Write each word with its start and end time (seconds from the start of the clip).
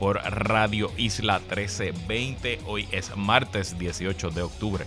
por 0.00 0.16
Radio 0.16 0.90
Isla 0.96 1.40
1320. 1.40 2.60
Hoy 2.66 2.88
es 2.90 3.14
martes 3.16 3.78
18 3.78 4.30
de 4.30 4.42
octubre 4.42 4.86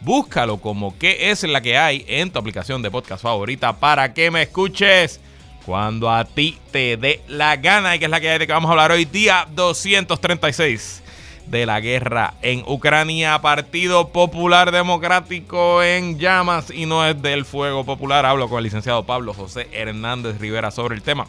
Búscalo 0.00 0.58
como 0.58 0.96
qué 0.98 1.30
es 1.30 1.42
la 1.42 1.60
que 1.60 1.78
hay 1.78 2.04
en 2.08 2.30
tu 2.30 2.38
aplicación 2.38 2.82
de 2.82 2.90
podcast 2.90 3.22
favorita 3.22 3.74
para 3.78 4.12
que 4.12 4.30
me 4.30 4.42
escuches 4.42 5.20
cuando 5.64 6.10
a 6.10 6.24
ti 6.24 6.58
te 6.70 6.96
dé 6.96 7.22
la 7.26 7.56
gana 7.56 7.96
y 7.96 7.98
que 7.98 8.04
es 8.04 8.10
la 8.10 8.20
que 8.20 8.30
hay 8.30 8.38
de 8.38 8.46
que 8.46 8.52
vamos 8.52 8.68
a 8.68 8.72
hablar 8.72 8.92
hoy 8.92 9.04
día 9.04 9.48
236 9.52 11.02
de 11.46 11.66
la 11.66 11.80
guerra 11.80 12.34
en 12.42 12.62
Ucrania, 12.66 13.40
Partido 13.40 14.08
Popular 14.08 14.70
Democrático 14.70 15.82
en 15.82 16.18
llamas 16.18 16.70
y 16.70 16.86
no 16.86 17.06
es 17.06 17.20
del 17.22 17.44
fuego 17.44 17.84
popular. 17.84 18.26
Hablo 18.26 18.48
con 18.48 18.58
el 18.58 18.64
licenciado 18.64 19.04
Pablo 19.04 19.32
José 19.32 19.68
Hernández 19.72 20.38
Rivera 20.38 20.70
sobre 20.70 20.94
el 20.94 21.02
tema. 21.02 21.26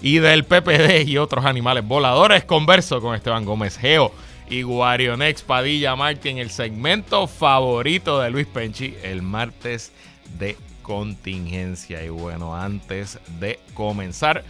Y 0.00 0.18
del 0.18 0.44
PPD 0.44 1.06
y 1.06 1.18
otros 1.18 1.44
animales 1.44 1.86
voladores, 1.86 2.44
converso 2.44 3.00
con 3.00 3.14
Esteban 3.14 3.44
Gómez 3.44 3.78
Geo 3.78 4.12
y 4.52 4.64
Guarionex 4.64 5.40
Padilla 5.40 5.96
Martín, 5.96 6.36
el 6.36 6.50
segmento 6.50 7.26
favorito 7.26 8.20
de 8.20 8.28
Luis 8.28 8.46
Penchi, 8.46 8.94
el 9.02 9.22
martes 9.22 9.92
de 10.38 10.58
contingencia. 10.82 12.04
Y 12.04 12.10
bueno, 12.10 12.54
antes 12.54 13.18
de 13.40 13.58
comenzar, 13.72 14.44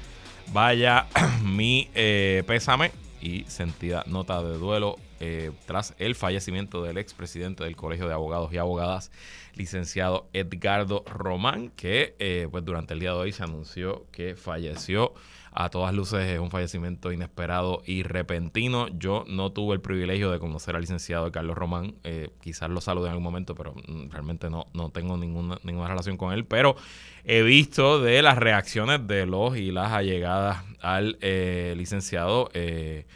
vaya 0.52 1.06
mi 1.44 1.88
eh, 1.94 2.42
pésame 2.48 2.90
y 3.20 3.44
sentida 3.44 4.02
nota 4.08 4.42
de 4.42 4.58
duelo 4.58 4.96
eh, 5.20 5.52
tras 5.66 5.94
el 5.98 6.16
fallecimiento 6.16 6.82
del 6.82 6.98
expresidente 6.98 7.62
del 7.62 7.76
Colegio 7.76 8.08
de 8.08 8.14
Abogados 8.14 8.52
y 8.52 8.58
Abogadas, 8.58 9.12
licenciado 9.54 10.26
Edgardo 10.32 11.04
Román, 11.06 11.70
que 11.76 12.16
eh, 12.18 12.48
pues 12.50 12.64
durante 12.64 12.94
el 12.94 12.98
día 12.98 13.10
de 13.10 13.18
hoy 13.18 13.32
se 13.32 13.44
anunció 13.44 14.04
que 14.10 14.34
falleció 14.34 15.14
a 15.54 15.68
todas 15.68 15.94
luces 15.94 16.26
es 16.28 16.38
un 16.38 16.50
fallecimiento 16.50 17.12
inesperado 17.12 17.82
y 17.84 18.02
repentino. 18.02 18.88
Yo 18.88 19.24
no 19.28 19.52
tuve 19.52 19.74
el 19.74 19.80
privilegio 19.80 20.30
de 20.30 20.38
conocer 20.38 20.74
al 20.74 20.80
licenciado 20.80 21.30
Carlos 21.30 21.56
Román. 21.56 21.94
Eh, 22.04 22.30
quizás 22.40 22.70
lo 22.70 22.80
salude 22.80 23.06
en 23.06 23.10
algún 23.10 23.24
momento, 23.24 23.54
pero 23.54 23.74
mm, 23.74 24.10
realmente 24.10 24.48
no, 24.48 24.66
no 24.72 24.88
tengo 24.90 25.16
ninguna, 25.16 25.58
ninguna 25.62 25.88
relación 25.88 26.16
con 26.16 26.32
él. 26.32 26.46
Pero 26.46 26.76
he 27.24 27.42
visto 27.42 28.00
de 28.00 28.22
las 28.22 28.38
reacciones 28.38 29.06
de 29.06 29.26
los 29.26 29.56
y 29.56 29.72
las 29.72 29.92
allegadas 29.92 30.64
al 30.80 31.18
eh, 31.20 31.74
licenciado. 31.76 32.48
Eh, 32.54 33.06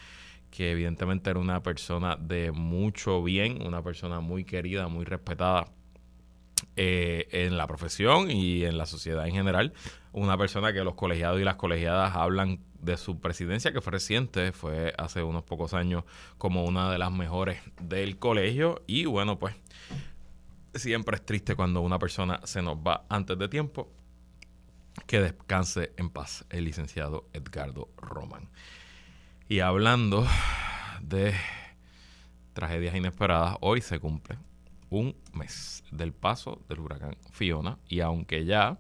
que 0.50 0.70
evidentemente 0.70 1.28
era 1.28 1.38
una 1.38 1.62
persona 1.62 2.16
de 2.16 2.50
mucho 2.50 3.22
bien, 3.22 3.60
una 3.66 3.82
persona 3.82 4.20
muy 4.20 4.44
querida, 4.44 4.88
muy 4.88 5.04
respetada 5.04 5.66
eh, 6.76 7.28
en 7.30 7.56
la 7.56 7.66
profesión 7.66 8.30
y 8.30 8.64
en 8.64 8.78
la 8.78 8.86
sociedad 8.86 9.26
en 9.26 9.34
general. 9.34 9.72
Una 10.12 10.36
persona 10.38 10.72
que 10.72 10.84
los 10.84 10.94
colegiados 10.94 11.40
y 11.40 11.44
las 11.44 11.56
colegiadas 11.56 12.14
hablan 12.14 12.60
de 12.80 12.96
su 12.96 13.20
presidencia, 13.20 13.72
que 13.72 13.80
fue 13.80 13.92
reciente, 13.92 14.52
fue 14.52 14.94
hace 14.98 15.22
unos 15.22 15.42
pocos 15.42 15.74
años 15.74 16.04
como 16.38 16.64
una 16.64 16.90
de 16.90 16.98
las 16.98 17.12
mejores 17.12 17.60
del 17.80 18.18
colegio. 18.18 18.82
Y 18.86 19.06
bueno, 19.06 19.38
pues 19.38 19.54
siempre 20.74 21.16
es 21.16 21.24
triste 21.24 21.56
cuando 21.56 21.80
una 21.80 21.98
persona 21.98 22.40
se 22.44 22.62
nos 22.62 22.76
va 22.76 23.06
antes 23.08 23.38
de 23.38 23.48
tiempo. 23.48 23.92
Que 25.06 25.20
descanse 25.20 25.92
en 25.98 26.08
paz 26.08 26.46
el 26.48 26.64
licenciado 26.64 27.28
Edgardo 27.34 27.90
Roman. 27.98 28.48
Y 29.48 29.60
hablando 29.60 30.26
de 31.02 31.34
tragedias 32.54 32.94
inesperadas, 32.94 33.56
hoy 33.60 33.82
se 33.82 33.98
cumple 33.98 34.38
un 34.96 35.14
mes 35.32 35.84
del 35.90 36.12
paso 36.12 36.62
del 36.68 36.80
huracán 36.80 37.16
Fiona 37.30 37.78
y 37.88 38.00
aunque 38.00 38.44
ya 38.44 38.78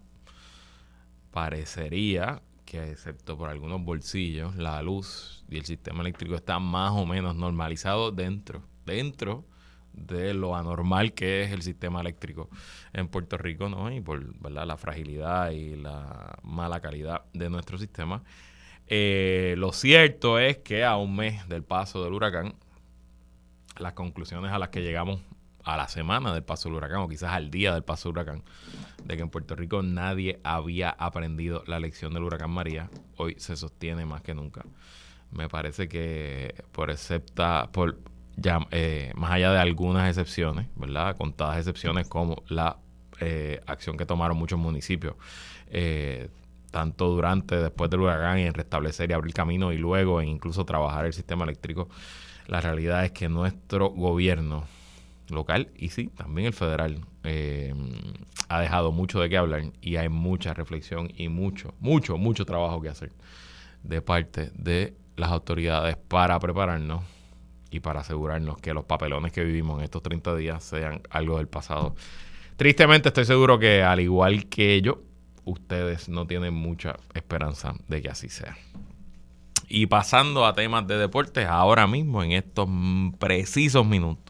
parecería 1.30 2.42
que 2.64 2.90
excepto 2.90 3.36
por 3.36 3.48
algunos 3.48 3.82
bolsillos 3.82 4.56
la 4.56 4.82
luz 4.82 5.44
y 5.48 5.58
el 5.58 5.64
sistema 5.64 6.00
eléctrico 6.00 6.34
está 6.34 6.58
más 6.58 6.92
o 6.92 7.06
menos 7.06 7.36
normalizado 7.36 8.10
dentro 8.10 8.62
dentro 8.84 9.44
de 9.92 10.34
lo 10.34 10.54
anormal 10.54 11.14
que 11.14 11.42
es 11.42 11.52
el 11.52 11.62
sistema 11.62 12.00
eléctrico 12.00 12.50
en 12.92 13.08
Puerto 13.08 13.38
Rico, 13.38 13.68
¿no? 13.68 13.90
Y 13.90 14.00
por 14.00 14.22
la 14.50 14.76
fragilidad 14.76 15.50
y 15.50 15.74
la 15.76 16.38
mala 16.42 16.80
calidad 16.80 17.24
de 17.32 17.48
nuestro 17.48 17.78
sistema. 17.78 18.22
Eh, 18.88 19.54
lo 19.58 19.72
cierto 19.72 20.38
es 20.38 20.58
que 20.58 20.84
a 20.84 20.96
un 20.96 21.16
mes 21.16 21.48
del 21.48 21.64
paso 21.64 22.04
del 22.04 22.12
huracán, 22.12 22.54
las 23.78 23.94
conclusiones 23.94 24.52
a 24.52 24.58
las 24.58 24.68
que 24.68 24.82
llegamos 24.82 25.20
a 25.66 25.76
la 25.76 25.88
semana 25.88 26.32
del 26.32 26.44
paso 26.44 26.68
del 26.68 26.76
huracán 26.76 27.00
o 27.00 27.08
quizás 27.08 27.32
al 27.32 27.50
día 27.50 27.74
del 27.74 27.82
paso 27.82 28.08
del 28.08 28.12
huracán, 28.18 28.42
de 29.04 29.16
que 29.16 29.22
en 29.22 29.28
Puerto 29.28 29.56
Rico 29.56 29.82
nadie 29.82 30.38
había 30.44 30.90
aprendido 30.90 31.64
la 31.66 31.80
lección 31.80 32.14
del 32.14 32.22
huracán 32.22 32.50
María, 32.50 32.88
hoy 33.16 33.34
se 33.38 33.56
sostiene 33.56 34.06
más 34.06 34.22
que 34.22 34.32
nunca. 34.32 34.64
Me 35.32 35.48
parece 35.48 35.88
que 35.88 36.54
por 36.70 36.90
excepta, 36.90 37.68
por 37.72 37.98
ya, 38.36 38.60
eh, 38.70 39.12
más 39.16 39.32
allá 39.32 39.50
de 39.50 39.58
algunas 39.58 40.08
excepciones, 40.08 40.68
¿verdad? 40.76 41.16
Contadas 41.16 41.58
excepciones 41.58 42.06
como 42.06 42.44
la 42.48 42.76
eh, 43.18 43.60
acción 43.66 43.96
que 43.96 44.06
tomaron 44.06 44.36
muchos 44.36 44.60
municipios, 44.60 45.16
eh, 45.68 46.28
tanto 46.70 47.08
durante, 47.08 47.56
después 47.56 47.90
del 47.90 48.00
huracán, 48.00 48.38
en 48.38 48.54
restablecer 48.54 49.10
y 49.10 49.14
abrir 49.14 49.34
camino 49.34 49.72
y 49.72 49.78
luego 49.78 50.20
en 50.20 50.28
incluso 50.28 50.64
trabajar 50.64 51.06
el 51.06 51.12
sistema 51.12 51.42
eléctrico, 51.42 51.88
la 52.46 52.60
realidad 52.60 53.04
es 53.04 53.10
que 53.10 53.28
nuestro 53.28 53.88
gobierno 53.88 54.64
local 55.28 55.70
y 55.76 55.88
sí, 55.88 56.08
también 56.08 56.46
el 56.46 56.52
federal 56.52 57.00
eh, 57.24 57.74
ha 58.48 58.60
dejado 58.60 58.92
mucho 58.92 59.20
de 59.20 59.28
qué 59.28 59.36
hablar 59.36 59.64
y 59.80 59.96
hay 59.96 60.08
mucha 60.08 60.54
reflexión 60.54 61.10
y 61.16 61.28
mucho, 61.28 61.74
mucho, 61.80 62.16
mucho 62.16 62.44
trabajo 62.44 62.80
que 62.80 62.88
hacer 62.88 63.12
de 63.82 64.02
parte 64.02 64.50
de 64.54 64.94
las 65.16 65.30
autoridades 65.30 65.96
para 65.96 66.38
prepararnos 66.38 67.02
y 67.70 67.80
para 67.80 68.00
asegurarnos 68.00 68.58
que 68.58 68.72
los 68.74 68.84
papelones 68.84 69.32
que 69.32 69.44
vivimos 69.44 69.78
en 69.78 69.84
estos 69.84 70.02
30 70.02 70.36
días 70.36 70.64
sean 70.64 71.02
algo 71.10 71.38
del 71.38 71.48
pasado. 71.48 71.94
Tristemente 72.56 73.08
estoy 73.08 73.24
seguro 73.24 73.58
que 73.58 73.82
al 73.82 74.00
igual 74.00 74.46
que 74.46 74.80
yo, 74.80 75.02
ustedes 75.44 76.08
no 76.08 76.26
tienen 76.26 76.54
mucha 76.54 76.96
esperanza 77.14 77.74
de 77.88 78.02
que 78.02 78.08
así 78.08 78.28
sea. 78.28 78.56
Y 79.68 79.86
pasando 79.86 80.46
a 80.46 80.54
temas 80.54 80.86
de 80.86 80.96
deportes, 80.96 81.46
ahora 81.46 81.86
mismo, 81.86 82.22
en 82.22 82.32
estos 82.32 82.68
precisos 83.18 83.84
minutos, 83.84 84.25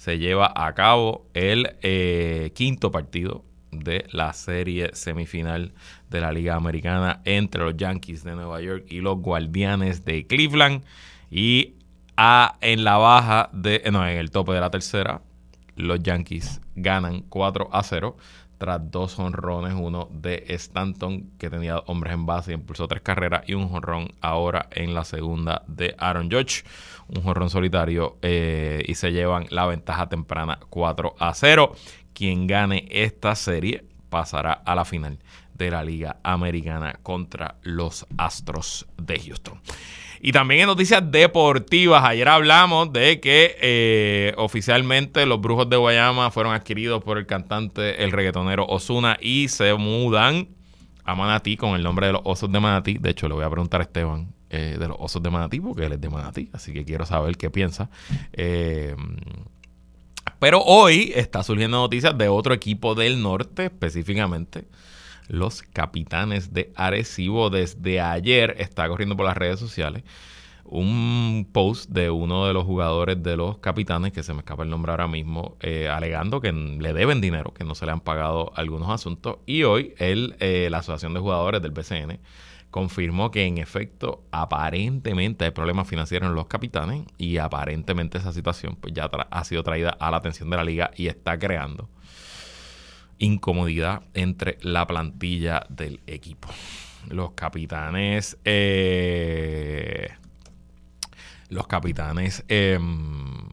se 0.00 0.18
lleva 0.18 0.50
a 0.56 0.72
cabo 0.72 1.26
el 1.34 1.76
eh, 1.82 2.52
quinto 2.54 2.90
partido 2.90 3.44
de 3.70 4.06
la 4.12 4.32
serie 4.32 4.92
semifinal 4.94 5.74
de 6.08 6.22
la 6.22 6.32
Liga 6.32 6.54
Americana 6.54 7.20
entre 7.26 7.64
los 7.64 7.76
Yankees 7.76 8.24
de 8.24 8.34
Nueva 8.34 8.62
York 8.62 8.86
y 8.88 9.02
los 9.02 9.18
Guardianes 9.18 10.06
de 10.06 10.26
Cleveland. 10.26 10.84
Y 11.30 11.74
a, 12.16 12.56
en 12.62 12.82
la 12.82 12.96
baja 12.96 13.50
de, 13.52 13.82
no, 13.92 14.08
en 14.08 14.16
el 14.16 14.30
tope 14.30 14.52
de 14.52 14.60
la 14.60 14.70
tercera, 14.70 15.20
los 15.76 16.02
Yankees 16.02 16.62
ganan 16.76 17.20
4 17.28 17.68
a 17.70 17.82
0 17.82 18.16
tras 18.60 18.90
dos 18.90 19.18
honrones, 19.18 19.72
uno 19.72 20.10
de 20.12 20.44
Stanton 20.48 21.30
que 21.38 21.48
tenía 21.48 21.78
hombres 21.86 22.12
en 22.12 22.26
base 22.26 22.52
impulsó 22.52 22.86
tres 22.88 23.00
carreras 23.00 23.42
y 23.46 23.54
un 23.54 23.74
honrón 23.74 24.08
ahora 24.20 24.68
en 24.72 24.92
la 24.92 25.04
segunda 25.04 25.62
de 25.66 25.94
Aaron 25.96 26.30
Judge, 26.30 26.64
un 27.08 27.26
honrón 27.26 27.48
solitario 27.48 28.18
eh, 28.20 28.84
y 28.86 28.96
se 28.96 29.12
llevan 29.12 29.46
la 29.48 29.64
ventaja 29.64 30.10
temprana 30.10 30.58
4 30.68 31.14
a 31.18 31.32
0. 31.32 31.74
Quien 32.12 32.46
gane 32.46 32.86
esta 32.90 33.34
serie 33.34 33.82
pasará 34.10 34.52
a 34.52 34.74
la 34.74 34.84
final 34.84 35.18
de 35.54 35.70
la 35.70 35.82
Liga 35.82 36.18
Americana 36.22 36.98
contra 37.02 37.54
los 37.62 38.06
Astros 38.18 38.86
de 38.98 39.20
Houston. 39.20 39.58
Y 40.22 40.32
también 40.32 40.60
en 40.60 40.66
noticias 40.66 41.10
deportivas, 41.10 42.04
ayer 42.04 42.28
hablamos 42.28 42.92
de 42.92 43.20
que 43.20 43.56
eh, 43.62 44.34
oficialmente 44.36 45.24
los 45.24 45.40
Brujos 45.40 45.70
de 45.70 45.78
Guayama 45.78 46.30
fueron 46.30 46.52
adquiridos 46.52 47.02
por 47.02 47.16
el 47.16 47.26
cantante, 47.26 48.04
el 48.04 48.12
reggaetonero 48.12 48.66
Osuna, 48.66 49.16
y 49.18 49.48
se 49.48 49.72
mudan 49.74 50.48
a 51.04 51.14
Manatí 51.14 51.56
con 51.56 51.74
el 51.74 51.82
nombre 51.82 52.08
de 52.08 52.12
los 52.12 52.20
Osos 52.24 52.52
de 52.52 52.60
Manatí. 52.60 52.98
De 52.98 53.10
hecho, 53.10 53.28
le 53.28 53.34
voy 53.34 53.44
a 53.44 53.50
preguntar 53.50 53.80
a 53.80 53.84
Esteban 53.84 54.30
eh, 54.50 54.76
de 54.78 54.88
los 54.88 54.98
Osos 55.00 55.22
de 55.22 55.30
Manatí, 55.30 55.58
porque 55.58 55.86
él 55.86 55.92
es 55.92 56.00
de 56.00 56.10
Manatí, 56.10 56.50
así 56.52 56.74
que 56.74 56.84
quiero 56.84 57.06
saber 57.06 57.38
qué 57.38 57.48
piensa. 57.48 57.88
Eh, 58.34 58.94
pero 60.38 60.60
hoy 60.60 61.12
está 61.14 61.42
surgiendo 61.42 61.78
noticias 61.78 62.16
de 62.18 62.28
otro 62.28 62.52
equipo 62.52 62.94
del 62.94 63.22
norte, 63.22 63.66
específicamente 63.66 64.66
los 65.30 65.62
capitanes 65.62 66.52
de 66.52 66.72
Arecibo. 66.76 67.50
Desde 67.50 68.00
ayer 68.00 68.56
está 68.58 68.88
corriendo 68.88 69.16
por 69.16 69.26
las 69.26 69.36
redes 69.36 69.58
sociales 69.58 70.02
un 70.64 71.48
post 71.52 71.90
de 71.90 72.10
uno 72.10 72.46
de 72.46 72.52
los 72.52 72.64
jugadores 72.64 73.20
de 73.22 73.36
los 73.36 73.58
capitanes, 73.58 74.12
que 74.12 74.22
se 74.22 74.32
me 74.32 74.40
escapa 74.40 74.62
el 74.62 74.70
nombre 74.70 74.92
ahora 74.92 75.08
mismo, 75.08 75.56
eh, 75.60 75.88
alegando 75.88 76.40
que 76.40 76.52
le 76.52 76.92
deben 76.92 77.20
dinero, 77.20 77.52
que 77.52 77.64
no 77.64 77.74
se 77.74 77.86
le 77.86 77.92
han 77.92 78.00
pagado 78.00 78.52
algunos 78.54 78.88
asuntos. 78.88 79.38
Y 79.46 79.64
hoy 79.64 79.94
eh, 79.98 80.68
la 80.70 80.78
Asociación 80.78 81.12
de 81.14 81.20
Jugadores 81.20 81.60
del 81.60 81.72
BCN 81.72 82.20
confirmó 82.70 83.32
que 83.32 83.46
en 83.46 83.58
efecto 83.58 84.22
aparentemente 84.30 85.44
hay 85.44 85.50
problemas 85.50 85.88
financieros 85.88 86.28
en 86.28 86.36
los 86.36 86.46
capitanes 86.46 87.04
y 87.18 87.38
aparentemente 87.38 88.18
esa 88.18 88.32
situación 88.32 88.76
pues 88.80 88.94
ya 88.94 89.06
ha 89.06 89.44
sido 89.44 89.64
traída 89.64 89.90
a 89.90 90.10
la 90.12 90.18
atención 90.18 90.50
de 90.50 90.56
la 90.56 90.62
liga 90.62 90.92
y 90.94 91.08
está 91.08 91.36
creando 91.36 91.88
incomodidad 93.20 94.02
entre 94.14 94.58
la 94.62 94.86
plantilla 94.86 95.64
del 95.68 96.00
equipo. 96.06 96.48
Los 97.08 97.32
capitanes, 97.32 98.36
eh, 98.44 100.08
los 101.48 101.66
capitanes, 101.66 102.44
em, 102.48 103.48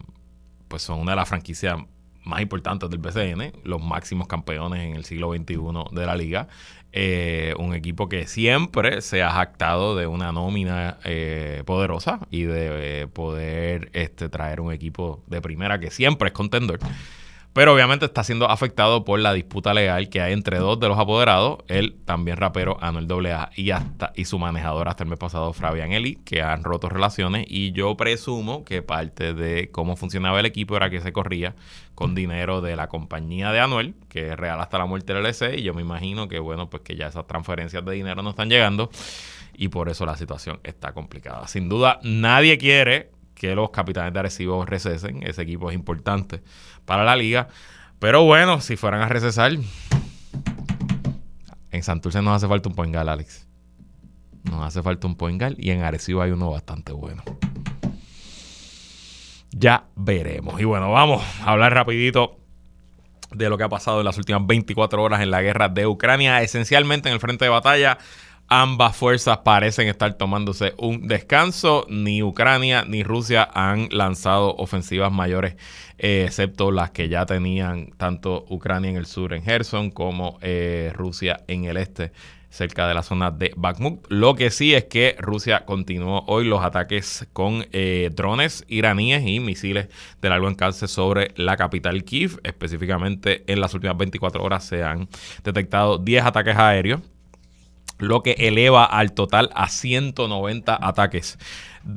pues 0.68 0.82
son 0.82 1.00
una 1.00 1.12
de 1.12 1.18
las 1.18 1.30
franquicias 1.30 1.78
más 2.24 2.42
importantes 2.42 2.90
del 2.90 3.00
BCN, 3.00 3.54
los 3.64 3.82
máximos 3.82 4.28
campeones 4.28 4.82
en 4.82 4.96
el 4.96 5.06
siglo 5.06 5.32
XXI 5.34 5.96
de 5.96 6.06
la 6.06 6.16
liga. 6.16 6.48
Eh, 6.92 7.54
un 7.60 7.74
equipo 7.74 8.10
que 8.10 8.28
siempre 8.28 9.02
se 9.02 9.22
ha 9.22 9.32
jactado 9.32 9.96
de 9.96 10.08
una 10.08 10.32
nómina 10.32 10.98
eh, 11.04 11.64
poderosa 11.66 12.20
y 12.32 12.44
de 12.44 13.08
poder 13.14 13.90
este, 13.94 14.30
traer 14.30 14.62
un 14.62 14.72
equipo 14.72 15.24
de 15.28 15.42
primera 15.42 15.80
que 15.80 15.92
siempre 15.92 16.30
es 16.30 16.34
contender. 16.34 16.80
Pero 17.58 17.74
obviamente 17.74 18.06
está 18.06 18.24
siendo 18.24 18.48
afectado 18.52 19.04
por 19.04 19.20
la 19.20 19.34
disputa 19.34 19.74
legal 19.74 20.10
que 20.10 20.22
hay 20.22 20.32
entre 20.32 20.60
dos 20.60 20.80
de 20.80 20.88
los 20.88 21.00
apoderados, 21.00 21.58
él 21.68 21.98
también 22.06 22.38
rapero 22.38 22.78
Anuel 22.82 23.08
AA 23.26 23.50
y 23.56 23.72
hasta 23.72 24.14
y 24.16 24.26
su 24.26 24.38
manejador 24.38 24.88
hasta 24.88 25.04
el 25.04 25.10
mes 25.10 25.18
pasado 25.18 25.54
Fabián 25.54 25.92
Eli, 25.92 26.18
que 26.18 26.44
han 26.44 26.64
roto 26.64 26.88
relaciones. 26.88 27.48
Y 27.50 27.72
yo 27.72 27.98
presumo 27.98 28.64
que 28.64 28.84
parte 28.84 29.34
de 29.34 29.72
cómo 29.72 29.96
funcionaba 29.96 30.40
el 30.40 30.46
equipo 30.46 30.78
era 30.78 30.92
que 30.92 31.02
se 31.02 31.12
corría 31.12 31.56
con 31.96 32.14
dinero 32.14 32.62
de 32.62 32.76
la 32.76 32.90
compañía 32.90 33.52
de 33.52 33.60
Anuel, 33.60 33.96
que 34.08 34.30
es 34.34 34.38
real 34.38 34.62
hasta 34.62 34.78
la 34.78 34.86
muerte 34.86 35.16
del 35.16 35.26
LC 35.26 35.58
y 35.58 35.64
yo 35.64 35.74
me 35.74 35.82
imagino 35.82 36.28
que 36.28 36.38
bueno, 36.38 36.70
pues 36.70 36.84
que 36.84 36.96
ya 36.96 37.08
esas 37.08 37.26
transferencias 37.26 37.84
de 37.84 37.92
dinero 37.92 38.22
no 38.22 38.30
están 38.30 38.52
llegando. 38.52 38.92
Y 39.56 39.70
por 39.70 39.90
eso 39.90 40.06
la 40.06 40.16
situación 40.16 40.60
está 40.64 40.94
complicada. 40.94 41.48
Sin 41.48 41.70
duda 41.70 42.00
nadie 42.04 42.60
quiere 42.60 43.10
que 43.34 43.56
los 43.56 43.70
capitanes 43.70 44.14
de 44.14 44.20
Arecibo 44.20 44.66
recesen, 44.66 45.22
ese 45.24 45.44
equipo 45.44 45.70
es 45.70 45.76
importante 45.76 46.42
para 46.88 47.04
la 47.04 47.16
liga. 47.16 47.50
Pero 48.00 48.24
bueno, 48.24 48.62
si 48.62 48.76
fueran 48.78 49.02
a 49.02 49.10
recesar, 49.10 49.52
en 51.72 51.84
Santurce 51.84 52.24
nos 52.24 52.38
hace 52.38 52.48
falta 52.48 52.70
un 52.70 52.76
poingal, 52.76 53.10
Alex. 53.10 53.48
Nos 54.44 54.66
hace 54.66 54.82
falta 54.82 55.06
un 55.06 55.16
poingal 55.16 55.56
y 55.60 55.70
en 55.70 55.84
Arecibo 55.84 56.24
hay 56.24 56.32
uno 56.32 56.50
bastante 56.50 56.94
bueno. 56.94 57.22
Ya 59.52 59.86
veremos. 59.96 60.60
Y 60.60 60.64
bueno, 60.64 60.92
vamos 60.92 61.24
a 61.42 61.52
hablar 61.52 61.74
rapidito 61.74 62.40
de 63.32 63.50
lo 63.50 63.58
que 63.58 63.66
ha 63.66 63.70
pasado 63.70 64.00
en 64.00 64.06
las 64.06 64.18
últimas 64.18 64.48
24 64.48 65.04
horas 65.04 65.22
en 65.22 65.32
la 65.32 65.42
guerra 65.42 65.68
de 65.68 65.86
Ucrania, 65.86 66.42
esencialmente 66.42 67.10
en 67.10 67.16
el 67.16 67.20
frente 67.20 67.46
de 67.46 67.50
batalla. 67.50 67.98
Ambas 68.50 68.96
fuerzas 68.96 69.40
parecen 69.40 69.90
estar 69.90 70.14
tomándose 70.14 70.74
un 70.78 71.06
descanso. 71.10 71.86
Ni 71.90 72.24
Ucrania 72.24 72.86
ni 72.88 73.04
Rusia 73.04 73.50
han 73.54 73.90
lanzado 73.92 74.56
ofensivas 74.56 75.12
mayores, 75.12 75.58
eh, 75.98 76.24
excepto 76.26 76.72
las 76.72 76.92
que 76.92 77.10
ya 77.10 77.26
tenían 77.26 77.92
tanto 77.98 78.46
Ucrania 78.50 78.90
en 78.90 78.96
el 78.96 79.06
sur, 79.06 79.34
en 79.34 79.44
Gerson, 79.44 79.92
como 79.92 80.38
eh, 80.42 80.94
Rusia 80.96 81.42
en 81.50 81.66
el 81.66 81.76
este, 81.76 82.14
cerca 82.50 82.88
de 82.88 82.94
la 82.94 83.04
zona 83.04 83.32
de 83.32 83.52
Bakhmut. 83.58 84.06
Lo 84.08 84.36
que 84.36 84.50
sí 84.50 84.74
es 84.74 84.86
que 84.86 85.18
Rusia 85.20 85.66
continuó 85.66 86.24
hoy 86.28 86.46
los 86.46 86.64
ataques 86.64 87.28
con 87.34 87.66
eh, 87.74 88.12
drones 88.16 88.64
iraníes 88.70 89.28
y 89.28 89.42
misiles 89.42 89.90
de 90.22 90.30
largo 90.30 90.48
alcance 90.48 90.88
sobre 90.88 91.34
la 91.36 91.58
capital 91.58 92.06
Kiev. 92.06 92.40
Específicamente 92.44 93.44
en 93.52 93.60
las 93.60 93.74
últimas 93.74 93.98
24 93.98 94.42
horas 94.42 94.64
se 94.64 94.86
han 94.86 95.10
detectado 95.44 95.98
10 95.98 96.24
ataques 96.24 96.56
aéreos 96.56 97.02
lo 98.00 98.24
que 98.24 98.34
eleva 98.40 98.86
al 98.86 99.14
total 99.14 99.50
a 99.56 99.70
190 99.70 100.78
ataques 100.82 101.38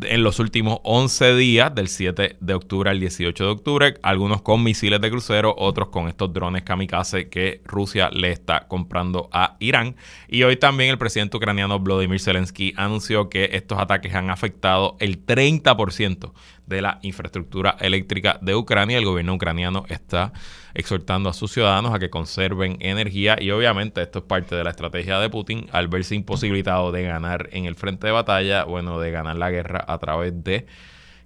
en 0.02 0.22
los 0.22 0.38
últimos 0.38 0.80
11 0.84 1.34
días, 1.36 1.74
del 1.74 1.88
7 1.88 2.36
de 2.40 2.54
octubre 2.54 2.90
al 2.90 3.00
18 3.00 3.44
de 3.44 3.50
octubre, 3.50 3.94
algunos 4.02 4.42
con 4.42 4.62
misiles 4.62 5.00
de 5.00 5.10
crucero, 5.10 5.54
otros 5.56 5.88
con 5.88 6.08
estos 6.08 6.32
drones 6.32 6.62
kamikaze 6.62 7.28
que 7.28 7.62
Rusia 7.64 8.10
le 8.10 8.30
está 8.30 8.68
comprando 8.68 9.28
a 9.32 9.56
Irán. 9.58 9.96
Y 10.28 10.42
hoy 10.44 10.56
también 10.56 10.90
el 10.90 10.98
presidente 10.98 11.36
ucraniano 11.36 11.78
Vladimir 11.80 12.20
Zelensky 12.20 12.72
anunció 12.76 13.28
que 13.28 13.50
estos 13.52 13.78
ataques 13.78 14.14
han 14.14 14.30
afectado 14.30 14.96
el 15.00 15.24
30% 15.24 16.32
de 16.70 16.80
la 16.80 17.00
infraestructura 17.02 17.76
eléctrica 17.80 18.38
de 18.40 18.54
Ucrania. 18.54 18.96
El 18.96 19.04
gobierno 19.04 19.34
ucraniano 19.34 19.84
está 19.88 20.32
exhortando 20.72 21.28
a 21.28 21.32
sus 21.32 21.52
ciudadanos 21.52 21.92
a 21.92 21.98
que 21.98 22.10
conserven 22.10 22.76
energía 22.78 23.36
y 23.40 23.50
obviamente 23.50 24.00
esto 24.00 24.20
es 24.20 24.24
parte 24.24 24.54
de 24.54 24.62
la 24.62 24.70
estrategia 24.70 25.18
de 25.18 25.28
Putin 25.28 25.66
al 25.72 25.88
verse 25.88 26.14
imposibilitado 26.14 26.92
de 26.92 27.02
ganar 27.02 27.48
en 27.52 27.64
el 27.64 27.74
frente 27.74 28.06
de 28.06 28.12
batalla, 28.12 28.64
bueno, 28.64 29.00
de 29.00 29.10
ganar 29.10 29.36
la 29.36 29.50
guerra 29.50 29.79
a 29.86 29.98
través 29.98 30.44
de 30.44 30.66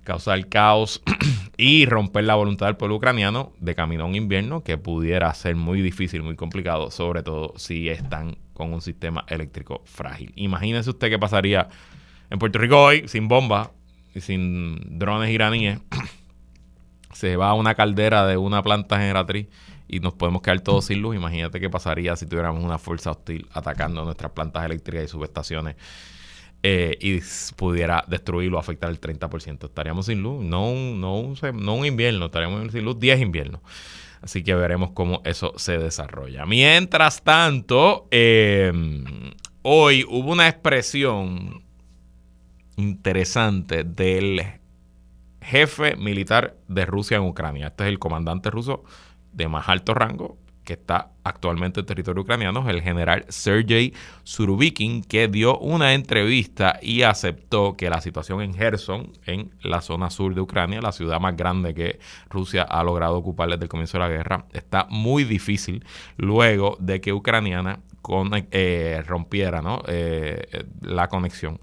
causar 0.04 0.46
caos 0.48 1.02
y 1.56 1.86
romper 1.86 2.24
la 2.24 2.34
voluntad 2.34 2.66
del 2.66 2.76
pueblo 2.76 2.96
ucraniano 2.96 3.52
de 3.58 3.74
camino 3.74 4.04
a 4.04 4.06
un 4.06 4.14
invierno 4.14 4.62
que 4.62 4.78
pudiera 4.78 5.32
ser 5.34 5.56
muy 5.56 5.82
difícil, 5.82 6.22
muy 6.22 6.36
complicado, 6.36 6.90
sobre 6.90 7.22
todo 7.22 7.54
si 7.56 7.88
están 7.88 8.36
con 8.52 8.72
un 8.72 8.80
sistema 8.80 9.24
eléctrico 9.28 9.82
frágil. 9.84 10.32
Imagínense 10.36 10.90
usted 10.90 11.10
qué 11.10 11.18
pasaría 11.18 11.68
en 12.30 12.38
Puerto 12.38 12.58
Rico 12.58 12.80
hoy 12.80 13.08
sin 13.08 13.28
bombas 13.28 13.70
y 14.14 14.20
sin 14.20 14.98
drones 14.98 15.30
iraníes. 15.30 15.80
Se 17.12 17.36
va 17.36 17.50
a 17.50 17.54
una 17.54 17.74
caldera 17.74 18.26
de 18.26 18.36
una 18.36 18.62
planta 18.62 18.98
generatriz 18.98 19.48
y 19.88 20.00
nos 20.00 20.14
podemos 20.14 20.42
quedar 20.42 20.60
todos 20.60 20.86
sin 20.86 21.00
luz. 21.00 21.14
Imagínate 21.14 21.60
qué 21.60 21.70
pasaría 21.70 22.16
si 22.16 22.26
tuviéramos 22.26 22.62
una 22.62 22.78
fuerza 22.78 23.12
hostil 23.12 23.48
atacando 23.52 24.04
nuestras 24.04 24.32
plantas 24.32 24.64
eléctricas 24.64 25.04
y 25.04 25.08
subestaciones 25.08 25.76
eh, 26.66 26.96
y 26.98 27.20
pudiera 27.56 28.02
destruirlo 28.08 28.58
afectar 28.58 28.88
el 28.88 28.98
30%. 28.98 29.66
Estaríamos 29.66 30.06
sin 30.06 30.22
luz, 30.22 30.42
no 30.42 30.70
un, 30.70 30.98
no 30.98 31.18
un, 31.18 31.36
no 31.56 31.74
un 31.74 31.84
invierno, 31.84 32.24
estaríamos 32.24 32.72
sin 32.72 32.86
luz 32.86 32.98
10 32.98 33.20
inviernos. 33.20 33.60
Así 34.22 34.42
que 34.42 34.54
veremos 34.54 34.92
cómo 34.92 35.20
eso 35.26 35.52
se 35.58 35.76
desarrolla. 35.76 36.46
Mientras 36.46 37.22
tanto, 37.22 38.08
em, 38.10 39.04
hoy 39.60 40.06
hubo 40.08 40.32
una 40.32 40.48
expresión 40.48 41.62
interesante 42.78 43.84
del 43.84 44.40
jefe 45.42 45.96
militar 45.96 46.56
de 46.68 46.86
Rusia 46.86 47.18
en 47.18 47.24
Ucrania. 47.24 47.66
Este 47.66 47.84
es 47.84 47.90
el 47.90 47.98
comandante 47.98 48.48
ruso 48.50 48.84
de 49.34 49.48
más 49.48 49.68
alto 49.68 49.92
rango, 49.92 50.38
que 50.64 50.72
está 50.74 51.10
actualmente 51.22 51.80
en 51.80 51.86
territorio 51.86 52.22
ucraniano, 52.22 52.68
el 52.68 52.82
general 52.82 53.24
Sergei 53.28 53.94
Surubikin, 54.24 55.02
que 55.02 55.28
dio 55.28 55.58
una 55.58 55.94
entrevista 55.94 56.78
y 56.82 57.02
aceptó 57.02 57.76
que 57.76 57.90
la 57.90 58.00
situación 58.00 58.40
en 58.40 58.54
Gerson, 58.54 59.12
en 59.26 59.50
la 59.62 59.80
zona 59.80 60.10
sur 60.10 60.34
de 60.34 60.40
Ucrania, 60.40 60.80
la 60.80 60.92
ciudad 60.92 61.20
más 61.20 61.36
grande 61.36 61.74
que 61.74 61.98
Rusia 62.28 62.62
ha 62.62 62.82
logrado 62.82 63.16
ocupar 63.16 63.48
desde 63.50 63.64
el 63.64 63.68
comienzo 63.68 63.98
de 63.98 64.04
la 64.04 64.10
guerra, 64.10 64.46
está 64.52 64.86
muy 64.90 65.24
difícil 65.24 65.84
luego 66.16 66.76
de 66.80 67.00
que 67.00 67.12
Ucraniana 67.12 67.80
eh, 68.50 69.02
rompiera 69.06 69.62
eh, 69.86 70.64
la 70.82 71.08
conexión 71.08 71.58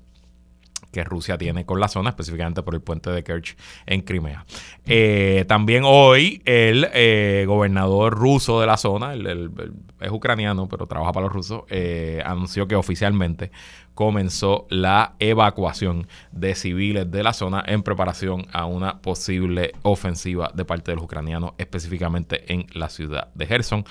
que 0.91 1.03
Rusia 1.03 1.38
tiene 1.38 1.65
con 1.65 1.79
la 1.79 1.88
zona, 1.88 2.10
específicamente 2.10 2.63
por 2.63 2.75
el 2.75 2.81
puente 2.81 3.10
de 3.10 3.24
Kerch 3.24 3.57
en 3.86 4.01
Crimea. 4.01 4.45
Eh, 4.86 5.45
también 5.48 5.83
hoy 5.86 6.41
el 6.45 6.88
eh, 6.93 7.45
gobernador 7.48 8.13
ruso 8.13 8.60
de 8.60 8.67
la 8.67 8.77
zona, 8.77 9.13
el, 9.13 9.51
es 10.00 10.12
ucraniano, 10.12 10.67
pero 10.67 10.88
trabaja 10.88 11.12
para 11.12 11.25
los 11.25 11.33
rusos, 11.33 11.63
eh, 11.69 12.21
anunció 12.25 12.67
que 12.67 12.75
oficialmente 12.75 13.51
comenzó 13.93 14.67
la 14.69 15.15
evacuación 15.19 16.07
de 16.31 16.55
civiles 16.55 17.12
de 17.12 17.24
la 17.24 17.33
zona 17.33 17.63
en 17.67 17.83
preparación 17.83 18.48
a 18.51 18.65
una 18.65 19.01
posible 19.01 19.74
ofensiva 19.83 20.51
de 20.53 20.65
parte 20.65 20.91
de 20.91 20.95
los 20.95 21.05
ucranianos, 21.05 21.51
específicamente 21.57 22.51
en 22.51 22.67
la 22.74 22.89
ciudad 22.89 23.29
de 23.36 23.45
Gerson 23.45 23.86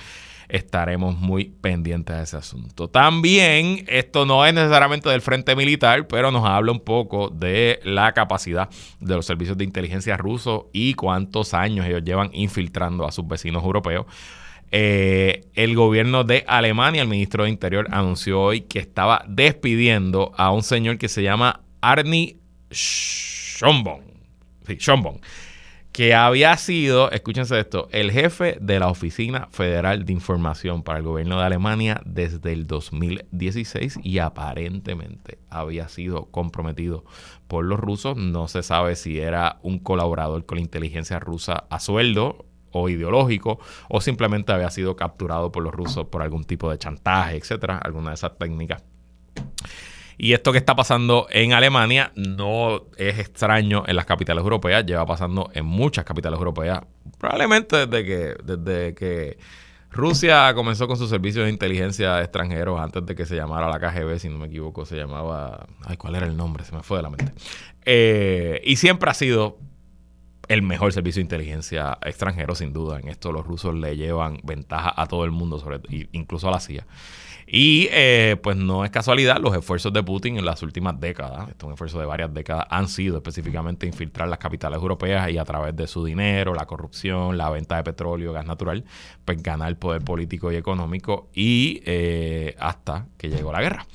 estaremos 0.51 1.17
muy 1.17 1.45
pendientes 1.45 2.15
de 2.15 2.23
ese 2.23 2.37
asunto. 2.37 2.89
También, 2.89 3.85
esto 3.87 4.25
no 4.25 4.45
es 4.45 4.53
necesariamente 4.53 5.09
del 5.09 5.21
frente 5.21 5.55
militar, 5.55 6.07
pero 6.07 6.29
nos 6.29 6.45
habla 6.45 6.73
un 6.73 6.81
poco 6.81 7.29
de 7.29 7.79
la 7.83 8.11
capacidad 8.11 8.69
de 8.99 9.15
los 9.15 9.25
servicios 9.25 9.57
de 9.57 9.63
inteligencia 9.63 10.17
rusos 10.17 10.65
y 10.73 10.93
cuántos 10.93 11.53
años 11.53 11.85
ellos 11.85 12.03
llevan 12.03 12.29
infiltrando 12.33 13.05
a 13.07 13.11
sus 13.11 13.27
vecinos 13.27 13.63
europeos. 13.63 14.05
Eh, 14.71 15.45
el 15.53 15.75
gobierno 15.75 16.23
de 16.23 16.43
Alemania, 16.47 17.01
el 17.01 17.07
ministro 17.07 17.45
de 17.45 17.49
Interior, 17.49 17.87
anunció 17.91 18.41
hoy 18.41 18.61
que 18.61 18.79
estaba 18.79 19.23
despidiendo 19.27 20.33
a 20.35 20.51
un 20.51 20.63
señor 20.63 20.97
que 20.97 21.07
se 21.07 21.23
llama 21.23 21.61
Arnie 21.81 22.37
Schombon. 22.71 24.01
Sí, 24.67 24.75
Schombon 24.79 25.19
que 25.91 26.15
había 26.15 26.55
sido, 26.57 27.11
escúchense 27.11 27.59
esto, 27.59 27.89
el 27.91 28.11
jefe 28.11 28.57
de 28.61 28.79
la 28.79 28.87
Oficina 28.87 29.49
Federal 29.51 30.05
de 30.05 30.13
Información 30.13 30.83
para 30.83 30.99
el 30.99 31.05
gobierno 31.05 31.37
de 31.37 31.45
Alemania 31.45 32.01
desde 32.05 32.53
el 32.53 32.65
2016 32.65 33.99
y 34.01 34.19
aparentemente 34.19 35.39
había 35.49 35.89
sido 35.89 36.25
comprometido 36.31 37.03
por 37.47 37.65
los 37.65 37.79
rusos. 37.79 38.15
No 38.15 38.47
se 38.47 38.63
sabe 38.63 38.95
si 38.95 39.19
era 39.19 39.59
un 39.63 39.79
colaborador 39.79 40.45
con 40.45 40.57
la 40.57 40.63
inteligencia 40.63 41.19
rusa 41.19 41.65
a 41.69 41.79
sueldo 41.79 42.45
o 42.71 42.87
ideológico 42.87 43.59
o 43.89 43.99
simplemente 43.99 44.53
había 44.53 44.69
sido 44.69 44.95
capturado 44.95 45.51
por 45.51 45.61
los 45.61 45.73
rusos 45.73 46.07
por 46.07 46.21
algún 46.21 46.45
tipo 46.45 46.71
de 46.71 46.77
chantaje, 46.77 47.35
etcétera, 47.35 47.77
alguna 47.77 48.11
de 48.11 48.15
esas 48.15 48.37
técnicas. 48.37 48.83
Y 50.23 50.33
esto 50.33 50.51
que 50.51 50.59
está 50.59 50.75
pasando 50.75 51.25
en 51.31 51.53
Alemania 51.53 52.11
no 52.13 52.83
es 52.95 53.17
extraño 53.17 53.85
en 53.87 53.95
las 53.95 54.05
capitales 54.05 54.43
europeas, 54.43 54.85
lleva 54.85 55.03
pasando 55.03 55.49
en 55.55 55.65
muchas 55.65 56.05
capitales 56.05 56.37
europeas, 56.37 56.81
probablemente 57.17 57.87
desde 57.87 58.05
que, 58.05 58.35
desde 58.43 58.93
que 58.93 59.39
Rusia 59.89 60.53
comenzó 60.53 60.87
con 60.87 60.97
sus 60.97 61.09
servicios 61.09 61.45
de 61.45 61.49
inteligencia 61.49 62.21
extranjeros 62.21 62.79
antes 62.79 63.03
de 63.03 63.15
que 63.15 63.25
se 63.25 63.35
llamara 63.35 63.67
la 63.67 63.79
KGB, 63.79 64.19
si 64.19 64.29
no 64.29 64.37
me 64.37 64.45
equivoco, 64.45 64.85
se 64.85 64.95
llamaba... 64.95 65.65
Ay, 65.85 65.97
¿cuál 65.97 66.13
era 66.13 66.27
el 66.27 66.37
nombre? 66.37 66.65
Se 66.65 66.75
me 66.75 66.83
fue 66.83 66.97
de 66.97 67.01
la 67.01 67.09
mente. 67.09 67.33
Eh, 67.85 68.61
y 68.63 68.75
siempre 68.75 69.09
ha 69.09 69.15
sido 69.15 69.57
el 70.49 70.61
mejor 70.61 70.93
servicio 70.93 71.19
de 71.19 71.23
inteligencia 71.23 71.97
extranjero, 72.03 72.53
sin 72.53 72.73
duda. 72.73 72.99
En 72.99 73.07
esto 73.07 73.31
los 73.31 73.43
rusos 73.43 73.73
le 73.73 73.97
llevan 73.97 74.39
ventaja 74.43 74.93
a 74.95 75.07
todo 75.07 75.25
el 75.25 75.31
mundo, 75.31 75.57
sobre, 75.57 75.79
incluso 76.11 76.47
a 76.47 76.51
la 76.51 76.59
CIA. 76.59 76.85
Y 77.53 77.89
eh, 77.91 78.37
pues 78.41 78.55
no 78.55 78.85
es 78.85 78.91
casualidad, 78.91 79.37
los 79.41 79.53
esfuerzos 79.53 79.91
de 79.91 80.01
Putin 80.01 80.37
en 80.37 80.45
las 80.45 80.63
últimas 80.63 80.97
décadas, 80.97 81.49
es 81.49 81.61
un 81.61 81.73
esfuerzo 81.73 81.99
de 81.99 82.05
varias 82.05 82.33
décadas, 82.33 82.65
han 82.69 82.87
sido 82.87 83.17
específicamente 83.17 83.85
infiltrar 83.85 84.29
las 84.29 84.39
capitales 84.39 84.79
europeas 84.79 85.29
y 85.29 85.37
a 85.37 85.43
través 85.43 85.75
de 85.75 85.85
su 85.85 86.05
dinero, 86.05 86.53
la 86.53 86.65
corrupción, 86.65 87.37
la 87.37 87.49
venta 87.49 87.75
de 87.75 87.83
petróleo, 87.83 88.31
gas 88.31 88.45
natural, 88.45 88.85
pues 89.25 89.43
ganar 89.43 89.77
poder 89.77 90.01
político 90.01 90.49
y 90.49 90.55
económico 90.55 91.29
y 91.33 91.81
eh, 91.85 92.55
hasta 92.57 93.07
que 93.17 93.27
llegó 93.27 93.51
la 93.51 93.59
guerra. 93.59 93.85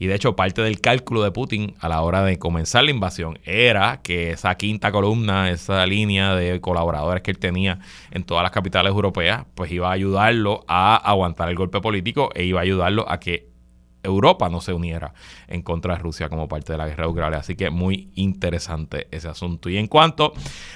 Y 0.00 0.06
de 0.06 0.14
hecho, 0.14 0.34
parte 0.34 0.62
del 0.62 0.80
cálculo 0.80 1.22
de 1.22 1.30
Putin 1.30 1.74
a 1.78 1.86
la 1.90 2.00
hora 2.00 2.24
de 2.24 2.38
comenzar 2.38 2.84
la 2.84 2.90
invasión 2.90 3.38
era 3.44 4.00
que 4.02 4.30
esa 4.30 4.54
quinta 4.54 4.90
columna, 4.92 5.50
esa 5.50 5.84
línea 5.84 6.34
de 6.34 6.58
colaboradores 6.62 7.22
que 7.22 7.30
él 7.30 7.38
tenía 7.38 7.80
en 8.10 8.22
todas 8.22 8.42
las 8.42 8.50
capitales 8.50 8.92
europeas, 8.92 9.44
pues 9.54 9.70
iba 9.70 9.90
a 9.90 9.92
ayudarlo 9.92 10.64
a 10.68 10.96
aguantar 10.96 11.50
el 11.50 11.54
golpe 11.54 11.82
político 11.82 12.30
e 12.34 12.44
iba 12.44 12.60
a 12.60 12.62
ayudarlo 12.62 13.04
a 13.10 13.20
que 13.20 13.49
Europa 14.02 14.48
no 14.48 14.60
se 14.60 14.72
uniera 14.72 15.12
en 15.48 15.62
contra 15.62 15.94
de 15.94 16.02
Rusia 16.02 16.28
como 16.28 16.48
parte 16.48 16.72
de 16.72 16.78
la 16.78 16.86
guerra 16.86 17.04
de 17.04 17.10
Ucrania. 17.10 17.38
Así 17.38 17.56
que 17.56 17.70
muy 17.70 18.10
interesante 18.14 19.08
ese 19.10 19.28
asunto. 19.28 19.68
Y 19.68 19.76
en 19.78 19.86
cuanto 19.86 20.32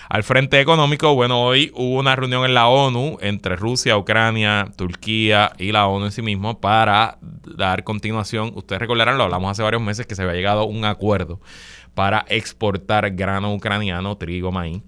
al 0.09 0.23
frente 0.23 0.61
económico, 0.61 1.15
bueno, 1.15 1.43
hoy 1.43 1.73
hubo 1.75 1.99
una 1.99 2.17
reunión 2.17 2.45
en 2.45 2.55
la 2.55 2.69
ONU 2.69 3.19
entre 3.21 3.57
Rusia, 3.57 3.97
Ucrania, 3.97 4.69
Turquía 4.77 5.53
y 5.59 5.73
la 5.73 5.87
ONU 5.87 6.07
en 6.07 6.13
sí 6.13 6.23
mismo 6.23 6.61
para 6.61 7.19
dar 7.21 7.85
continuación. 7.85 8.53
Ustedes 8.55 8.81
recordarán, 8.81 9.19
lo 9.19 9.25
hablamos 9.25 9.51
hace 9.51 9.63
varios 9.63 9.83
meses, 9.83 10.07
que 10.07 10.15
se 10.15 10.23
había 10.23 10.35
llegado 10.35 10.61
a 10.61 10.65
un 10.65 10.85
acuerdo 10.85 11.41
para 11.95 12.25
exportar 12.29 13.11
grano 13.13 13.55
ucraniano, 13.55 14.17
trigo, 14.17 14.51
maíz 14.51 14.83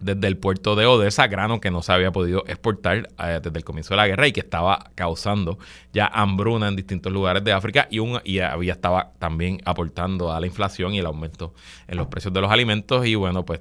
desde 0.00 0.26
el 0.26 0.36
puerto 0.36 0.76
de 0.76 0.86
Odessa, 0.86 1.26
grano 1.26 1.60
que 1.60 1.70
no 1.70 1.82
se 1.82 1.92
había 1.92 2.12
podido 2.12 2.44
exportar 2.46 3.08
eh, 3.18 3.40
desde 3.42 3.58
el 3.58 3.64
comienzo 3.64 3.94
de 3.94 3.96
la 3.96 4.06
guerra 4.06 4.26
y 4.28 4.32
que 4.32 4.40
estaba 4.40 4.90
causando 4.94 5.58
ya 5.92 6.06
hambruna 6.06 6.68
en 6.68 6.76
distintos 6.76 7.12
lugares 7.12 7.42
de 7.44 7.52
África 7.52 7.88
y, 7.90 7.98
un, 7.98 8.20
y 8.24 8.40
había 8.40 8.74
estaba 8.74 9.12
también 9.18 9.60
aportando 9.64 10.32
a 10.32 10.40
la 10.40 10.46
inflación 10.46 10.92
y 10.94 10.98
el 10.98 11.06
aumento 11.06 11.54
en 11.88 11.96
los 11.96 12.08
precios 12.08 12.32
de 12.34 12.40
los 12.40 12.50
alimentos 12.50 13.06
y 13.06 13.14
bueno, 13.14 13.44
pues 13.44 13.60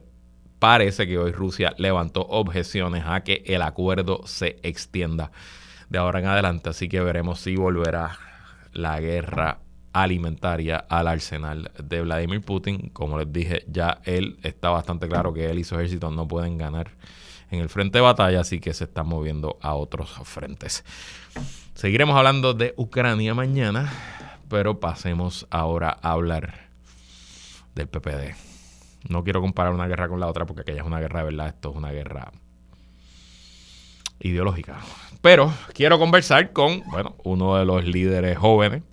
parece 0.60 1.08
que 1.08 1.18
hoy 1.18 1.32
Rusia 1.32 1.74
levantó 1.78 2.22
objeciones 2.22 3.04
a 3.06 3.22
que 3.22 3.44
el 3.46 3.62
acuerdo 3.62 4.22
se 4.26 4.58
extienda 4.64 5.32
de 5.90 6.00
ahora 6.00 6.20
en 6.20 6.26
adelante, 6.26 6.70
así 6.70 6.90
que 6.90 7.00
veremos 7.00 7.40
si 7.40 7.56
volverá 7.56 8.18
la 8.74 9.00
guerra 9.00 9.60
alimentaria 9.96 10.86
al 10.90 11.08
arsenal 11.08 11.72
de 11.82 12.02
Vladimir 12.02 12.42
Putin. 12.42 12.90
Como 12.90 13.18
les 13.18 13.32
dije, 13.32 13.64
ya 13.68 14.02
él 14.04 14.38
está 14.44 14.70
bastante 14.70 15.08
claro 15.08 15.34
que 15.34 15.50
él 15.50 15.58
y 15.58 15.64
su 15.64 15.76
ejército 15.76 16.12
no 16.12 16.28
pueden 16.28 16.58
ganar 16.58 16.92
en 17.50 17.62
el 17.62 17.70
frente 17.70 18.00
de 18.00 18.02
batalla, 18.02 18.42
así 18.42 18.60
que 18.60 18.74
se 18.74 18.84
está 18.84 19.04
moviendo 19.04 19.58
a 19.62 19.74
otros 19.74 20.12
frentes. 20.26 20.84
Seguiremos 21.76 22.18
hablando 22.18 22.54
de 22.54 22.74
Ucrania 22.76 23.34
mañana, 23.34 23.90
pero 24.50 24.82
pasemos 24.82 25.48
ahora 25.50 25.98
a 26.02 26.12
hablar 26.12 26.68
del 27.74 27.88
PPD. 27.88 28.36
No 29.08 29.24
quiero 29.24 29.40
comparar 29.40 29.74
una 29.74 29.88
guerra 29.88 30.10
con 30.10 30.20
la 30.20 30.28
otra 30.28 30.46
porque 30.46 30.64
aquella 30.64 30.82
es 30.82 30.88
una 30.88 31.00
guerra 31.00 31.20
de 31.20 31.26
verdad, 31.26 31.48
esto 31.48 31.70
es 31.70 31.76
una 31.78 31.92
guerra 31.92 32.34
ideológica. 34.20 34.80
Pero 35.22 35.54
quiero 35.74 35.98
conversar 36.00 36.52
con, 36.52 36.84
bueno, 36.88 37.16
uno 37.24 37.56
de 37.56 37.64
los 37.64 37.86
líderes 37.86 38.38
jóvenes 38.38 38.84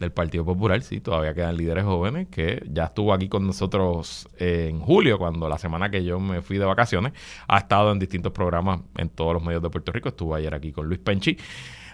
del 0.00 0.12
Partido 0.12 0.44
Popular, 0.44 0.82
sí, 0.82 1.00
todavía 1.00 1.34
quedan 1.34 1.56
líderes 1.56 1.84
jóvenes, 1.84 2.28
que 2.28 2.62
ya 2.68 2.84
estuvo 2.84 3.12
aquí 3.12 3.28
con 3.28 3.46
nosotros 3.46 4.28
en 4.38 4.80
julio, 4.80 5.18
cuando 5.18 5.48
la 5.48 5.58
semana 5.58 5.90
que 5.90 6.02
yo 6.02 6.18
me 6.18 6.42
fui 6.42 6.58
de 6.58 6.64
vacaciones, 6.64 7.12
ha 7.46 7.58
estado 7.58 7.92
en 7.92 7.98
distintos 7.98 8.32
programas 8.32 8.80
en 8.96 9.10
todos 9.10 9.34
los 9.34 9.42
medios 9.42 9.62
de 9.62 9.70
Puerto 9.70 9.92
Rico, 9.92 10.08
estuvo 10.08 10.34
ayer 10.34 10.54
aquí 10.54 10.72
con 10.72 10.86
Luis 10.86 10.98
Penchi. 10.98 11.36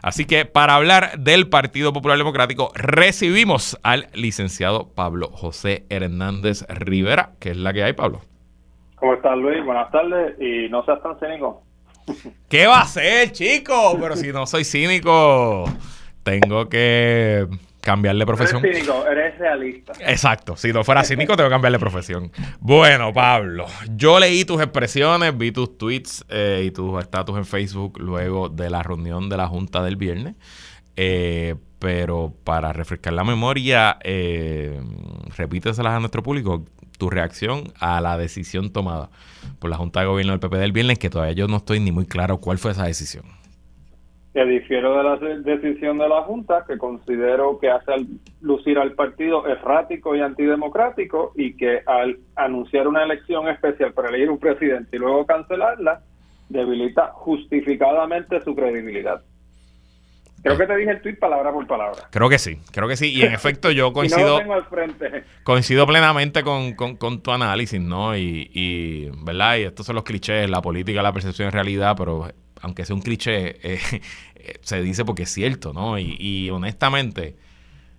Así 0.02 0.24
que 0.24 0.44
para 0.44 0.76
hablar 0.76 1.18
del 1.18 1.48
Partido 1.48 1.92
Popular 1.92 2.16
Democrático, 2.16 2.70
recibimos 2.74 3.78
al 3.82 4.08
licenciado 4.14 4.88
Pablo 4.94 5.30
José 5.32 5.84
Hernández 5.88 6.64
Rivera, 6.68 7.32
que 7.40 7.50
es 7.50 7.56
la 7.56 7.72
que 7.72 7.82
hay, 7.82 7.92
Pablo. 7.92 8.20
¿Cómo 8.96 9.14
estás, 9.14 9.36
Luis? 9.36 9.64
Buenas 9.64 9.90
tardes 9.90 10.40
y 10.40 10.68
no 10.70 10.84
seas 10.84 11.02
tan 11.02 11.18
cínico. 11.18 11.62
¿Qué 12.48 12.66
va 12.66 12.82
a 12.82 12.86
ser, 12.86 13.32
chico? 13.32 13.96
Pero 14.00 14.16
si 14.16 14.32
no 14.32 14.46
soy 14.46 14.64
cínico, 14.64 15.64
tengo 16.22 16.68
que 16.68 17.46
cambiarle 17.86 18.26
profesión. 18.26 18.64
Eres 18.64 18.78
cínico, 18.78 19.06
eres 19.06 19.38
realista. 19.38 19.92
Exacto, 20.00 20.56
si 20.56 20.72
no 20.72 20.82
fuera 20.82 21.04
cínico 21.04 21.36
tengo 21.36 21.48
que 21.48 21.54
cambiarle 21.54 21.78
profesión. 21.78 22.32
Bueno, 22.58 23.12
Pablo, 23.12 23.66
yo 23.94 24.18
leí 24.18 24.44
tus 24.44 24.60
expresiones, 24.60 25.38
vi 25.38 25.52
tus 25.52 25.78
tweets 25.78 26.24
eh, 26.28 26.64
y 26.66 26.72
tus 26.72 27.00
estatus 27.00 27.36
en 27.36 27.46
Facebook 27.46 28.00
luego 28.00 28.48
de 28.48 28.70
la 28.70 28.82
reunión 28.82 29.28
de 29.28 29.36
la 29.36 29.46
Junta 29.46 29.84
del 29.84 29.94
viernes. 29.94 30.34
Eh, 30.96 31.54
pero 31.78 32.34
para 32.42 32.72
refrescar 32.72 33.12
la 33.12 33.22
memoria, 33.22 33.98
eh, 34.02 34.80
repíteselas 35.36 35.92
a 35.92 36.00
nuestro 36.00 36.24
público, 36.24 36.64
tu 36.98 37.08
reacción 37.08 37.72
a 37.78 38.00
la 38.00 38.18
decisión 38.18 38.72
tomada 38.72 39.10
por 39.60 39.70
la 39.70 39.76
Junta 39.76 40.00
de 40.00 40.06
Gobierno 40.06 40.32
del 40.32 40.40
PP 40.40 40.56
del 40.56 40.72
viernes, 40.72 40.98
que 40.98 41.08
todavía 41.08 41.34
yo 41.34 41.46
no 41.46 41.58
estoy 41.58 41.78
ni 41.78 41.92
muy 41.92 42.06
claro 42.06 42.38
cuál 42.38 42.58
fue 42.58 42.72
esa 42.72 42.84
decisión 42.84 43.26
que 44.36 44.44
difiero 44.44 44.98
de 44.98 45.02
la 45.02 45.16
decisión 45.38 45.96
de 45.96 46.10
la 46.10 46.20
Junta, 46.24 46.66
que 46.68 46.76
considero 46.76 47.58
que 47.58 47.70
hace 47.70 47.92
lucir 48.42 48.78
al 48.78 48.92
partido 48.92 49.46
errático 49.46 50.14
y 50.14 50.20
antidemocrático 50.20 51.32
y 51.36 51.56
que 51.56 51.80
al 51.86 52.18
anunciar 52.34 52.86
una 52.86 53.02
elección 53.02 53.48
especial 53.48 53.94
para 53.94 54.10
elegir 54.10 54.28
un 54.28 54.38
presidente 54.38 54.94
y 54.94 54.98
luego 54.98 55.24
cancelarla, 55.24 56.02
debilita 56.50 57.12
justificadamente 57.14 58.42
su 58.42 58.54
credibilidad. 58.54 59.22
Creo 60.42 60.58
que 60.58 60.66
te 60.66 60.76
dije 60.76 60.90
el 60.90 61.00
tweet 61.00 61.16
palabra 61.16 61.50
por 61.50 61.66
palabra. 61.66 62.02
Creo 62.10 62.28
que 62.28 62.38
sí, 62.38 62.58
creo 62.72 62.88
que 62.88 62.98
sí. 62.98 63.14
Y 63.14 63.22
en 63.22 63.32
efecto 63.32 63.70
yo 63.70 63.94
coincido, 63.94 64.38
coincido 65.44 65.86
plenamente 65.86 66.42
con, 66.42 66.74
con, 66.74 67.22
tu 67.22 67.30
análisis, 67.30 67.80
¿no? 67.80 68.14
Y, 68.14 68.50
y, 68.52 69.10
¿verdad? 69.24 69.56
Y 69.56 69.62
estos 69.62 69.86
son 69.86 69.94
los 69.94 70.04
clichés, 70.04 70.50
la 70.50 70.60
política, 70.60 71.00
la 71.00 71.14
percepción 71.14 71.46
en 71.46 71.52
realidad, 71.52 71.94
pero 71.96 72.28
aunque 72.66 72.84
sea 72.84 72.96
un 72.96 73.02
cliché, 73.02 73.56
eh, 73.62 74.00
se 74.60 74.82
dice 74.82 75.04
porque 75.04 75.22
es 75.22 75.32
cierto, 75.32 75.72
¿no? 75.72 75.98
Y, 75.98 76.50
honestamente, 76.50 77.36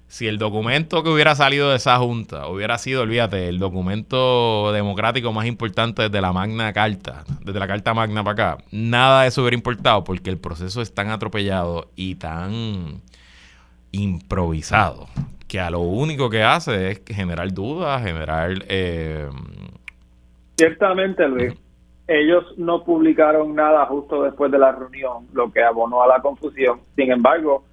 si 0.08 0.28
el 0.28 0.38
documento 0.38 1.04
que 1.04 1.10
hubiera 1.10 1.36
salido 1.36 1.70
de 1.70 1.78
esa 1.78 1.98
junta 1.98 2.48
hubiera 2.48 2.78
sido, 2.78 3.02
olvídate, 3.02 3.48
el 3.48 3.60
documento 3.60 4.72
democrático 4.74 5.34
más 5.34 5.46
importante 5.46 6.04
desde 6.04 6.22
la 6.22 6.34
Magna 6.34 6.72
Carta, 6.74 7.24
desde 7.44 7.60
la 7.60 7.68
Carta 7.68 7.94
Magna 7.94 8.24
para 8.24 8.52
acá, 8.52 8.64
nada 8.72 9.24
de 9.24 9.30
eso 9.30 9.42
hubiera 9.42 9.56
importado 9.56 10.04
porque 10.04 10.30
el 10.30 10.38
proceso 10.38 10.82
es 10.82 10.94
tan 10.94 11.10
atropellado 11.10 11.90
y 11.96 12.16
tan 12.16 13.02
improvisado 13.92 15.08
que 15.48 15.62
a 15.62 15.70
lo 15.70 15.80
único 15.80 16.30
que 16.30 16.44
hace 16.44 16.92
es 16.92 17.02
generar 17.06 17.54
dudas, 17.54 18.04
generar... 18.04 18.66
Eh, 18.68 19.30
Ciertamente, 20.58 21.28
Luis, 21.28 21.54
ellos 22.08 22.58
no 22.58 22.84
publicaron 22.84 23.54
nada 23.56 23.86
justo 23.86 24.24
después 24.24 24.52
de 24.52 24.60
la 24.60 24.72
reunión, 24.72 25.28
lo 25.34 25.52
que 25.52 25.62
abonó 25.62 26.02
a 26.04 26.08
la 26.08 26.22
confusión. 26.22 26.80
Sin 26.96 27.12
embargo, 27.12 27.66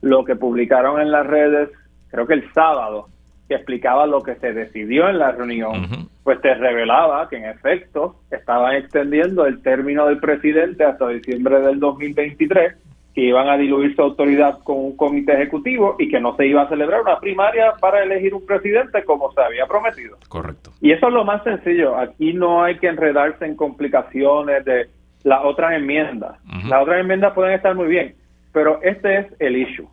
lo 0.00 0.24
que 0.24 0.36
publicaron 0.36 1.00
en 1.00 1.10
las 1.10 1.26
redes, 1.26 1.70
creo 2.08 2.26
que 2.26 2.34
el 2.34 2.52
sábado, 2.52 3.08
que 3.48 3.54
explicaba 3.56 4.06
lo 4.06 4.22
que 4.22 4.36
se 4.36 4.52
decidió 4.52 5.08
en 5.08 5.18
la 5.18 5.32
reunión, 5.32 6.08
pues 6.24 6.40
te 6.40 6.54
revelaba 6.54 7.28
que 7.28 7.36
en 7.36 7.46
efecto 7.46 8.16
estaban 8.30 8.76
extendiendo 8.76 9.46
el 9.46 9.60
término 9.62 10.06
del 10.06 10.18
presidente 10.18 10.84
hasta 10.84 11.08
diciembre 11.08 11.60
del 11.60 11.78
2023 11.78 12.74
que 13.14 13.20
iban 13.20 13.48
a 13.48 13.58
diluir 13.58 13.94
su 13.94 14.02
autoridad 14.02 14.60
con 14.64 14.78
un 14.78 14.96
comité 14.96 15.34
ejecutivo 15.34 15.96
y 15.98 16.08
que 16.08 16.18
no 16.18 16.34
se 16.36 16.46
iba 16.46 16.62
a 16.62 16.68
celebrar 16.68 17.02
una 17.02 17.20
primaria 17.20 17.74
para 17.78 18.02
elegir 18.02 18.34
un 18.34 18.46
presidente 18.46 19.04
como 19.04 19.30
se 19.32 19.42
había 19.42 19.66
prometido. 19.66 20.16
Correcto. 20.28 20.61
Y 20.82 20.90
eso 20.90 21.06
es 21.06 21.14
lo 21.14 21.24
más 21.24 21.44
sencillo. 21.44 21.96
Aquí 21.96 22.32
no 22.34 22.64
hay 22.64 22.76
que 22.78 22.88
enredarse 22.88 23.46
en 23.46 23.54
complicaciones 23.54 24.64
de 24.64 24.88
las 25.22 25.44
otras 25.44 25.74
enmiendas. 25.74 26.36
Las 26.68 26.82
otras 26.82 27.00
enmiendas 27.00 27.32
pueden 27.34 27.54
estar 27.54 27.72
muy 27.76 27.86
bien, 27.86 28.16
pero 28.52 28.82
este 28.82 29.20
es 29.20 29.26
el 29.38 29.56
issue. 29.56 29.88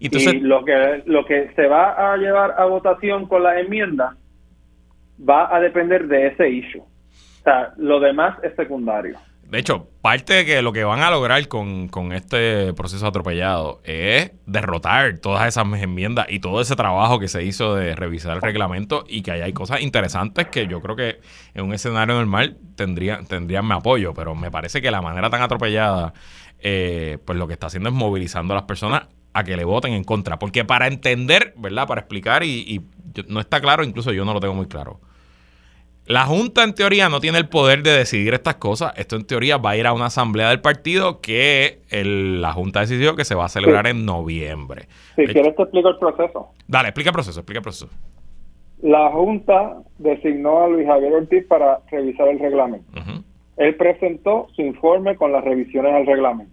Entonces, 0.00 0.34
y 0.34 0.40
lo 0.40 0.64
que, 0.64 1.04
lo 1.06 1.24
que 1.24 1.52
se 1.54 1.68
va 1.68 2.12
a 2.12 2.16
llevar 2.16 2.56
a 2.58 2.64
votación 2.64 3.26
con 3.26 3.44
la 3.44 3.60
enmienda 3.60 4.16
va 5.18 5.54
a 5.54 5.60
depender 5.60 6.08
de 6.08 6.26
ese 6.26 6.50
issue. 6.50 6.82
O 6.82 7.42
sea, 7.44 7.72
lo 7.76 8.00
demás 8.00 8.36
es 8.42 8.52
secundario. 8.56 9.16
De 9.48 9.60
hecho, 9.60 9.88
parte 10.02 10.34
de 10.34 10.44
que 10.44 10.60
lo 10.60 10.72
que 10.72 10.82
van 10.82 11.00
a 11.00 11.10
lograr 11.10 11.46
con, 11.46 12.12
este 12.12 12.72
proceso 12.74 13.06
atropellado 13.06 13.80
es 13.84 14.32
derrotar 14.44 15.18
todas 15.18 15.46
esas 15.46 15.64
enmiendas 15.80 16.26
y 16.28 16.40
todo 16.40 16.60
ese 16.60 16.74
trabajo 16.74 17.20
que 17.20 17.28
se 17.28 17.44
hizo 17.44 17.76
de 17.76 17.94
revisar 17.94 18.34
el 18.34 18.42
reglamento 18.42 19.04
y 19.08 19.22
que 19.22 19.30
ahí 19.30 19.42
hay 19.42 19.52
cosas 19.52 19.82
interesantes 19.82 20.48
que 20.48 20.66
yo 20.66 20.80
creo 20.80 20.96
que 20.96 21.20
en 21.54 21.64
un 21.64 21.74
escenario 21.74 22.16
normal 22.16 22.58
tendrían, 22.74 23.26
tendrían 23.26 23.66
mi 23.68 23.74
apoyo, 23.74 24.14
pero 24.14 24.34
me 24.34 24.50
parece 24.50 24.82
que 24.82 24.90
la 24.90 25.00
manera 25.00 25.30
tan 25.30 25.42
atropellada, 25.42 26.12
eh, 26.58 27.18
pues 27.24 27.38
lo 27.38 27.46
que 27.46 27.52
está 27.52 27.68
haciendo 27.68 27.88
es 27.88 27.94
movilizando 27.94 28.52
a 28.54 28.56
las 28.56 28.64
personas 28.64 29.02
a 29.32 29.44
que 29.44 29.56
le 29.56 29.64
voten 29.64 29.92
en 29.92 30.02
contra. 30.02 30.40
Porque 30.40 30.64
para 30.64 30.88
entender, 30.88 31.54
¿verdad? 31.56 31.86
Para 31.86 32.00
explicar 32.00 32.42
y, 32.42 32.62
y 32.62 32.80
no 33.28 33.38
está 33.38 33.60
claro, 33.60 33.84
incluso 33.84 34.12
yo 34.12 34.24
no 34.24 34.34
lo 34.34 34.40
tengo 34.40 34.54
muy 34.54 34.66
claro 34.66 35.00
la 36.06 36.24
Junta 36.24 36.62
en 36.62 36.74
teoría 36.74 37.08
no 37.08 37.20
tiene 37.20 37.38
el 37.38 37.48
poder 37.48 37.82
de 37.82 37.90
decidir 37.90 38.32
estas 38.34 38.56
cosas. 38.56 38.92
Esto 38.96 39.16
en 39.16 39.26
teoría 39.26 39.56
va 39.56 39.70
a 39.70 39.76
ir 39.76 39.86
a 39.86 39.92
una 39.92 40.06
asamblea 40.06 40.50
del 40.50 40.60
partido 40.60 41.20
que 41.20 41.80
la 41.90 42.52
Junta 42.52 42.80
decidió 42.80 43.16
que 43.16 43.24
se 43.24 43.34
va 43.34 43.46
a 43.46 43.48
celebrar 43.48 43.88
en 43.88 44.06
noviembre. 44.06 44.86
Si 45.16 45.26
quieres 45.26 45.56
te 45.56 45.62
explico 45.62 45.88
el 45.88 45.98
proceso. 45.98 46.50
Dale, 46.68 46.88
explica 46.88 47.10
el 47.10 47.14
proceso, 47.14 47.40
explica 47.40 47.58
el 47.58 47.64
proceso. 47.64 47.88
La 48.82 49.10
Junta 49.10 49.78
designó 49.98 50.62
a 50.62 50.68
Luis 50.68 50.86
Javier 50.86 51.12
Ortiz 51.12 51.44
para 51.46 51.80
revisar 51.90 52.28
el 52.28 52.38
reglamento. 52.38 52.86
Él 53.56 53.74
presentó 53.74 54.46
su 54.54 54.62
informe 54.62 55.16
con 55.16 55.32
las 55.32 55.42
revisiones 55.42 55.92
al 55.92 56.06
reglamento. 56.06 56.52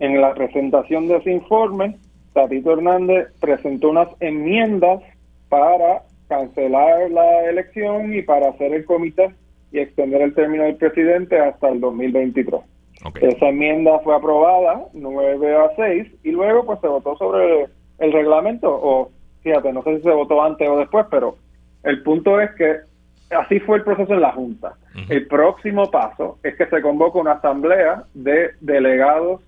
En 0.00 0.20
la 0.20 0.34
presentación 0.34 1.06
de 1.06 1.18
ese 1.18 1.30
informe, 1.30 1.96
Tatito 2.32 2.72
Hernández 2.72 3.28
presentó 3.40 3.90
unas 3.90 4.08
enmiendas 4.18 5.00
para 5.48 6.02
cancelar 6.28 7.10
la 7.10 7.48
elección 7.48 8.14
y 8.14 8.22
para 8.22 8.48
hacer 8.50 8.72
el 8.72 8.84
comité 8.84 9.34
y 9.72 9.80
extender 9.80 10.22
el 10.22 10.34
término 10.34 10.64
del 10.64 10.76
presidente 10.76 11.38
hasta 11.38 11.68
el 11.68 11.80
2023. 11.80 12.60
Esa 13.20 13.48
enmienda 13.48 13.98
fue 14.00 14.14
aprobada 14.14 14.86
9 14.94 15.56
a 15.56 15.76
6 15.76 16.06
y 16.22 16.30
luego 16.30 16.64
pues 16.64 16.80
se 16.80 16.88
votó 16.88 17.16
sobre 17.16 17.66
el, 17.98 18.12
reglamento 18.12 18.68
o 18.70 19.10
fíjate, 19.42 19.72
no 19.72 19.82
sé 19.82 19.96
si 19.96 20.02
se 20.02 20.10
votó 20.10 20.42
antes 20.42 20.68
o 20.68 20.78
después, 20.78 21.06
pero 21.10 21.36
el 21.82 22.02
punto 22.02 22.40
es 22.40 22.50
que 22.52 22.76
así 23.30 23.60
fue 23.60 23.78
el 23.78 23.84
proceso 23.84 24.14
en 24.14 24.20
la 24.20 24.32
Junta. 24.32 24.74
El 25.08 25.26
próximo 25.26 25.90
paso 25.90 26.38
es 26.42 26.56
que 26.56 26.66
se 26.66 26.80
convoca 26.80 27.18
una 27.18 27.32
asamblea 27.32 28.04
de 28.14 28.52
delegados 28.60 29.42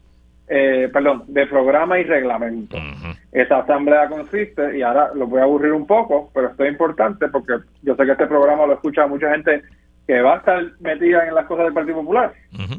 eh, 0.49 0.89
perdón, 0.93 1.25
de 1.27 1.47
programa 1.47 1.99
y 1.99 2.05
reglamento. 2.05 2.77
Esa 3.33 3.59
asamblea 3.59 4.09
consiste, 4.09 4.79
y 4.79 4.83
ahora 4.83 5.11
lo 5.15 5.27
voy 5.27 5.41
a 5.41 5.45
aburrir 5.45 5.73
un 5.73 5.87
poco, 5.87 6.31
pero 6.35 6.49
esto 6.49 6.65
es 6.65 6.73
importante 6.73 7.29
porque 7.29 7.55
yo 7.83 7.97
sé 7.97 8.05
que 8.05 8.13
este 8.13 8.27
programa 8.27 8.67
lo 8.67 8.75
escucha 8.75 9.07
mucha 9.07 9.31
gente 9.31 9.63
que 10.07 10.21
va 10.21 10.35
a 10.35 10.37
estar 10.39 10.65
metida 10.79 11.27
en 11.27 11.35
las 11.35 11.47
cosas 11.47 11.65
del 11.65 11.75
Partido 11.75 11.97
Popular. 11.97 12.33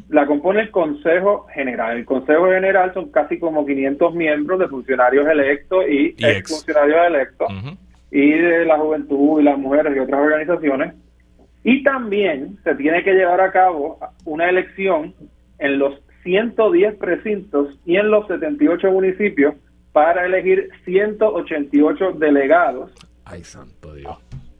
La 0.07 0.25
compone 0.25 0.61
el 0.61 0.71
Consejo 0.71 1.45
General. 1.53 1.97
El 1.97 2.05
Consejo 2.05 2.45
General 2.45 2.93
son 2.93 3.11
casi 3.11 3.37
como 3.37 3.65
500 3.65 4.15
miembros 4.15 4.59
de 4.59 4.69
funcionarios 4.69 5.27
electos 5.27 5.83
y, 5.89 6.15
ex 6.17 6.49
funcionarios 6.49 7.05
electos, 7.05 7.49
y 8.11 8.31
de 8.31 8.65
la 8.65 8.77
juventud 8.77 9.41
y 9.41 9.43
las 9.43 9.57
mujeres 9.57 9.93
y 9.95 9.99
otras 9.99 10.21
organizaciones. 10.21 10.93
Y 11.65 11.83
también 11.83 12.57
se 12.63 12.75
tiene 12.75 13.03
que 13.03 13.13
llevar 13.13 13.41
a 13.41 13.51
cabo 13.51 13.99
una 14.23 14.49
elección 14.49 15.13
en 15.59 15.79
los 15.79 15.99
110 16.27 16.97
precintos 16.97 17.79
y 17.85 17.95
en 17.95 18.11
los 18.11 18.27
78 18.27 18.91
municipios 18.91 19.55
para 19.93 20.25
elegir 20.25 20.69
188 20.83 22.11
delegados 22.19 22.91
Ay, 23.23 23.45
santo 23.45 23.93
Dios. 23.95 24.17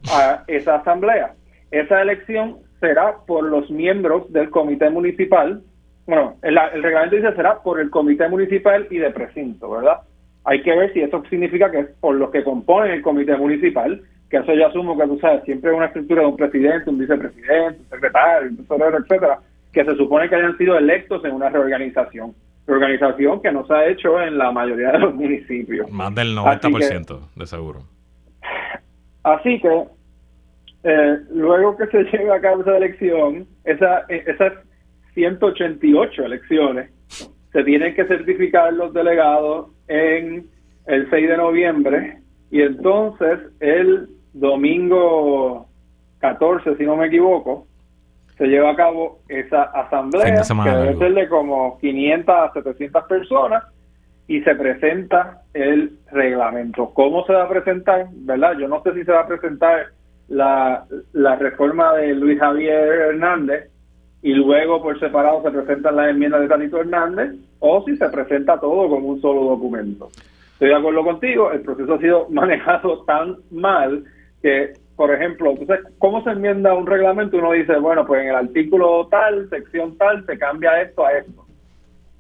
a 0.10 0.46
esa 0.48 0.76
asamblea. 0.76 1.34
Esa 1.70 2.02
elección 2.02 2.60
será 2.80 3.18
por 3.28 3.44
los 3.44 3.70
miembros 3.70 4.32
del 4.32 4.50
comité 4.50 4.90
municipal. 4.90 5.62
Bueno, 6.06 6.36
el, 6.42 6.58
reglamento 6.82 7.18
dice 7.18 7.36
será 7.36 7.62
por 7.62 7.82
el 7.82 7.90
comité 7.90 8.30
municipal 8.30 8.88
y 8.90 9.00
de 9.00 9.12
precinto, 9.12 9.70
¿verdad? 9.70 9.98
Hay 10.46 10.64
que 10.64 10.74
ver 10.74 10.94
si 10.94 11.02
eso 11.02 11.22
significa 11.30 11.70
que 11.70 11.80
es 11.80 11.88
por 12.00 12.16
los 12.16 12.32
que 12.32 12.46
componen 12.46 12.94
el 12.94 13.02
comité 13.02 13.36
municipal, 13.36 14.02
que 14.30 14.38
eso 14.38 14.54
ya 14.54 14.68
asumo 14.68 14.98
que 14.98 15.06
tú 15.06 15.20
sabes, 15.20 15.44
siempre 15.44 15.72
es 15.72 15.76
una 15.76 15.88
estructura 15.88 16.22
de 16.22 16.28
un 16.28 16.38
presidente, 16.38 16.90
un 16.90 16.98
vicepresidente, 16.98 17.82
un 17.82 17.90
secretario, 17.90 18.52
un 18.52 18.58
tesorero, 18.58 18.98
etcétera 19.00 19.40
que 19.78 19.86
se 19.86 19.96
supone 19.96 20.28
que 20.28 20.36
hayan 20.36 20.58
sido 20.58 20.76
electos 20.76 21.24
en 21.24 21.34
una 21.34 21.50
reorganización. 21.50 22.34
Reorganización 22.66 23.42
que 23.44 23.52
no 23.52 23.66
se 23.68 23.74
ha 23.76 23.88
hecho 23.88 24.20
en 24.20 24.36
la 24.36 24.52
mayoría 24.52 24.92
de 24.94 25.00
los 25.00 25.14
municipios. 25.14 25.90
Más 25.92 26.14
del 26.16 26.36
90% 26.36 27.30
de 27.36 27.46
seguro. 27.46 27.84
Así 29.22 29.60
que, 29.62 29.84
eh, 30.84 31.18
luego 31.30 31.78
que 31.78 31.86
se 31.88 32.04
lleve 32.12 32.34
a 32.34 32.42
cabo 32.42 32.62
esa 32.62 32.78
elección, 32.78 33.46
esa, 33.66 34.00
esas 34.10 34.54
188 35.14 36.26
elecciones, 36.26 36.90
se 37.54 37.64
tienen 37.64 37.94
que 37.94 38.06
certificar 38.06 38.74
los 38.74 38.94
delegados 38.94 39.70
en 39.88 40.48
el 40.88 41.10
6 41.12 41.30
de 41.30 41.38
noviembre 41.38 42.18
y 42.50 42.62
entonces 42.62 43.40
el 43.60 44.10
domingo 44.34 45.68
14, 46.20 46.78
si 46.78 46.84
no 46.84 46.96
me 46.96 47.08
equivoco, 47.08 47.68
se 48.38 48.46
lleva 48.46 48.72
a 48.72 48.76
cabo 48.76 49.20
esa 49.28 49.64
asamblea, 49.64 50.44
que 50.44 50.70
debe 50.70 50.98
ser 50.98 51.14
de 51.14 51.28
como 51.28 51.78
500 51.80 52.36
a 52.36 52.54
700 52.54 53.04
personas, 53.06 53.64
y 54.28 54.42
se 54.42 54.56
presenta 54.56 55.42
el 55.54 55.98
reglamento. 56.12 56.92
¿Cómo 56.94 57.26
se 57.26 57.34
va 57.34 57.44
a 57.44 57.50
presentar? 57.50 58.08
¿Verdad? 58.12 58.58
Yo 58.60 58.68
no 58.68 58.84
sé 58.84 58.94
si 58.94 59.04
se 59.04 59.12
va 59.12 59.22
a 59.22 59.28
presentar 59.28 59.88
la, 60.28 60.86
la 61.14 61.36
reforma 61.38 61.94
de 61.94 62.14
Luis 62.14 62.38
Javier 62.38 62.74
Hernández 62.74 63.72
y 64.22 64.34
luego 64.34 64.82
por 64.82 65.00
separado 65.00 65.42
se 65.44 65.52
presentan 65.52 65.96
las 65.96 66.10
enmiendas 66.10 66.42
de 66.42 66.50
Tanito 66.50 66.82
Hernández 66.82 67.36
o 67.60 67.84
si 67.86 67.96
se 67.96 68.10
presenta 68.10 68.60
todo 68.60 68.90
como 68.90 69.08
un 69.08 69.22
solo 69.22 69.44
documento. 69.44 70.10
Estoy 70.54 70.70
de 70.70 70.76
acuerdo 70.76 71.04
contigo, 71.04 71.52
el 71.52 71.62
proceso 71.62 71.94
ha 71.94 72.00
sido 72.00 72.28
manejado 72.30 73.04
tan 73.06 73.38
mal 73.52 74.04
que 74.42 74.74
por 74.98 75.14
ejemplo, 75.14 75.52
entonces, 75.52 75.86
¿cómo 76.00 76.24
se 76.24 76.32
enmienda 76.32 76.74
un 76.74 76.88
reglamento? 76.88 77.38
Uno 77.38 77.52
dice, 77.52 77.78
bueno, 77.78 78.06
pues 78.06 78.24
en 78.24 78.30
el 78.30 78.36
artículo 78.36 79.08
tal, 79.12 79.48
sección 79.50 79.96
tal, 79.96 80.26
se 80.26 80.40
cambia 80.40 80.82
esto 80.82 81.06
a 81.06 81.12
esto. 81.14 81.46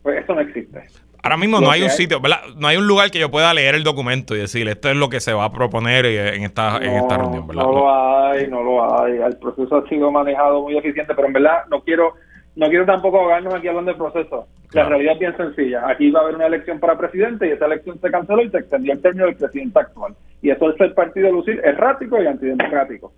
Pues 0.03 0.23
eso 0.23 0.35
no 0.35 0.41
existe. 0.41 0.83
Ahora 1.23 1.37
mismo 1.37 1.59
no 1.59 1.71
hay 1.71 1.81
un 1.81 1.89
sitio, 1.89 2.21
¿verdad? 2.21 2.37
No 2.55 2.67
hay 2.67 2.77
un 2.77 2.87
lugar 2.87 3.09
que 3.09 3.19
yo 3.19 3.31
pueda 3.31 3.51
leer 3.51 3.73
el 3.73 3.83
documento 3.83 4.35
y 4.35 4.39
decir, 4.39 4.69
esto 4.69 4.89
es 4.89 4.95
lo 4.95 5.09
que 5.09 5.19
se 5.19 5.33
va 5.33 5.45
a 5.45 5.51
proponer 5.51 6.05
en 6.05 6.43
esta, 6.43 6.77
en 6.77 6.93
esta 6.93 7.17
reunión, 7.17 7.47
¿verdad? 7.47 7.63
No 7.63 7.71
lo 7.71 7.91
hay, 7.91 8.47
no 8.47 8.63
lo 8.63 9.01
hay. 9.01 9.13
El 9.17 9.37
proceso 9.37 9.77
ha 9.77 9.89
sido 9.89 10.11
manejado 10.11 10.61
muy 10.61 10.77
eficiente, 10.77 11.15
pero 11.15 11.27
en 11.27 11.33
verdad 11.33 11.63
no 11.71 11.81
quiero 11.81 12.13
no 12.55 12.69
quiero 12.69 12.85
tampoco 12.85 13.19
ahogarnos 13.19 13.53
aquí 13.53 13.67
hablando 13.67 13.91
del 13.91 13.99
proceso. 13.99 14.47
La 14.73 14.83
realidad 14.83 15.13
es 15.13 15.19
bien 15.19 15.37
sencilla. 15.37 15.87
Aquí 15.87 16.09
va 16.09 16.19
a 16.19 16.23
haber 16.23 16.35
una 16.35 16.47
elección 16.47 16.79
para 16.79 16.97
presidente 16.97 17.47
y 17.47 17.51
esa 17.51 17.65
elección 17.65 17.99
se 18.01 18.09
canceló 18.09 18.41
y 18.41 18.49
se 18.49 18.57
extendió 18.57 18.93
el 18.93 19.01
término 19.01 19.25
del 19.25 19.35
presidente 19.35 19.79
actual. 19.79 20.15
Y 20.41 20.49
eso 20.49 20.69
es 20.69 20.79
el 20.81 20.93
partido 20.93 21.31
lucir 21.31 21.59
errático 21.63 22.21
y 22.21 22.27
antidemocrático. 22.27 23.13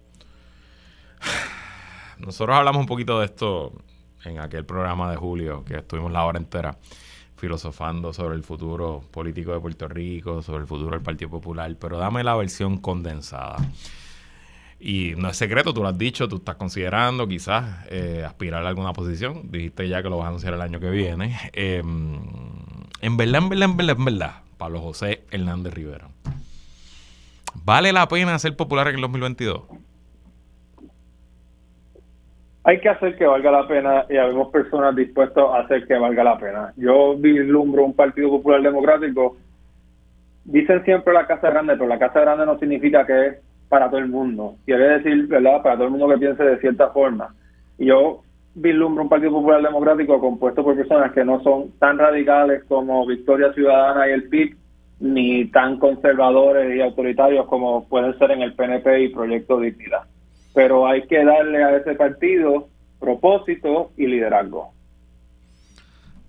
Nosotros 2.19 2.57
hablamos 2.57 2.81
un 2.81 2.87
poquito 2.87 3.19
de 3.19 3.25
esto 3.25 3.73
en 4.25 4.39
aquel 4.39 4.65
programa 4.65 5.09
de 5.09 5.17
julio 5.17 5.63
que 5.63 5.77
estuvimos 5.77 6.11
la 6.11 6.25
hora 6.25 6.39
entera 6.39 6.75
filosofando 7.37 8.11
sobre 8.11 8.35
el 8.35 8.43
futuro 8.43 9.01
político 9.11 9.53
de 9.53 9.59
Puerto 9.59 9.87
Rico, 9.87 10.41
sobre 10.41 10.61
el 10.61 10.67
futuro 10.67 10.91
del 10.91 11.01
Partido 11.01 11.29
Popular, 11.29 11.73
pero 11.79 11.97
dame 11.97 12.23
la 12.23 12.35
versión 12.35 12.77
condensada. 12.77 13.55
Y 14.79 15.13
no 15.17 15.29
es 15.29 15.37
secreto, 15.37 15.73
tú 15.73 15.81
lo 15.81 15.89
has 15.89 15.97
dicho, 15.97 16.27
tú 16.27 16.37
estás 16.37 16.55
considerando 16.55 17.27
quizás 17.27 17.85
eh, 17.89 18.23
aspirar 18.25 18.65
a 18.65 18.69
alguna 18.69 18.93
posición. 18.93 19.51
Dijiste 19.51 19.87
ya 19.89 20.01
que 20.01 20.09
lo 20.09 20.17
vas 20.17 20.25
a 20.25 20.29
anunciar 20.29 20.53
el 20.53 20.61
año 20.61 20.79
que 20.79 20.89
viene. 20.89 21.37
Em, 21.51 22.19
en 23.01 23.17
verdad, 23.17 23.41
en 23.43 23.49
verdad, 23.49 23.69
en 23.69 23.77
verdad, 23.77 23.95
en 23.97 24.05
verdad, 24.05 24.31
Pablo 24.57 24.81
José 24.81 25.25
Hernández 25.31 25.73
Rivera. 25.73 26.07
¿Vale 27.53 27.91
la 27.91 28.07
pena 28.07 28.37
ser 28.39 28.55
popular 28.55 28.87
en 28.87 28.95
el 28.95 29.01
2022? 29.01 29.61
Hay 32.63 32.79
que 32.81 32.89
hacer 32.89 33.17
que 33.17 33.25
valga 33.25 33.51
la 33.51 33.67
pena 33.67 34.05
y 34.09 34.17
habemos 34.17 34.49
personas 34.49 34.95
dispuestas 34.95 35.43
a 35.43 35.61
hacer 35.61 35.87
que 35.87 35.97
valga 35.97 36.23
la 36.23 36.37
pena. 36.37 36.73
Yo 36.77 37.15
vislumbro 37.17 37.85
un 37.85 37.95
Partido 37.95 38.29
Popular 38.29 38.61
Democrático. 38.61 39.37
Dicen 40.43 40.83
siempre 40.83 41.13
la 41.13 41.25
Casa 41.25 41.49
Grande, 41.49 41.73
pero 41.73 41.87
la 41.87 41.97
Casa 41.97 42.19
Grande 42.19 42.45
no 42.45 42.59
significa 42.59 43.05
que 43.05 43.27
es 43.27 43.35
para 43.69 43.89
todo 43.89 43.99
el 43.99 44.07
mundo. 44.07 44.55
Quiere 44.65 44.99
decir, 44.99 45.27
¿verdad?, 45.27 45.63
para 45.63 45.75
todo 45.75 45.85
el 45.85 45.91
mundo 45.91 46.09
que 46.09 46.17
piense 46.17 46.43
de 46.43 46.59
cierta 46.59 46.89
forma. 46.89 47.33
Y 47.77 47.85
yo 47.85 48.21
vislumbro 48.55 49.03
un 49.03 49.09
Partido 49.09 49.31
Popular 49.31 49.61
Democrático 49.61 50.19
compuesto 50.19 50.63
por 50.63 50.75
personas 50.75 51.11
que 51.13 51.23
no 51.23 51.41
son 51.41 51.71
tan 51.79 51.97
radicales 51.97 52.63
como 52.65 53.05
Victoria 53.05 53.53
Ciudadana 53.53 54.07
y 54.07 54.11
el 54.11 54.27
PIB, 54.27 54.57
ni 54.99 55.45
tan 55.45 55.79
conservadores 55.79 56.75
y 56.75 56.81
autoritarios 56.81 57.45
como 57.47 57.87
pueden 57.87 58.17
ser 58.17 58.31
en 58.31 58.41
el 58.41 58.53
PNP 58.53 59.03
y 59.03 59.09
Proyecto 59.09 59.59
Dignidad. 59.59 60.03
Pero 60.53 60.87
hay 60.87 61.07
que 61.07 61.23
darle 61.23 61.63
a 61.63 61.77
ese 61.77 61.95
partido 61.95 62.67
propósito 62.99 63.91
y 63.97 64.07
liderazgo. 64.07 64.73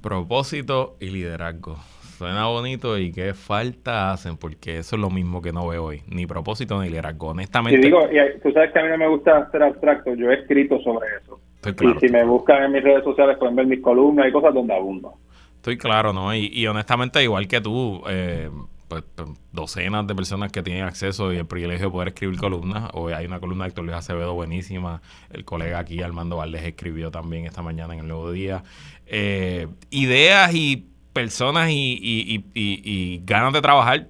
Propósito 0.00 0.96
y 1.00 1.10
liderazgo. 1.10 1.76
Suena 2.16 2.46
bonito 2.46 2.98
y 2.98 3.12
qué 3.12 3.34
falta 3.34 4.12
hacen, 4.12 4.36
porque 4.36 4.78
eso 4.78 4.96
es 4.96 5.00
lo 5.00 5.10
mismo 5.10 5.40
que 5.40 5.52
no 5.52 5.66
veo 5.68 5.86
hoy, 5.86 6.02
ni 6.06 6.26
propósito 6.26 6.80
ni 6.80 6.90
liderazgo. 6.90 7.28
Honestamente. 7.28 7.78
Y 7.78 7.82
digo, 7.82 8.02
y 8.10 8.40
tú 8.40 8.52
sabes 8.52 8.72
que 8.72 8.78
a 8.78 8.82
mí 8.82 8.88
no 8.90 8.98
me 8.98 9.08
gusta 9.08 9.50
ser 9.50 9.62
abstracto, 9.62 10.14
yo 10.14 10.30
he 10.30 10.34
escrito 10.34 10.78
sobre 10.80 11.08
eso. 11.20 11.40
y 11.66 11.98
si 11.98 12.12
me 12.12 12.24
buscan 12.24 12.64
en 12.64 12.72
mis 12.72 12.84
redes 12.84 13.04
sociales 13.04 13.36
pueden 13.38 13.56
ver 13.56 13.66
mis 13.66 13.80
columnas 13.80 14.28
y 14.28 14.32
cosas 14.32 14.54
donde 14.54 14.74
abundo. 14.74 15.14
Estoy 15.60 15.76
claro, 15.76 16.14
¿no? 16.14 16.34
Y, 16.34 16.66
honestamente, 16.66 17.22
igual 17.22 17.46
que 17.46 17.60
tú, 17.60 18.02
eh, 18.08 18.48
pues, 18.88 19.04
pues, 19.14 19.28
docenas 19.52 20.06
de 20.06 20.14
personas 20.14 20.50
que 20.50 20.62
tienen 20.62 20.84
acceso 20.84 21.34
y 21.34 21.36
el 21.36 21.44
privilegio 21.44 21.88
de 21.88 21.92
poder 21.92 22.08
escribir 22.08 22.38
columnas. 22.38 22.88
Hoy 22.94 23.12
hay 23.12 23.26
una 23.26 23.40
columna 23.40 23.64
de 23.64 23.68
Héctor 23.68 23.84
Luis 23.84 23.98
Acevedo 23.98 24.32
buenísima. 24.32 25.02
El 25.28 25.44
colega 25.44 25.78
aquí, 25.78 26.00
Armando 26.00 26.38
Valdés, 26.38 26.64
escribió 26.64 27.10
también 27.10 27.44
esta 27.44 27.60
mañana 27.60 27.92
en 27.92 28.00
el 28.00 28.08
Nuevo 28.08 28.32
Día. 28.32 28.64
Eh, 29.04 29.68
ideas 29.90 30.54
y 30.54 30.88
personas 31.12 31.68
y, 31.70 33.22
ganas 33.26 33.52
de 33.52 33.60
trabajar, 33.60 34.08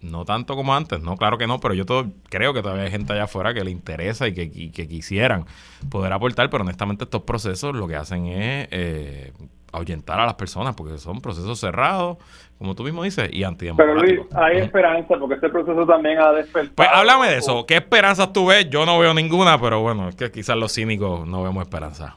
no 0.00 0.24
tanto 0.24 0.54
como 0.54 0.74
antes, 0.74 1.00
no, 1.00 1.16
claro 1.16 1.38
que 1.38 1.46
no, 1.46 1.58
pero 1.60 1.74
yo 1.74 1.84
todo, 1.84 2.06
creo 2.28 2.54
que 2.54 2.62
todavía 2.62 2.84
hay 2.84 2.90
gente 2.90 3.12
allá 3.12 3.24
afuera 3.24 3.52
que 3.52 3.64
le 3.64 3.70
interesa 3.70 4.28
y 4.28 4.34
que, 4.34 4.70
quisieran 4.88 5.44
poder 5.90 6.12
aportar, 6.12 6.50
pero 6.50 6.62
honestamente 6.62 7.04
estos 7.04 7.22
procesos 7.22 7.74
lo 7.74 7.88
que 7.88 7.96
hacen 7.96 8.26
es 8.26 8.68
eh, 8.70 9.32
ahuyentar 9.72 10.20
a 10.20 10.26
las 10.26 10.34
personas 10.34 10.74
porque 10.76 10.98
son 10.98 11.20
procesos 11.20 11.58
cerrados, 11.58 12.18
como 12.58 12.74
tú 12.74 12.84
mismo 12.84 13.02
dices, 13.02 13.28
y 13.32 13.44
antidemocráticos. 13.44 14.02
Pero 14.06 14.20
Luis, 14.20 14.34
hay 14.34 14.58
esperanza 14.58 15.16
porque 15.18 15.34
este 15.34 15.48
proceso 15.48 15.84
también 15.86 16.18
ha 16.18 16.32
despertado. 16.32 16.74
Pues 16.76 16.88
háblame 16.92 17.28
de 17.30 17.38
eso, 17.38 17.66
¿qué 17.66 17.76
esperanzas 17.76 18.32
tú 18.32 18.46
ves? 18.46 18.70
Yo 18.70 18.86
no 18.86 18.98
veo 18.98 19.14
ninguna, 19.14 19.60
pero 19.60 19.80
bueno, 19.80 20.08
es 20.08 20.16
que 20.16 20.30
quizás 20.30 20.56
los 20.56 20.72
cínicos 20.72 21.26
no 21.26 21.42
vemos 21.42 21.62
esperanza 21.62 22.16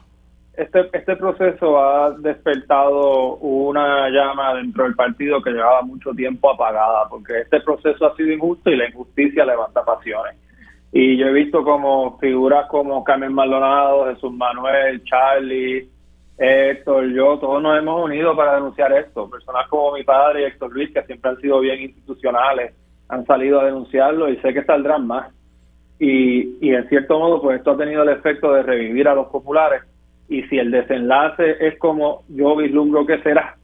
este, 0.54 0.90
este 0.92 1.16
proceso 1.16 1.80
ha 1.80 2.10
despertado 2.18 3.36
una 3.36 4.10
llama 4.10 4.54
dentro 4.54 4.84
del 4.84 4.94
partido 4.94 5.42
que 5.42 5.50
llevaba 5.50 5.82
mucho 5.82 6.12
tiempo 6.12 6.50
apagada, 6.50 7.08
porque 7.08 7.40
este 7.40 7.60
proceso 7.60 8.06
ha 8.06 8.16
sido 8.16 8.32
injusto 8.32 8.70
y 8.70 8.76
la 8.76 8.88
injusticia 8.88 9.46
levanta 9.46 9.84
pasiones. 9.84 10.36
Y 10.92 11.16
yo 11.16 11.26
he 11.26 11.32
visto 11.32 11.64
como 11.64 12.18
figuras 12.18 12.66
como 12.68 13.02
Carmen 13.02 13.32
Maldonado, 13.32 14.12
Jesús 14.12 14.30
Manuel, 14.32 15.02
Charlie, 15.04 15.88
Héctor, 16.36 17.10
yo, 17.12 17.38
todos 17.38 17.62
nos 17.62 17.78
hemos 17.78 18.04
unido 18.04 18.36
para 18.36 18.56
denunciar 18.56 18.92
esto. 18.92 19.30
Personas 19.30 19.66
como 19.68 19.92
mi 19.92 20.04
padre 20.04 20.42
y 20.42 20.44
Héctor 20.44 20.70
Luis, 20.72 20.92
que 20.92 21.02
siempre 21.04 21.30
han 21.30 21.40
sido 21.40 21.60
bien 21.60 21.80
institucionales, 21.80 22.74
han 23.08 23.24
salido 23.24 23.60
a 23.60 23.64
denunciarlo 23.64 24.28
y 24.28 24.36
sé 24.38 24.52
que 24.52 24.64
saldrán 24.64 25.06
más. 25.06 25.32
Y, 25.98 26.58
y 26.60 26.74
en 26.74 26.86
cierto 26.90 27.18
modo, 27.18 27.40
pues 27.40 27.58
esto 27.58 27.70
ha 27.70 27.76
tenido 27.78 28.02
el 28.02 28.10
efecto 28.10 28.52
de 28.52 28.62
revivir 28.62 29.08
a 29.08 29.14
los 29.14 29.28
populares 29.28 29.82
y 30.32 30.42
si 30.44 30.58
el 30.58 30.70
desenlace 30.70 31.56
es 31.60 31.78
como 31.78 32.24
yo 32.28 32.56
vislumbro 32.56 33.04
que 33.04 33.20
será, 33.22 33.56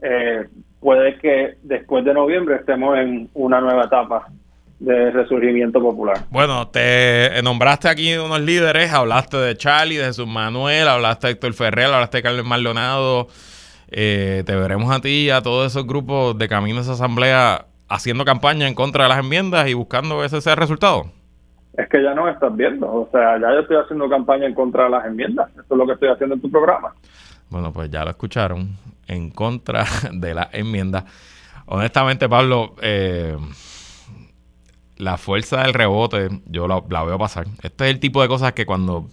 eh, 0.00 0.46
puede 0.80 1.18
que 1.18 1.56
después 1.62 2.02
de 2.06 2.14
noviembre 2.14 2.56
estemos 2.56 2.96
en 2.98 3.28
una 3.34 3.60
nueva 3.60 3.84
etapa 3.84 4.26
de 4.78 5.10
resurgimiento 5.10 5.82
popular. 5.82 6.24
Bueno, 6.30 6.68
te 6.68 7.30
nombraste 7.42 7.88
aquí 7.88 8.16
unos 8.16 8.40
líderes, 8.40 8.90
hablaste 8.90 9.36
de 9.36 9.56
Charlie, 9.56 9.98
de 9.98 10.04
Jesús 10.04 10.26
Manuel, 10.26 10.88
hablaste 10.88 11.26
de 11.26 11.32
Héctor 11.34 11.52
Ferrer, 11.52 11.86
hablaste 11.86 12.18
de 12.18 12.22
Carlos 12.22 12.46
Maldonado. 12.46 13.28
Eh, 13.90 14.44
te 14.46 14.56
veremos 14.56 14.90
a 14.90 15.00
ti 15.00 15.26
y 15.26 15.30
a 15.30 15.42
todos 15.42 15.70
esos 15.70 15.86
grupos 15.86 16.38
de 16.38 16.48
camino 16.48 16.78
a 16.78 16.82
esa 16.82 16.92
asamblea 16.92 17.66
haciendo 17.88 18.24
campaña 18.24 18.66
en 18.66 18.74
contra 18.74 19.04
de 19.04 19.10
las 19.10 19.18
enmiendas 19.18 19.68
y 19.68 19.74
buscando 19.74 20.24
ese 20.24 20.54
resultado 20.54 21.17
es 21.78 21.88
que 21.88 22.02
ya 22.02 22.12
no 22.12 22.28
estás 22.28 22.54
viendo. 22.56 22.92
O 22.92 23.08
sea, 23.12 23.38
ya 23.38 23.52
yo 23.52 23.60
estoy 23.60 23.76
haciendo 23.76 24.08
campaña 24.08 24.46
en 24.46 24.54
contra 24.54 24.84
de 24.84 24.90
las 24.90 25.06
enmiendas. 25.06 25.48
Eso 25.52 25.62
es 25.70 25.76
lo 25.76 25.86
que 25.86 25.92
estoy 25.92 26.08
haciendo 26.08 26.34
en 26.34 26.40
tu 26.40 26.50
programa. 26.50 26.92
Bueno, 27.50 27.72
pues 27.72 27.88
ya 27.88 28.04
lo 28.04 28.10
escucharon. 28.10 28.76
En 29.06 29.30
contra 29.30 29.84
de 30.12 30.34
las 30.34 30.52
enmiendas. 30.52 31.04
Honestamente, 31.66 32.28
Pablo, 32.28 32.74
eh, 32.82 33.36
la 34.96 35.18
fuerza 35.18 35.62
del 35.62 35.72
rebote, 35.72 36.28
yo 36.46 36.66
la, 36.66 36.82
la, 36.90 37.04
veo 37.04 37.16
pasar. 37.16 37.46
Este 37.62 37.84
es 37.84 37.90
el 37.90 38.00
tipo 38.00 38.22
de 38.22 38.28
cosas 38.28 38.54
que 38.54 38.66
cuando 38.66 39.06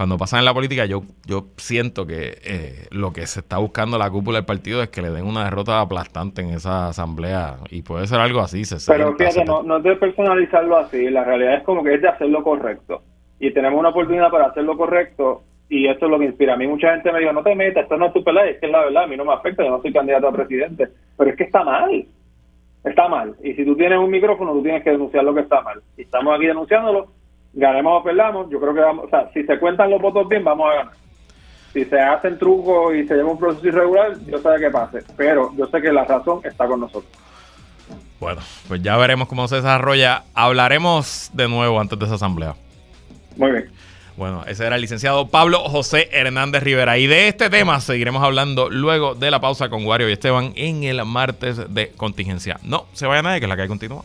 cuando 0.00 0.16
pasan 0.16 0.38
en 0.38 0.46
la 0.46 0.54
política, 0.54 0.86
yo, 0.86 1.02
yo 1.26 1.48
siento 1.58 2.06
que 2.06 2.38
eh, 2.42 2.86
lo 2.90 3.12
que 3.12 3.26
se 3.26 3.40
está 3.40 3.58
buscando 3.58 3.98
la 3.98 4.08
cúpula 4.08 4.38
del 4.38 4.46
partido 4.46 4.82
es 4.82 4.88
que 4.88 5.02
le 5.02 5.10
den 5.10 5.26
una 5.26 5.44
derrota 5.44 5.78
aplastante 5.78 6.40
en 6.40 6.54
esa 6.54 6.88
asamblea. 6.88 7.58
Y 7.68 7.82
puede 7.82 8.06
ser 8.06 8.18
algo 8.18 8.40
así. 8.40 8.64
Se 8.64 8.78
Pero 8.90 9.14
fíjate, 9.14 9.44
no, 9.44 9.62
no 9.62 9.76
es 9.76 9.82
de 9.82 9.96
personalizarlo 9.96 10.78
así. 10.78 11.10
La 11.10 11.22
realidad 11.22 11.56
es 11.56 11.64
como 11.64 11.84
que 11.84 11.96
es 11.96 12.00
de 12.00 12.08
hacerlo 12.08 12.42
correcto. 12.42 13.02
Y 13.40 13.52
tenemos 13.52 13.78
una 13.78 13.90
oportunidad 13.90 14.30
para 14.30 14.46
hacerlo 14.46 14.74
correcto. 14.74 15.42
Y 15.68 15.86
esto 15.86 16.06
es 16.06 16.10
lo 16.10 16.18
que 16.18 16.24
inspira. 16.24 16.54
A 16.54 16.56
mí 16.56 16.66
mucha 16.66 16.92
gente 16.92 17.12
me 17.12 17.18
dijo, 17.18 17.34
no 17.34 17.42
te 17.42 17.54
metas, 17.54 17.82
esto 17.82 17.98
no 17.98 18.06
es 18.06 18.14
tu 18.14 18.24
pelea. 18.24 18.46
Es 18.46 18.58
que 18.58 18.66
es 18.68 18.72
la 18.72 18.86
verdad, 18.86 19.04
a 19.04 19.06
mí 19.06 19.18
no 19.18 19.26
me 19.26 19.34
afecta, 19.34 19.62
yo 19.64 19.68
no 19.68 19.82
soy 19.82 19.92
candidato 19.92 20.28
a 20.28 20.32
presidente. 20.32 20.88
Pero 21.18 21.30
es 21.30 21.36
que 21.36 21.44
está 21.44 21.62
mal. 21.62 22.06
Está 22.84 23.06
mal. 23.06 23.36
Y 23.44 23.52
si 23.52 23.66
tú 23.66 23.76
tienes 23.76 23.98
un 23.98 24.10
micrófono, 24.10 24.54
tú 24.54 24.62
tienes 24.62 24.82
que 24.82 24.92
denunciar 24.92 25.24
lo 25.24 25.34
que 25.34 25.42
está 25.42 25.60
mal. 25.60 25.82
Y 25.98 26.02
estamos 26.04 26.34
aquí 26.34 26.46
denunciándolo 26.46 27.19
ganemos 27.52 28.00
o 28.00 28.04
perdamos, 28.04 28.50
yo 28.50 28.60
creo 28.60 28.74
que 28.74 28.80
vamos, 28.80 29.06
o 29.06 29.08
sea, 29.08 29.30
si 29.32 29.42
se 29.44 29.58
cuentan 29.58 29.90
los 29.90 30.00
votos 30.00 30.28
bien, 30.28 30.44
vamos 30.44 30.70
a 30.70 30.74
ganar. 30.74 30.92
Si 31.72 31.84
se 31.84 32.00
hacen 32.00 32.38
trucos 32.38 32.94
y 32.94 33.06
se 33.06 33.14
lleva 33.14 33.30
un 33.30 33.38
proceso 33.38 33.68
irregular, 33.68 34.12
yo 34.26 34.38
sé 34.38 34.48
que 34.58 34.70
pase, 34.70 35.04
pero 35.16 35.52
yo 35.56 35.66
sé 35.66 35.80
que 35.80 35.92
la 35.92 36.04
razón 36.04 36.40
está 36.44 36.66
con 36.66 36.80
nosotros. 36.80 37.12
Bueno, 38.18 38.42
pues 38.68 38.82
ya 38.82 38.96
veremos 38.96 39.28
cómo 39.28 39.48
se 39.48 39.56
desarrolla. 39.56 40.24
Hablaremos 40.34 41.30
de 41.32 41.48
nuevo 41.48 41.80
antes 41.80 41.98
de 41.98 42.04
esa 42.04 42.16
asamblea. 42.16 42.54
Muy 43.36 43.50
bien. 43.52 43.70
Bueno, 44.16 44.44
ese 44.46 44.66
era 44.66 44.76
el 44.76 44.82
licenciado 44.82 45.28
Pablo 45.28 45.60
José 45.60 46.10
Hernández 46.12 46.62
Rivera. 46.62 46.98
Y 46.98 47.06
de 47.06 47.28
este 47.28 47.48
tema 47.48 47.80
seguiremos 47.80 48.22
hablando 48.22 48.68
luego 48.68 49.14
de 49.14 49.30
la 49.30 49.40
pausa 49.40 49.70
con 49.70 49.86
Wario 49.86 50.10
y 50.10 50.12
Esteban 50.12 50.52
en 50.56 50.84
el 50.84 51.02
martes 51.06 51.72
de 51.72 51.92
contingencia. 51.92 52.58
No 52.62 52.84
se 52.92 53.06
vaya 53.06 53.22
nadie, 53.22 53.40
que 53.40 53.46
es 53.46 53.48
la 53.48 53.56
que 53.56 53.62
hay 53.62 53.68
continúa. 53.68 54.04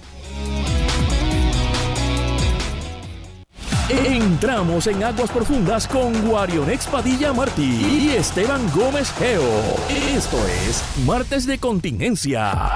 Entramos 3.88 4.88
en 4.88 5.04
aguas 5.04 5.30
profundas 5.30 5.88
con 5.88 6.28
Guarionex 6.28 6.88
Padilla 6.88 7.32
Martí 7.34 7.86
y 7.86 8.10
Esteban 8.16 8.68
Gómez 8.74 9.14
Geo. 9.14 9.44
Esto 9.88 10.38
es 10.48 10.84
Martes 11.06 11.46
de 11.46 11.60
Contingencia. 11.60 12.72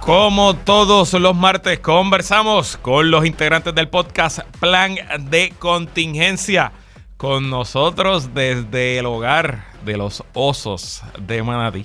Como 0.00 0.54
todos 0.54 1.12
los 1.14 1.34
martes, 1.34 1.80
conversamos 1.80 2.76
con 2.76 3.10
los 3.10 3.26
integrantes 3.26 3.74
del 3.74 3.88
podcast 3.88 4.42
Plan 4.60 4.94
de 5.28 5.52
Contingencia. 5.58 6.70
Con 7.16 7.50
nosotros 7.50 8.32
desde 8.32 8.98
el 8.98 9.06
hogar 9.06 9.64
de 9.84 9.96
los 9.96 10.22
osos 10.34 11.02
de 11.20 11.42
Manatí. 11.42 11.84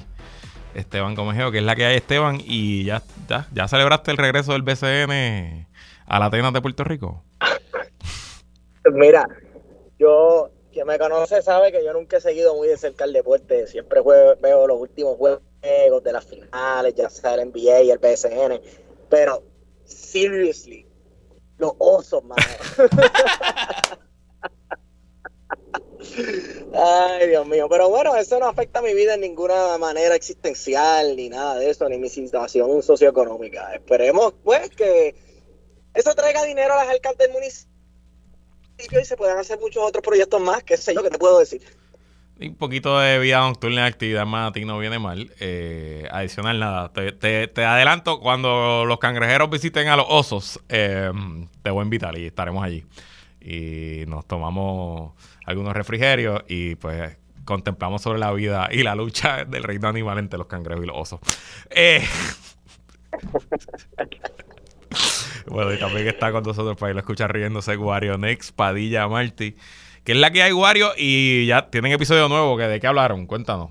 Esteban 0.76 1.16
Gómez 1.16 1.38
Geo, 1.38 1.52
que 1.52 1.58
es 1.58 1.64
la 1.64 1.76
que 1.76 1.86
hay, 1.86 1.96
Esteban. 1.96 2.40
Y 2.46 2.84
ya, 2.84 3.02
ya, 3.28 3.48
ya 3.52 3.68
celebraste 3.68 4.12
el 4.12 4.18
regreso 4.18 4.52
del 4.52 4.62
BCN 4.62 5.66
a 6.06 6.20
la 6.20 6.26
Atenas 6.26 6.54
de 6.54 6.62
Puerto 6.62 6.84
Rico. 6.84 7.24
Mira, 8.86 9.28
yo, 9.98 10.52
quien 10.72 10.88
me 10.88 10.98
conoce 10.98 11.42
sabe 11.42 11.72
que 11.72 11.84
yo 11.84 11.94
nunca 11.94 12.18
he 12.18 12.22
seguido 12.22 12.56
muy 12.56 12.68
de 12.68 12.78
cerca 12.78 13.06
el 13.06 13.14
deporte. 13.14 13.68
Siempre 13.68 14.02
veo 14.02 14.68
los 14.68 14.80
últimos 14.80 15.18
juegos 15.18 15.42
de 15.62 16.12
las 16.12 16.26
finales, 16.26 16.96
ya 16.96 17.10
sea 17.10 17.36
el 17.36 17.50
NBA 17.50 17.82
y 17.82 17.92
el 17.92 18.00
PSN. 18.00 18.62
Pero, 19.10 19.44
seriously, 19.86 20.88
los 21.58 21.74
osos, 21.78 22.24
mano. 22.24 22.42
Ay, 26.74 27.28
Dios 27.28 27.46
mío. 27.48 27.68
Pero 27.70 27.90
bueno, 27.90 28.16
eso 28.16 28.40
no 28.40 28.48
afecta 28.48 28.80
a 28.80 28.82
mi 28.82 28.94
vida 28.94 29.16
en 29.16 29.22
ninguna 29.22 29.78
manera 29.78 30.16
existencial, 30.16 31.16
ni 31.16 31.30
nada 31.30 31.56
de 31.56 31.70
eso, 31.70 31.88
ni 31.90 31.98
mi 31.98 32.10
situación 32.10 32.82
socioeconómica. 32.82 33.74
Esperemos, 33.74 34.34
pues, 34.44 34.70
que 34.70 35.16
eso 35.94 36.14
traiga 36.16 36.44
dinero 36.44 36.74
a 36.74 36.86
las 36.86 36.90
alcaldes 36.90 37.28
del 37.28 37.34
municipio 37.34 37.69
y 38.80 39.06
se 39.06 39.18
pueden 39.18 39.38
hacer 39.38 39.60
muchos 39.60 39.84
otros 39.84 40.04
proyectos 40.04 40.42
más, 40.42 40.64
qué 40.64 40.78
sé 40.78 40.94
yo, 40.94 41.04
que 41.04 41.10
te 41.10 41.18
puedo 41.18 41.40
decir. 41.40 41.62
un 42.40 42.56
poquito 42.56 43.00
de 43.00 43.20
vida 43.20 43.40
nocturna 43.40 43.86
actividad 43.86 44.26
más 44.26 44.50
a 44.50 44.54
ti 44.54 44.66
no 44.66 44.80
viene 44.80 45.00
mal. 45.00 45.32
Eh, 45.40 46.08
adicional, 46.12 46.60
nada. 46.60 46.92
Te, 46.94 47.66
adelanto, 47.66 48.20
cuando 48.20 48.86
los 48.86 49.00
cangrejeros 49.00 49.50
visiten 49.50 49.88
a 49.90 49.98
los 49.98 50.06
osos, 50.08 50.60
eh, 50.70 51.12
te 51.62 51.70
voy 51.70 51.82
a 51.82 51.84
invitar 51.84 52.18
y 52.18 52.28
estaremos 52.28 52.64
allí. 52.64 52.86
Y 53.42 54.06
nos 54.08 54.26
tomamos 54.26 55.14
algunos 55.46 55.74
refrigerios 55.74 56.44
y 56.48 56.76
pues 56.76 57.18
contemplamos 57.46 58.02
sobre 58.02 58.20
la 58.20 58.32
vida 58.32 58.70
y 58.72 58.84
la 58.84 58.94
lucha 58.96 59.44
del 59.46 59.64
reino 59.64 59.88
animal 59.88 60.20
entre 60.20 60.38
los 60.38 60.48
cangrejos 60.48 60.84
y 60.84 60.88
los 60.88 60.98
osos. 60.98 61.20
Eh, 61.72 62.04
bueno, 65.50 65.74
y 65.74 65.80
también 65.80 66.08
está 66.08 66.32
con 66.32 66.44
nosotros 66.44 66.78
para 66.78 66.92
ir 66.92 66.98
a 66.98 67.02
escuchar 67.02 67.34
riéndose 67.34 67.76
Wario 67.78 68.18
Next, 68.18 68.56
Padilla 68.56 69.08
Marty 69.08 69.56
que 70.04 70.14
es 70.14 70.18
la 70.18 70.32
que 70.32 70.42
hay, 70.42 70.52
Wario, 70.52 70.90
y 70.98 71.46
ya 71.46 71.70
tienen 71.70 71.92
episodio 71.92 72.28
nuevo. 72.30 72.58
Que 72.58 72.64
¿De 72.64 72.80
qué 72.80 72.88
hablaron? 72.88 73.28
Cuéntanos. 73.28 73.70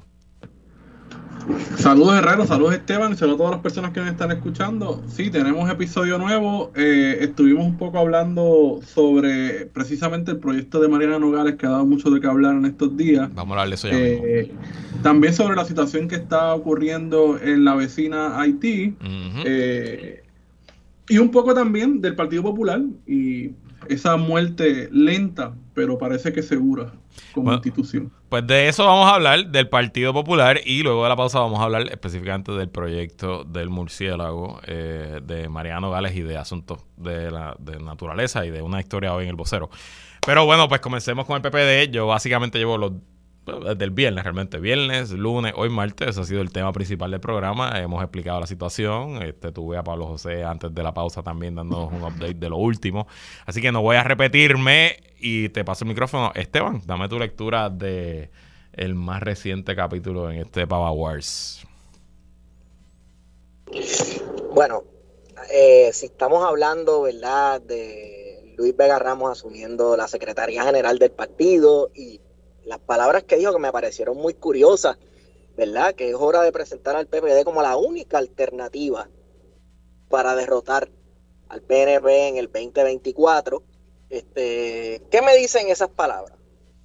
Saludos 1.76 2.18
Herrero, 2.18 2.46
saludos 2.46 2.74
Esteban 2.74 3.12
y 3.12 3.16
saludos 3.16 3.36
a 3.36 3.38
todas 3.38 3.52
las 3.52 3.60
personas 3.60 3.92
que 3.92 4.00
me 4.00 4.10
están 4.10 4.30
escuchando. 4.30 5.02
Sí, 5.08 5.30
tenemos 5.30 5.70
episodio 5.70 6.18
nuevo. 6.18 6.70
Eh, 6.76 7.18
estuvimos 7.22 7.64
un 7.64 7.78
poco 7.78 7.98
hablando 7.98 8.80
sobre 8.86 9.66
precisamente 9.66 10.30
el 10.30 10.38
proyecto 10.38 10.78
de 10.78 10.88
Mariana 10.88 11.18
Nogales 11.18 11.56
que 11.56 11.66
ha 11.66 11.70
dado 11.70 11.86
mucho 11.86 12.10
de 12.10 12.20
qué 12.20 12.26
hablar 12.26 12.54
en 12.54 12.66
estos 12.66 12.96
días. 12.96 13.34
Vamos 13.34 13.56
a 13.56 13.62
hablar 13.62 13.68
de 13.70 13.74
eso 13.74 13.88
ya. 13.88 13.96
Eh, 13.96 14.52
también 15.02 15.32
sobre 15.32 15.56
la 15.56 15.64
situación 15.64 16.06
que 16.06 16.16
está 16.16 16.54
ocurriendo 16.54 17.38
en 17.42 17.64
la 17.64 17.74
vecina 17.74 18.38
Haití. 18.38 18.94
Eh, 19.44 20.22
y 21.08 21.18
un 21.18 21.30
poco 21.30 21.54
también 21.54 22.00
del 22.00 22.14
Partido 22.14 22.42
Popular 22.42 22.80
y 23.06 23.52
esa 23.88 24.16
muerte 24.16 24.88
lenta, 24.92 25.54
pero 25.74 25.98
parece 25.98 26.32
que 26.32 26.42
segura 26.42 26.92
como 27.32 27.52
institución. 27.52 28.12
Pues 28.28 28.46
de 28.46 28.68
eso 28.68 28.84
vamos 28.84 29.06
a 29.06 29.14
hablar, 29.14 29.46
del 29.46 29.68
Partido 29.68 30.12
Popular, 30.12 30.60
y 30.64 30.82
luego 30.82 31.02
de 31.02 31.08
la 31.08 31.16
pausa 31.16 31.40
vamos 31.40 31.60
a 31.60 31.64
hablar 31.64 31.88
específicamente 31.90 32.52
del 32.52 32.68
proyecto 32.68 33.44
del 33.44 33.70
murciélago 33.70 34.60
eh, 34.66 35.20
de 35.22 35.48
Mariano 35.48 35.90
Gales 35.90 36.14
y 36.14 36.22
de 36.22 36.36
asuntos 36.36 36.84
de, 36.96 37.30
la, 37.30 37.56
de 37.58 37.78
naturaleza 37.78 38.44
y 38.44 38.50
de 38.50 38.60
una 38.60 38.80
historia 38.80 39.14
hoy 39.14 39.24
en 39.24 39.30
el 39.30 39.36
vocero. 39.36 39.70
Pero 40.26 40.44
bueno, 40.44 40.68
pues 40.68 40.80
comencemos 40.80 41.24
con 41.26 41.36
el 41.36 41.42
PPD. 41.42 41.90
Yo 41.90 42.06
básicamente 42.06 42.58
llevo 42.58 42.76
los 42.76 42.92
desde 43.56 43.84
el 43.84 43.90
viernes 43.90 44.24
realmente, 44.24 44.58
viernes, 44.58 45.10
lunes, 45.10 45.52
hoy 45.56 45.68
martes, 45.70 46.18
ha 46.18 46.24
sido 46.24 46.40
el 46.40 46.52
tema 46.52 46.72
principal 46.72 47.10
del 47.10 47.20
programa, 47.20 47.78
hemos 47.80 48.02
explicado 48.02 48.40
la 48.40 48.46
situación, 48.46 49.22
este, 49.22 49.52
tuve 49.52 49.76
a 49.76 49.82
Pablo 49.82 50.06
José 50.06 50.44
antes 50.44 50.74
de 50.74 50.82
la 50.82 50.94
pausa 50.94 51.22
también 51.22 51.54
dándonos 51.54 51.92
un 51.92 52.02
update 52.02 52.34
de 52.34 52.48
lo 52.48 52.56
último, 52.56 53.06
así 53.46 53.60
que 53.60 53.72
no 53.72 53.82
voy 53.82 53.96
a 53.96 54.04
repetirme 54.04 54.96
y 55.18 55.48
te 55.48 55.64
paso 55.64 55.84
el 55.84 55.88
micrófono. 55.88 56.32
Esteban, 56.34 56.82
dame 56.86 57.08
tu 57.08 57.18
lectura 57.18 57.70
de 57.70 58.30
el 58.72 58.94
más 58.94 59.22
reciente 59.22 59.74
capítulo 59.74 60.30
en 60.30 60.38
este 60.38 60.66
Pava 60.66 60.92
Wars. 60.92 61.66
Bueno, 64.54 64.84
eh, 65.52 65.90
si 65.92 66.06
estamos 66.06 66.44
hablando, 66.44 67.02
¿verdad?, 67.02 67.60
de 67.60 68.54
Luis 68.56 68.76
Vega 68.76 68.98
Ramos 68.98 69.30
asumiendo 69.30 69.96
la 69.96 70.08
Secretaría 70.08 70.64
General 70.64 70.98
del 70.98 71.10
partido 71.10 71.90
y 71.94 72.20
las 72.64 72.78
palabras 72.78 73.24
que 73.24 73.36
dijo 73.36 73.52
que 73.52 73.58
me 73.58 73.72
parecieron 73.72 74.16
muy 74.16 74.34
curiosas, 74.34 74.98
¿verdad? 75.56 75.94
Que 75.94 76.10
es 76.10 76.14
hora 76.14 76.42
de 76.42 76.52
presentar 76.52 76.96
al 76.96 77.06
PPD 77.06 77.44
como 77.44 77.62
la 77.62 77.76
única 77.76 78.18
alternativa 78.18 79.08
para 80.08 80.34
derrotar 80.34 80.90
al 81.48 81.62
PNP 81.62 82.28
en 82.28 82.36
el 82.36 82.46
2024. 82.46 83.62
Este, 84.10 85.02
¿Qué 85.10 85.22
me 85.22 85.36
dicen 85.36 85.68
esas 85.68 85.88
palabras? 85.88 86.38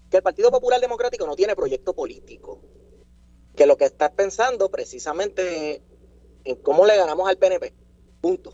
Que 0.10 0.18
el 0.18 0.24
Partido 0.24 0.52
Popular 0.52 0.80
Democrático 0.80 1.26
no 1.26 1.36
tiene 1.36 1.56
proyecto 1.56 1.94
político. 1.94 2.62
Que 3.56 3.66
lo 3.66 3.78
que 3.78 3.86
está 3.86 4.12
pensando 4.12 4.70
precisamente 4.70 5.82
en 6.44 6.56
cómo 6.58 6.86
le 6.86 6.98
ganamos 6.98 7.30
al 7.30 7.38
PNP. 7.38 7.74
Punto. 8.22 8.54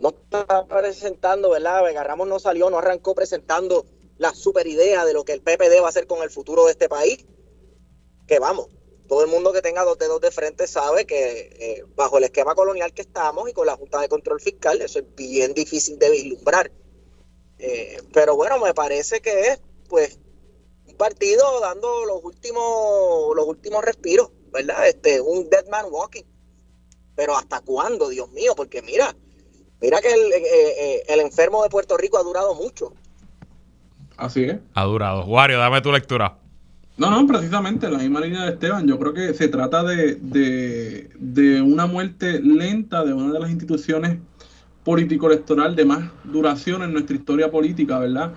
No 0.00 0.10
está 0.10 0.66
presentando, 0.66 1.50
¿verdad? 1.50 1.82
No 2.16 2.38
salió, 2.38 2.70
no 2.70 2.78
arrancó 2.78 3.14
presentando 3.14 3.86
la 4.18 4.34
super 4.34 4.66
idea 4.66 5.04
de 5.04 5.12
lo 5.12 5.24
que 5.24 5.32
el 5.32 5.42
PPD 5.42 5.80
va 5.80 5.86
a 5.86 5.90
hacer 5.90 6.06
con 6.06 6.22
el 6.22 6.30
futuro 6.30 6.66
de 6.66 6.72
este 6.72 6.88
país, 6.88 7.24
que 8.26 8.38
vamos, 8.38 8.68
todo 9.06 9.22
el 9.22 9.30
mundo 9.30 9.52
que 9.52 9.62
tenga 9.62 9.84
dos 9.84 9.98
dedos 9.98 10.20
de 10.20 10.30
frente 10.30 10.66
sabe 10.66 11.06
que 11.06 11.50
eh, 11.58 11.84
bajo 11.94 12.18
el 12.18 12.24
esquema 12.24 12.54
colonial 12.54 12.92
que 12.92 13.02
estamos 13.02 13.48
y 13.48 13.52
con 13.52 13.66
la 13.66 13.76
Junta 13.76 14.00
de 14.00 14.08
Control 14.08 14.40
Fiscal, 14.40 14.82
eso 14.82 14.98
es 14.98 15.14
bien 15.14 15.54
difícil 15.54 15.98
de 15.98 16.10
vislumbrar. 16.10 16.70
Eh, 17.58 18.02
pero 18.12 18.36
bueno, 18.36 18.58
me 18.58 18.74
parece 18.74 19.20
que 19.20 19.48
es 19.48 19.60
pues 19.88 20.18
un 20.86 20.96
partido 20.96 21.60
dando 21.60 22.04
los 22.04 22.22
últimos, 22.24 23.34
los 23.34 23.46
últimos 23.46 23.84
respiros, 23.84 24.30
¿verdad? 24.50 24.88
Este, 24.88 25.20
un 25.20 25.48
dead 25.48 25.66
man 25.68 25.86
walking. 25.90 26.24
Pero 27.14 27.36
¿hasta 27.36 27.60
cuándo, 27.60 28.08
Dios 28.08 28.30
mío? 28.32 28.54
Porque 28.56 28.82
mira, 28.82 29.16
mira 29.80 30.00
que 30.00 30.12
el, 30.12 30.32
eh, 30.32 31.04
el 31.08 31.20
enfermo 31.20 31.62
de 31.62 31.70
Puerto 31.70 31.96
Rico 31.96 32.18
ha 32.18 32.22
durado 32.22 32.54
mucho. 32.54 32.92
Así 34.16 34.44
es. 34.44 34.58
Ha 34.74 34.84
durado. 34.84 35.24
Wario, 35.24 35.58
dame 35.58 35.80
tu 35.80 35.92
lectura. 35.92 36.38
No, 36.98 37.10
no, 37.10 37.26
precisamente 37.26 37.90
la 37.90 37.98
misma 37.98 38.20
línea 38.20 38.44
de 38.44 38.52
Esteban. 38.52 38.86
Yo 38.86 38.98
creo 38.98 39.12
que 39.12 39.34
se 39.34 39.48
trata 39.48 39.82
de, 39.82 40.14
de, 41.18 41.62
una 41.62 41.86
muerte 41.86 42.40
lenta 42.40 43.04
de 43.04 43.12
una 43.12 43.34
de 43.34 43.40
las 43.40 43.50
instituciones 43.50 44.18
político-electoral 44.82 45.76
de 45.76 45.84
más 45.84 46.10
duración 46.24 46.82
en 46.82 46.92
nuestra 46.92 47.16
historia 47.16 47.50
política, 47.50 47.98
¿verdad? 47.98 48.32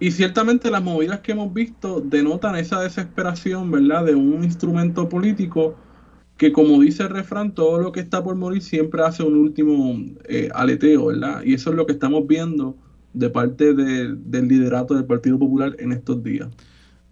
Y 0.00 0.10
ciertamente 0.12 0.70
las 0.70 0.82
movidas 0.82 1.20
que 1.20 1.32
hemos 1.32 1.52
visto 1.52 2.00
denotan 2.00 2.56
esa 2.56 2.80
desesperación, 2.80 3.70
¿verdad? 3.70 4.06
De 4.06 4.14
un 4.14 4.42
instrumento 4.42 5.08
político 5.08 5.76
que, 6.38 6.50
como 6.50 6.80
dice 6.80 7.02
el 7.02 7.10
refrán, 7.10 7.54
todo 7.54 7.78
lo 7.78 7.92
que 7.92 8.00
está 8.00 8.24
por 8.24 8.36
morir 8.36 8.62
siempre 8.62 9.02
hace 9.02 9.22
un 9.22 9.36
último 9.36 10.00
eh, 10.24 10.48
aleteo, 10.54 11.06
¿verdad? 11.06 11.42
Y 11.44 11.54
eso 11.54 11.70
es 11.70 11.76
lo 11.76 11.84
que 11.84 11.92
estamos 11.92 12.26
viendo 12.26 12.74
de 13.12 13.30
parte 13.30 13.74
del 13.74 14.48
liderato 14.48 14.94
del 14.94 15.04
Partido 15.04 15.38
Popular 15.38 15.76
en 15.78 15.92
estos 15.92 16.22
días. 16.22 16.48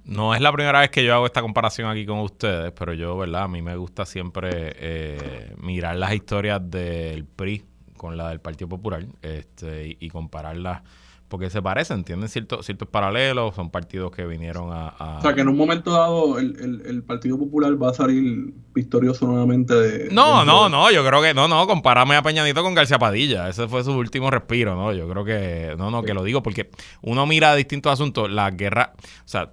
No 0.04 0.34
es 0.34 0.40
la 0.40 0.52
primera 0.52 0.80
vez 0.80 0.90
que 0.90 1.04
yo 1.04 1.14
hago 1.14 1.26
esta 1.26 1.42
comparación 1.42 1.88
aquí 1.88 2.04
con 2.04 2.18
ustedes, 2.18 2.72
pero 2.72 2.94
yo, 2.94 3.16
¿verdad? 3.16 3.44
A 3.44 3.48
mí 3.48 3.62
me 3.62 3.76
gusta 3.76 4.06
siempre 4.06 4.50
eh, 4.76 5.54
mirar 5.62 5.96
las 5.96 6.14
historias 6.14 6.60
del 6.68 7.24
PRI 7.24 7.64
con 7.96 8.16
la 8.16 8.30
del 8.30 8.40
Partido 8.40 8.68
Popular 8.68 9.06
este, 9.22 9.96
y 10.00 10.08
compararlas 10.08 10.82
porque 11.30 11.48
se 11.48 11.62
parecen, 11.62 12.02
tienen 12.02 12.28
ciertos, 12.28 12.66
ciertos 12.66 12.88
paralelos, 12.88 13.54
son 13.54 13.70
partidos 13.70 14.10
que 14.10 14.26
vinieron 14.26 14.70
a, 14.72 15.18
O 15.18 15.22
sea, 15.22 15.32
que 15.32 15.42
en 15.42 15.48
un 15.48 15.56
momento 15.56 15.92
dado 15.92 16.38
el, 16.38 17.04
Partido 17.06 17.38
Popular 17.38 17.80
va 17.80 17.90
a 17.90 17.94
salir 17.94 18.52
victorioso 18.74 19.26
nuevamente 19.26 19.74
de... 19.74 20.10
No, 20.12 20.44
no, 20.44 20.68
no, 20.68 20.90
yo 20.90 21.06
creo 21.06 21.22
que, 21.22 21.32
no, 21.32 21.46
no, 21.46 21.66
compárame 21.68 22.16
a 22.16 22.22
Peñanito 22.22 22.62
con 22.62 22.74
García 22.74 22.98
Padilla, 22.98 23.48
ese 23.48 23.68
fue 23.68 23.84
su 23.84 23.92
último 23.92 24.28
respiro, 24.30 24.74
¿no? 24.74 24.92
Yo 24.92 25.08
creo 25.08 25.24
que, 25.24 25.74
no, 25.78 25.90
no, 25.90 26.02
que 26.02 26.14
lo 26.14 26.24
digo 26.24 26.42
porque 26.42 26.70
uno 27.00 27.24
mira 27.26 27.54
distintos 27.54 27.92
asuntos, 27.92 28.28
la 28.28 28.50
guerra, 28.50 28.92
o 28.96 29.28
sea, 29.28 29.52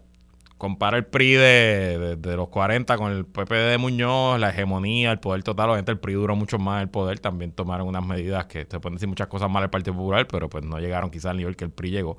compara 0.57 0.97
el 0.97 1.05
PRI 1.05 1.33
de, 1.33 2.17
los 2.35 2.49
40 2.49 2.97
con 2.97 3.11
el 3.11 3.25
PP 3.25 3.53
de 3.55 3.77
Muñoz, 3.77 4.39
la 4.39 4.49
hegemonía, 4.49 5.11
el 5.11 5.19
poder 5.19 5.43
total. 5.43 5.69
Obviamente 5.69 5.91
el 5.91 5.99
PRI 5.99 6.13
duró 6.13 6.35
mucho 6.35 6.57
más 6.57 6.81
el 6.81 6.89
poder. 6.89 7.19
También 7.19 7.51
tomaron 7.51 7.87
unas 7.87 8.05
medidas 8.05 8.45
que 8.47 8.67
se 8.69 8.79
pueden 8.79 8.95
decir 8.95 9.07
muchas 9.07 9.27
cosas 9.27 9.49
mal 9.49 9.63
el 9.63 9.69
Partido 9.69 9.95
Popular, 9.95 10.27
pero 10.27 10.49
pues 10.49 10.63
no 10.63 10.79
llegaron 10.79 11.11
quizás 11.11 11.31
al 11.31 11.37
nivel 11.37 11.55
que 11.55 11.65
el 11.65 11.71
PRI 11.71 11.91
llegó. 11.91 12.17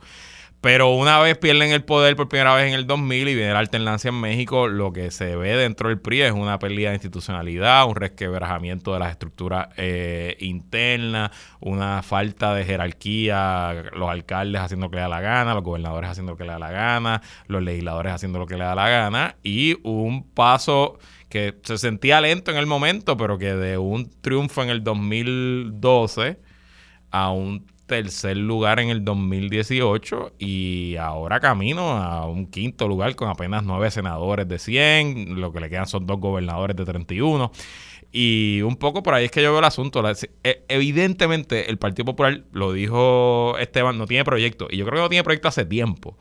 Pero 0.61 0.90
una 0.90 1.21
vez 1.21 1.38
pierden 1.38 1.71
el 1.71 1.85
poder 1.85 2.16
por 2.16 2.29
primera 2.29 2.53
vez 2.57 2.66
en 2.66 2.75
el 2.75 2.85
2000 2.85 3.29
y 3.29 3.35
viene 3.37 3.53
la 3.53 3.61
alternancia 3.61 4.09
en 4.09 4.21
México, 4.21 4.66
lo 4.66 4.92
que 4.92 5.12
se 5.12 5.37
ve 5.37 5.57
dentro 5.57 5.88
del 5.88 6.01
PRI 6.01 6.23
es 6.23 6.33
una 6.33 6.59
pérdida 6.59 6.88
de 6.88 6.97
institucionalidad, 6.97 7.87
un 7.87 7.94
resquebrajamiento 7.94 8.92
de 8.92 8.99
las 8.99 9.12
estructuras 9.12 9.68
eh, 9.77 10.37
internas, 10.40 11.31
una 11.61 12.03
falta 12.03 12.55
de 12.55 12.64
jerarquía, 12.64 13.85
los 13.92 14.11
alcaldes 14.11 14.61
haciendo 14.61 14.87
lo 14.87 14.90
que 14.90 14.97
le 14.97 15.03
da 15.03 15.09
la 15.09 15.21
gana, 15.21 15.55
los 15.55 15.62
gobernadores 15.62 16.11
haciendo 16.11 16.33
lo 16.33 16.38
que 16.38 16.44
le 16.44 16.51
da 16.51 16.59
la 16.59 16.73
gana, 16.73 17.23
los 17.47 17.62
legisladores 17.62 18.12
haciendo 18.12 18.40
lo 18.40 18.47
que 18.47 18.57
le 18.57 18.64
da 18.64 18.75
la 18.75 18.88
gana 18.88 19.37
y 19.44 19.79
un 19.85 20.25
paso 20.25 20.99
que 21.29 21.57
se 21.62 21.79
sentía 21.79 22.21
lento 22.21 22.51
en 22.51 22.57
el 22.57 22.66
momento, 22.66 23.16
pero 23.16 23.38
que 23.38 23.55
de 23.55 23.79
un 23.79 24.11
triunfo 24.23 24.64
en 24.64 24.71
el 24.71 24.83
2012 24.83 26.40
a 27.12 27.31
un 27.31 27.64
tercer 27.88 28.37
lugar 28.37 28.79
en 28.79 28.90
el 28.90 29.05
2018 29.05 30.35
y 30.38 30.94
ahora 30.96 31.40
camino 31.40 31.90
a 31.90 32.27
un 32.27 32.46
quinto 32.46 32.87
lugar 32.87 33.16
con 33.16 33.29
apenas 33.29 33.64
nueve 33.64 33.90
senadores 33.90 34.46
de 34.46 34.59
100, 34.61 35.40
lo 35.40 35.53
que 35.53 35.59
le 35.59 35.70
quedan 35.70 35.87
son 35.87 36.07
dos 36.07 36.20
gobernadores 36.20 36.77
de 36.77 36.85
31. 36.85 37.51
Y 38.12 38.62
un 38.62 38.77
poco 38.77 39.03
por 39.03 39.14
ahí 39.14 39.24
es 39.24 39.31
que 39.31 39.42
yo 39.42 39.51
veo 39.51 39.59
el 39.59 39.64
asunto. 39.64 40.03
E, 40.44 40.64
evidentemente, 40.68 41.70
el 41.70 41.79
Partido 41.79 42.07
Popular, 42.07 42.44
lo 42.53 42.72
dijo 42.72 43.59
Esteban, 43.59 43.98
no 43.98 44.07
tiene 44.07 44.24
proyecto. 44.24 44.68
Y 44.70 44.77
yo 44.77 44.85
creo 44.85 44.96
que 44.96 45.03
no 45.03 45.09
tiene 45.09 45.24
proyecto 45.24 45.48
hace 45.48 45.64
tiempo. 45.64 46.16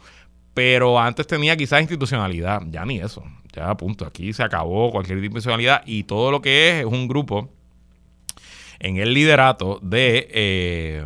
Pero 0.53 0.99
antes 0.99 1.27
tenía 1.27 1.55
quizás 1.55 1.81
institucionalidad. 1.81 2.63
Ya 2.69 2.83
ni 2.85 2.99
eso. 2.99 3.23
Ya 3.53 3.75
punto. 3.75 4.05
Aquí 4.05 4.33
se 4.33 4.43
acabó 4.43 4.91
cualquier 4.91 5.19
institucionalidad. 5.19 5.83
Y 5.85 6.03
todo 6.03 6.31
lo 6.31 6.41
que 6.41 6.69
es 6.69 6.75
es 6.79 6.85
un 6.85 7.07
grupo 7.07 7.49
en 8.79 8.97
el 8.97 9.13
liderato 9.13 9.79
de. 9.81 10.27
Eh, 10.31 11.05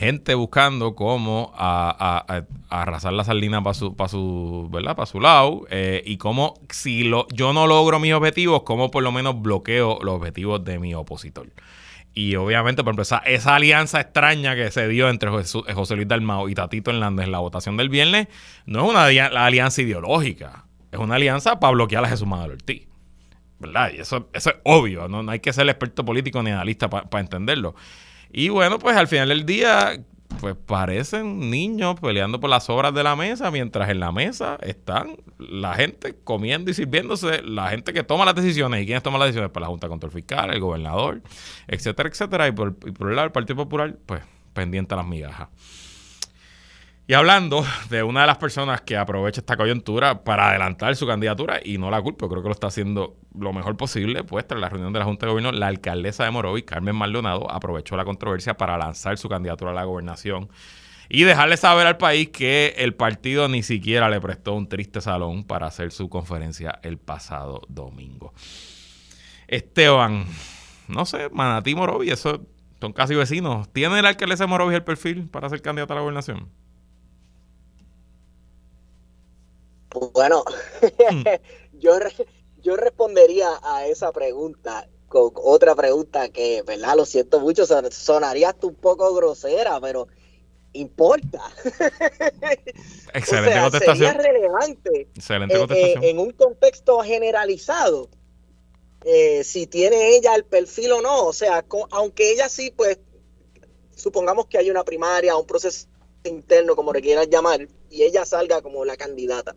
gente 0.00 0.34
buscando 0.34 0.94
cómo 0.94 1.52
arrasar 1.54 3.12
la 3.12 3.22
sardina 3.22 3.62
para 3.62 3.74
su, 3.74 3.94
para 3.94 4.08
su, 4.08 4.66
¿verdad? 4.72 4.96
Para 4.96 5.04
su 5.04 5.20
lado. 5.20 5.66
Eh, 5.68 6.02
y 6.06 6.16
cómo, 6.16 6.54
si 6.70 7.04
lo, 7.04 7.28
yo 7.28 7.52
no 7.52 7.66
logro 7.66 8.00
mis 8.00 8.14
objetivos, 8.14 8.62
cómo 8.62 8.90
por 8.90 9.02
lo 9.02 9.12
menos 9.12 9.42
bloqueo 9.42 9.98
los 10.02 10.14
objetivos 10.14 10.64
de 10.64 10.78
mi 10.78 10.94
opositor. 10.94 11.48
Y 12.14 12.34
obviamente, 12.36 12.82
por 12.82 12.94
ejemplo, 12.94 13.18
esa, 13.26 13.54
alianza 13.54 14.00
extraña 14.00 14.56
que 14.56 14.70
se 14.70 14.88
dio 14.88 15.10
entre 15.10 15.28
José, 15.30 15.96
Luis 15.96 16.08
Dalmao 16.08 16.48
y 16.48 16.54
Tatito 16.54 16.90
Hernández 16.90 17.26
en 17.26 17.32
la 17.32 17.40
votación 17.40 17.76
del 17.76 17.90
viernes, 17.90 18.28
no 18.64 18.86
es 18.86 18.90
una 18.90 19.04
alianza 19.04 19.82
ideológica, 19.82 20.64
es 20.90 20.98
una 20.98 21.16
alianza 21.16 21.60
para 21.60 21.72
bloquear 21.72 22.06
a 22.06 22.08
Jesús 22.08 22.26
Manuel 22.26 22.52
Ortiz. 22.52 22.88
¿Verdad? 23.58 23.92
Y 23.94 24.00
eso, 24.00 24.30
eso 24.32 24.48
es 24.48 24.56
obvio, 24.64 25.06
no, 25.08 25.30
hay 25.30 25.40
que 25.40 25.52
ser 25.52 25.68
experto 25.68 26.02
político 26.06 26.42
ni 26.42 26.50
analista 26.50 26.88
para 26.88 27.20
entenderlo. 27.20 27.74
Y 28.32 28.48
bueno, 28.48 28.78
pues 28.78 28.96
al 28.96 29.08
final 29.08 29.28
del 29.28 29.44
día, 29.44 30.02
pues 30.40 30.54
parecen 30.54 31.50
niños 31.50 31.98
peleando 32.00 32.40
por 32.40 32.48
las 32.50 32.70
obras 32.70 32.94
de 32.94 33.02
la 33.02 33.16
mesa, 33.16 33.50
mientras 33.50 33.90
en 33.90 34.00
la 34.00 34.12
mesa 34.12 34.58
están 34.62 35.16
la 35.38 35.74
gente 35.74 36.16
comiendo 36.24 36.70
y 36.70 36.74
sirviéndose, 36.74 37.42
la 37.42 37.70
gente 37.70 37.92
que 37.92 38.02
toma 38.04 38.24
las 38.24 38.34
decisiones. 38.34 38.82
¿Y 38.82 38.86
quiénes 38.86 39.02
toman 39.02 39.18
las 39.20 39.28
decisiones? 39.28 39.50
Pues 39.52 39.60
la 39.60 39.68
Junta 39.68 39.88
Control 39.88 40.12
Fiscal, 40.12 40.50
el 40.50 40.60
gobernador, 40.60 41.22
etcétera, 41.66 42.08
etcétera. 42.08 42.48
Y 42.48 42.52
por, 42.52 42.76
y 42.86 42.92
por 42.92 43.10
el 43.10 43.16
lado 43.16 43.26
del 43.26 43.32
Partido 43.32 43.56
Popular, 43.56 43.96
pues 44.06 44.22
pendiente 44.52 44.94
a 44.94 44.98
las 44.98 45.06
migajas. 45.06 45.48
Y 47.10 47.14
hablando 47.14 47.64
de 47.88 48.04
una 48.04 48.20
de 48.20 48.28
las 48.28 48.38
personas 48.38 48.82
que 48.82 48.96
aprovecha 48.96 49.40
esta 49.40 49.56
coyuntura 49.56 50.22
para 50.22 50.50
adelantar 50.50 50.94
su 50.94 51.08
candidatura, 51.08 51.58
y 51.60 51.76
no 51.76 51.90
la 51.90 52.00
culpo, 52.00 52.28
creo 52.28 52.40
que 52.40 52.48
lo 52.50 52.54
está 52.54 52.68
haciendo 52.68 53.16
lo 53.36 53.52
mejor 53.52 53.76
posible, 53.76 54.22
pues 54.22 54.46
tras 54.46 54.60
la 54.60 54.68
reunión 54.68 54.92
de 54.92 55.00
la 55.00 55.06
Junta 55.06 55.26
de 55.26 55.32
Gobierno, 55.32 55.50
la 55.50 55.66
alcaldesa 55.66 56.22
de 56.22 56.30
Morovis, 56.30 56.62
Carmen 56.62 56.94
Maldonado, 56.94 57.50
aprovechó 57.50 57.96
la 57.96 58.04
controversia 58.04 58.56
para 58.56 58.78
lanzar 58.78 59.18
su 59.18 59.28
candidatura 59.28 59.72
a 59.72 59.74
la 59.74 59.82
gobernación 59.82 60.50
y 61.08 61.24
dejarle 61.24 61.56
saber 61.56 61.88
al 61.88 61.96
país 61.96 62.28
que 62.28 62.76
el 62.78 62.94
partido 62.94 63.48
ni 63.48 63.64
siquiera 63.64 64.08
le 64.08 64.20
prestó 64.20 64.54
un 64.54 64.68
triste 64.68 65.00
salón 65.00 65.42
para 65.42 65.66
hacer 65.66 65.90
su 65.90 66.08
conferencia 66.08 66.78
el 66.84 66.96
pasado 66.98 67.62
domingo. 67.66 68.34
Esteban, 69.48 70.26
no 70.86 71.04
sé, 71.06 71.28
Manatí 71.30 71.74
Morovis, 71.74 72.12
eso 72.12 72.46
son 72.80 72.92
casi 72.92 73.16
vecinos. 73.16 73.68
¿Tiene 73.72 74.00
la 74.00 74.10
alcaldesa 74.10 74.44
de 74.44 74.48
Morovis 74.48 74.76
el 74.76 74.84
perfil 74.84 75.28
para 75.28 75.48
ser 75.48 75.60
candidato 75.60 75.92
a 75.92 75.96
la 75.96 76.02
gobernación? 76.02 76.48
Bueno, 80.12 80.44
hmm. 80.82 81.22
yo, 81.78 81.98
yo 82.62 82.76
respondería 82.76 83.48
a 83.62 83.86
esa 83.86 84.12
pregunta 84.12 84.88
con 85.10 85.32
otra 85.34 85.74
pregunta 85.74 86.28
que, 86.28 86.62
¿verdad? 86.62 86.94
Lo 86.96 87.04
siento 87.04 87.40
mucho, 87.40 87.66
sonaría 87.90 88.50
hasta 88.50 88.68
un 88.68 88.76
poco 88.76 89.12
grosera, 89.12 89.80
pero 89.80 90.06
importa. 90.72 91.42
Excelente 93.14 93.60
contestación. 93.60 94.12
Sería 94.12 94.12
relevante 94.12 95.08
Excelente 95.12 95.56
eh, 95.56 95.66
eh, 95.72 96.10
en 96.10 96.20
un 96.20 96.30
contexto 96.30 97.00
generalizado. 97.00 98.08
Eh, 99.04 99.42
si 99.42 99.66
tiene 99.66 100.14
ella 100.14 100.36
el 100.36 100.44
perfil 100.44 100.92
o 100.92 101.00
no, 101.00 101.26
o 101.26 101.32
sea, 101.32 101.64
aunque 101.90 102.30
ella 102.30 102.48
sí, 102.48 102.72
pues, 102.76 103.00
supongamos 103.96 104.46
que 104.46 104.58
hay 104.58 104.70
una 104.70 104.84
primaria, 104.84 105.36
un 105.36 105.46
proceso 105.46 105.88
interno, 106.22 106.76
como 106.76 106.92
le 106.92 107.00
quieras 107.00 107.28
llamar, 107.28 107.66
y 107.88 108.04
ella 108.04 108.24
salga 108.24 108.62
como 108.62 108.84
la 108.84 108.96
candidata 108.96 109.56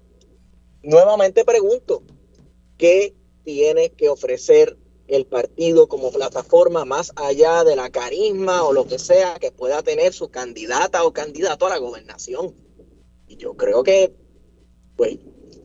nuevamente 0.83 1.45
pregunto, 1.45 2.03
¿qué 2.77 3.15
tiene 3.43 3.91
que 3.91 4.09
ofrecer 4.09 4.77
el 5.07 5.25
partido 5.25 5.87
como 5.87 6.11
plataforma 6.11 6.85
más 6.85 7.11
allá 7.15 7.63
de 7.63 7.75
la 7.75 7.89
carisma 7.89 8.63
o 8.63 8.73
lo 8.73 8.87
que 8.87 8.99
sea 8.99 9.37
que 9.39 9.51
pueda 9.51 9.81
tener 9.83 10.13
su 10.13 10.29
candidata 10.29 11.03
o 11.03 11.13
candidato 11.13 11.65
a 11.65 11.69
la 11.69 11.77
gobernación? 11.77 12.53
Y 13.27 13.37
yo 13.37 13.55
creo 13.55 13.83
que, 13.83 14.13
pues, 14.95 15.17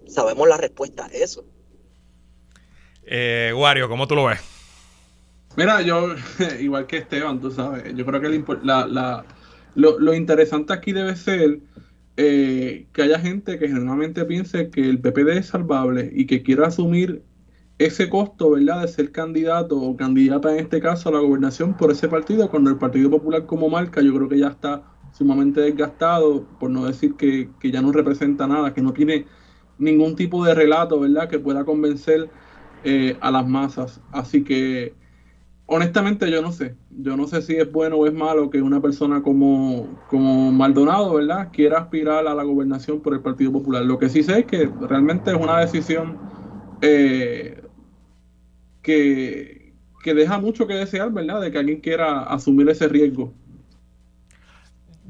sabemos 0.07 0.48
la 0.48 0.57
respuesta 0.57 1.07
a 1.07 1.09
eso. 1.09 1.44
Eh, 3.04 3.52
Wario, 3.57 3.88
¿cómo 3.88 4.07
tú 4.07 4.14
lo 4.14 4.26
ves? 4.26 4.40
Mira, 5.57 5.83
yo, 5.83 6.14
igual 6.61 6.87
que 6.87 6.98
Esteban, 6.98 7.40
tú 7.40 7.50
sabes, 7.50 7.94
yo 7.94 8.07
creo 8.07 8.20
que 8.20 8.44
la, 8.62 9.24
lo, 9.74 9.98
lo 9.98 10.14
interesante 10.14 10.72
aquí 10.72 10.92
debe 10.92 11.16
ser 11.16 11.61
eh, 12.20 12.88
que 12.92 13.02
haya 13.02 13.20
gente 13.20 13.61
que 13.61 13.68
generalmente 13.68 14.24
piense 14.24 14.70
que 14.70 14.90
el 14.90 15.00
PPD 15.00 15.38
es 15.38 15.46
salvable 15.46 16.11
y 16.12 16.26
que 16.26 16.42
quiera 16.42 16.66
asumir 16.66 17.22
ese 17.78 18.11
costo, 18.11 18.50
¿verdad?, 18.50 18.83
de 18.83 18.88
ser 18.88 19.12
candidato 19.12 19.81
o 19.81 19.96
candidata 19.96 20.52
en 20.52 20.59
este 20.59 20.81
caso 20.81 21.11
a 21.11 21.12
la 21.12 21.20
gobernación 21.20 21.76
por 21.76 21.92
ese 21.92 22.09
partido, 22.09 22.50
cuando 22.50 22.70
el 22.70 22.76
Partido 22.76 23.09
Popular 23.09 23.46
como 23.46 23.68
marca 23.70 24.02
yo 24.02 24.12
creo 24.12 24.28
que 24.28 24.37
ya 24.38 24.48
está 24.48 24.83
sumamente 25.12 25.61
desgastado, 25.61 26.44
por 26.59 26.70
no 26.70 26.87
decir 26.87 27.14
que, 27.14 27.50
que 27.61 27.70
ya 27.70 27.83
no 27.83 27.92
representa 27.92 28.48
nada, 28.48 28.74
que 28.74 28.83
no 28.83 28.92
tiene 28.92 29.26
ningún 29.78 30.16
tipo 30.16 30.44
de 30.44 30.54
relato, 30.57 30.98
¿verdad?, 30.98 31.28
que 31.28 31.38
pueda 31.38 31.64
convencer 31.64 32.31
eh, 32.83 33.16
a 33.20 33.31
las 33.31 33.46
masas. 33.46 34.00
Así 34.11 34.42
que 34.42 34.97
honestamente 35.68 36.31
yo 36.31 36.42
no 36.42 36.50
sé. 36.50 36.74
Yo 36.90 37.16
no 37.16 37.28
sé 37.28 37.42
si 37.42 37.54
es 37.54 37.70
bueno 37.70 37.96
o 37.96 38.07
es 38.07 38.12
malo 38.12 38.50
que 38.50 38.61
una 38.61 38.81
persona 38.81 39.22
como, 39.22 39.87
como 40.09 40.50
Maldonado, 40.50 41.14
¿verdad?, 41.14 41.50
quiera 41.52 41.78
aspirar 41.78 42.26
a 42.26 42.35
la 42.35 42.42
gobernación 42.42 43.00
por 43.00 43.14
el 43.14 43.20
Partido 43.20 43.52
Popular. 43.52 43.85
Lo 43.85 43.98
que 43.98 44.09
sí 44.09 44.22
sé 44.22 44.40
es 44.40 44.46
que 44.46 44.68
realmente 44.81 45.31
es 45.31 45.37
una 45.37 45.61
decisión 45.61 46.18
eh, 46.81 47.62
que, 48.83 49.74
que 50.02 50.14
deja 50.14 50.40
mucho 50.40 50.66
que 50.66 50.74
desear, 50.74 51.12
¿verdad?, 51.12 51.40
de 51.40 51.52
que 51.52 51.59
alguien 51.59 51.81
quiera 51.81 52.22
asumir 52.22 52.68
ese 52.68 52.88
riesgo. 52.88 53.33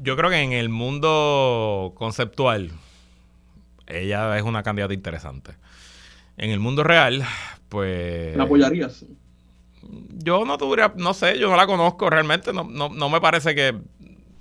Yo 0.01 0.15
creo 0.15 0.29
que 0.29 0.41
en 0.41 0.51
el 0.51 0.69
mundo 0.69 1.93
conceptual, 1.95 2.71
ella 3.87 4.37
es 4.37 4.43
una 4.43 4.61
candidata 4.63 4.93
interesante. 4.93 5.53
En 6.37 6.51
el 6.51 6.59
mundo 6.59 6.83
real, 6.83 7.23
pues... 7.69 8.35
¿La 8.35 8.43
apoyarías? 8.43 9.05
Yo 9.81 10.45
no 10.45 10.57
tuviera, 10.57 10.93
no 10.95 11.13
sé, 11.13 11.37
yo 11.39 11.49
no 11.49 11.55
la 11.55 11.67
conozco 11.67 12.09
realmente, 12.09 12.53
no, 12.53 12.63
no, 12.63 12.89
no 12.89 13.09
me 13.09 13.21
parece 13.21 13.55
que 13.55 13.75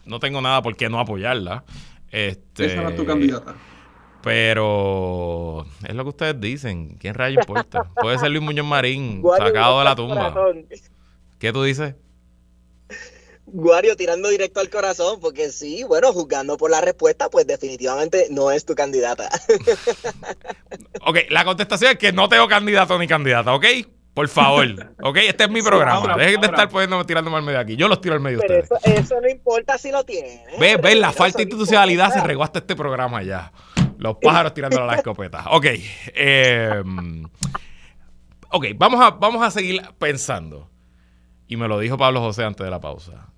no 0.05 0.18
tengo 0.20 0.40
nada 0.40 0.62
por 0.62 0.77
qué 0.77 0.88
no 0.88 0.98
apoyarla. 0.98 1.64
Este, 2.11 2.66
Esa 2.66 2.81
era 2.81 2.96
tu 2.96 3.05
candidata. 3.05 3.55
Pero 4.22 5.64
es 5.87 5.94
lo 5.94 6.03
que 6.03 6.11
ustedes 6.11 6.40
dicen. 6.40 6.96
¿Quién 6.98 7.14
rayo 7.14 7.38
importa? 7.38 7.85
Puede 8.01 8.18
ser 8.18 8.31
Luis 8.31 8.42
Muñoz 8.42 8.66
Marín, 8.66 9.22
sacado 9.37 9.79
de 9.79 9.85
la 9.85 9.94
tumba. 9.94 10.35
¿Qué 11.38 11.53
tú 11.53 11.62
dices? 11.62 11.94
Guario 13.46 13.96
tirando 13.96 14.29
directo 14.29 14.61
al 14.61 14.68
corazón, 14.68 15.20
porque 15.20 15.51
sí, 15.51 15.83
bueno, 15.85 16.12
juzgando 16.12 16.59
por 16.59 16.70
la 16.70 16.83
respuesta, 16.83 17.31
pues 17.31 17.46
definitivamente 17.46 18.27
no 18.31 18.51
es 18.51 18.66
tu 18.66 18.74
candidata. 18.74 19.31
ok, 21.07 21.18
la 21.31 21.44
contestación 21.46 21.92
es 21.92 21.98
que 21.98 22.12
no 22.12 22.29
tengo 22.29 22.46
candidato 22.46 22.98
ni 22.98 23.07
candidata, 23.07 23.55
¿ok? 23.55 23.64
Por 24.18 24.26
favor. 24.26 24.66
¿Ok? 25.00 25.16
Este 25.28 25.44
es 25.44 25.50
mi 25.50 25.62
programa. 25.62 26.16
Dejen 26.16 26.40
de 26.40 26.48
estar 26.48 26.68
poniéndome 26.68 27.04
tirando 27.04 27.37
al 27.37 27.42
medio 27.44 27.61
aquí. 27.61 27.76
Yo 27.76 27.87
los 27.87 28.00
tiro 28.00 28.16
al 28.16 28.20
medio 28.20 28.40
Pero 28.40 28.64
Eso, 28.83 29.20
no 29.20 29.28
importa 29.28 29.78
si 29.78 29.92
lo 29.92 30.02
tienen. 30.02 30.40
Ve, 30.59 30.76
ve, 30.76 30.96
la 30.96 31.12
falta 31.12 31.37
de 31.37 31.44
institucionalidad 31.44 32.12
se 32.12 32.20
regó 32.20 32.42
hasta 32.42 32.59
este 32.59 32.74
programa 32.74 33.22
ya. 33.22 33.52
Los 33.96 34.16
pájaros 34.20 34.54
tirándole 34.54 34.83
a 34.83 34.87
la 34.87 34.94
escopeta. 34.96 35.44
Ok. 35.52 35.66
Em, 36.16 37.28
ok, 38.50 38.66
vamos 38.74 39.00
a, 39.00 39.11
vamos 39.11 39.40
a 39.46 39.52
seguir 39.52 39.83
pensando. 40.00 40.68
Y 41.46 41.57
me 41.57 41.68
lo 41.68 41.78
dijo 41.78 41.96
Pablo 41.96 42.18
José 42.18 42.42
antes 42.42 42.64
de 42.64 42.72
la 42.72 42.81
pausa. 42.81 43.28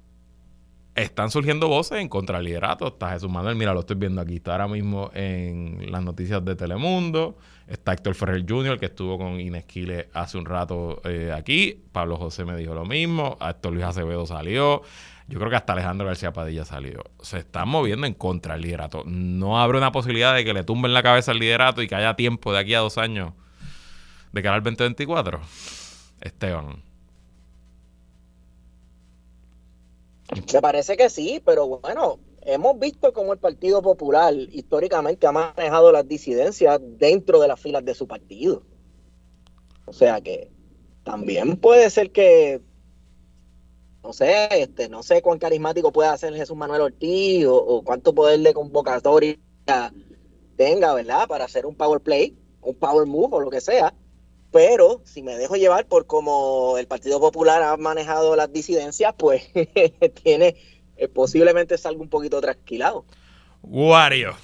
Están 0.95 1.31
surgiendo 1.31 1.69
voces 1.69 1.99
en 1.99 2.09
contra 2.09 2.39
del 2.39 2.47
liderato. 2.47 2.89
Está 2.89 3.11
Jesús 3.11 3.31
Manuel, 3.31 3.57
mira, 3.57 3.73
lo 3.73 3.81
estoy 3.81 3.97
viendo 3.97 4.21
aquí. 4.21 4.37
Está 4.37 4.53
ahora 4.53 4.69
mismo 4.69 5.11
en 5.15 5.91
las 5.91 6.03
noticias 6.03 6.45
de 6.45 6.57
Telemundo. 6.57 7.39
Está 7.67 7.93
Héctor 7.93 8.15
Ferrer 8.15 8.45
Jr., 8.47 8.79
que 8.79 8.87
estuvo 8.87 9.17
con 9.17 9.41
Inés 9.41 9.65
Quiles 9.65 10.07
hace 10.13 10.37
un 10.37 10.45
rato 10.45 11.01
eh, 11.05 11.33
aquí. 11.33 11.81
Pablo 11.93 12.17
José 12.17 12.45
me 12.45 12.57
dijo 12.57 12.75
lo 12.75 12.85
mismo. 12.85 13.39
Héctor 13.41 13.73
Luis 13.73 13.85
Acevedo 13.85 14.27
salió. 14.27 14.83
Yo 15.29 15.39
creo 15.39 15.49
que 15.49 15.57
hasta 15.57 15.75
Alejandro 15.75 16.09
García 16.09 16.33
Padilla 16.33 16.65
salió. 16.65 17.05
Se 17.21 17.39
están 17.39 17.69
moviendo 17.69 18.09
en 18.09 18.15
contra 18.15 18.55
del 18.55 18.63
liderato. 18.63 19.05
No 19.07 19.61
abre 19.61 19.79
una 19.79 19.93
posibilidad 19.93 20.35
de 20.35 20.45
que 20.45 20.53
le 20.53 20.65
tumben 20.65 20.93
la 20.93 21.05
cabeza 21.05 21.31
al 21.31 21.39
liderato 21.39 21.83
y 21.83 21.87
que 21.87 21.95
haya 21.95 22.17
tiempo 22.17 22.53
de 22.53 22.59
aquí 22.59 22.75
a 22.75 22.81
dos 22.81 22.99
años 22.99 23.33
de 24.33 24.43
cara 24.43 24.57
al 24.57 24.65
2024. 24.65 25.41
Esteban. 26.21 26.90
Me 30.53 30.61
parece 30.61 30.97
que 30.97 31.11
sí, 31.11 31.43
pero 31.45 31.67
bueno, 31.67 32.21
hemos 32.43 32.79
visto 32.79 33.13
cómo 33.13 33.33
el 33.33 33.39
Partido 33.39 33.83
Popular 33.83 34.35
históricamente 34.35 35.27
ha 35.27 35.33
manejado 35.33 35.93
las 35.93 36.07
disidencias 36.07 36.81
dentro 36.83 37.41
de 37.41 37.49
las 37.49 37.61
filas 37.61 37.85
de 37.85 37.95
su 37.95 38.07
partido. 38.07 38.63
O 39.87 39.93
sea 39.93 40.21
que 40.21 40.51
también 41.03 41.57
puede 41.57 41.91
ser 41.91 42.13
que, 42.13 42.61
no 44.05 44.13
sé, 44.13 44.49
este, 44.63 44.89
no 44.89 45.03
sé 45.03 45.21
cuán 45.21 45.39
carismático 45.39 45.93
puede 45.93 46.17
ser 46.17 46.35
Jesús 46.35 46.57
Manuel 46.57 46.83
Ortiz 46.83 47.47
o, 47.49 47.83
cuánto 47.85 48.15
poder 48.15 48.41
de 48.41 48.55
convocatoria 48.55 49.37
tenga, 50.57 50.95
¿verdad? 50.95 51.27
Para 51.27 51.47
hacer 51.47 51.67
un 51.67 51.75
power 51.75 52.01
play, 52.01 52.37
un 52.63 52.75
power 52.75 53.07
move 53.07 53.29
o 53.33 53.41
lo 53.41 53.51
que 53.51 53.61
sea. 53.61 53.93
Pero 54.53 55.01
si 55.05 55.23
me 55.23 55.37
dejo 55.37 55.57
llevar 55.57 55.87
por 55.87 56.07
cómo 56.07 56.77
el 56.79 56.87
Partido 56.87 57.21
Popular 57.21 57.63
ha 57.63 57.77
manejado 57.77 58.35
las 58.37 58.53
disidencias, 58.53 59.15
pues 59.17 59.43
tiene 60.23 60.57
eh, 60.97 61.09
posiblemente 61.09 61.79
salga 61.79 62.03
un 62.03 62.09
poquito 62.09 62.41
trasquilado. 62.41 63.05
Wario. 63.63 64.35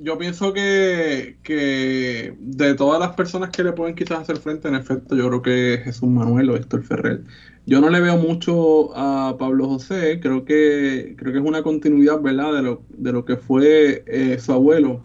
Yo 0.00 0.16
pienso 0.16 0.54
que, 0.54 1.36
que, 1.42 2.34
de 2.38 2.74
todas 2.74 2.98
las 2.98 3.14
personas 3.14 3.50
que 3.50 3.62
le 3.62 3.72
pueden 3.72 3.94
quizás 3.94 4.20
hacer 4.20 4.38
frente, 4.38 4.68
en 4.68 4.74
efecto, 4.74 5.14
yo 5.14 5.28
creo 5.28 5.42
que 5.42 5.82
Jesús 5.84 6.08
Manuel 6.08 6.48
o 6.48 6.56
Héctor 6.56 6.84
Ferrer. 6.84 7.22
Yo 7.66 7.82
no 7.82 7.90
le 7.90 8.00
veo 8.00 8.16
mucho 8.16 8.96
a 8.96 9.36
Pablo 9.38 9.68
José, 9.68 10.20
creo 10.20 10.46
que, 10.46 11.14
creo 11.18 11.32
que 11.32 11.38
es 11.38 11.44
una 11.44 11.62
continuidad, 11.62 12.20
¿verdad?, 12.20 12.54
de 12.54 12.62
lo, 12.62 12.82
de 12.88 13.12
lo 13.12 13.26
que 13.26 13.36
fue 13.36 14.04
eh, 14.06 14.38
su 14.38 14.52
abuelo. 14.52 15.02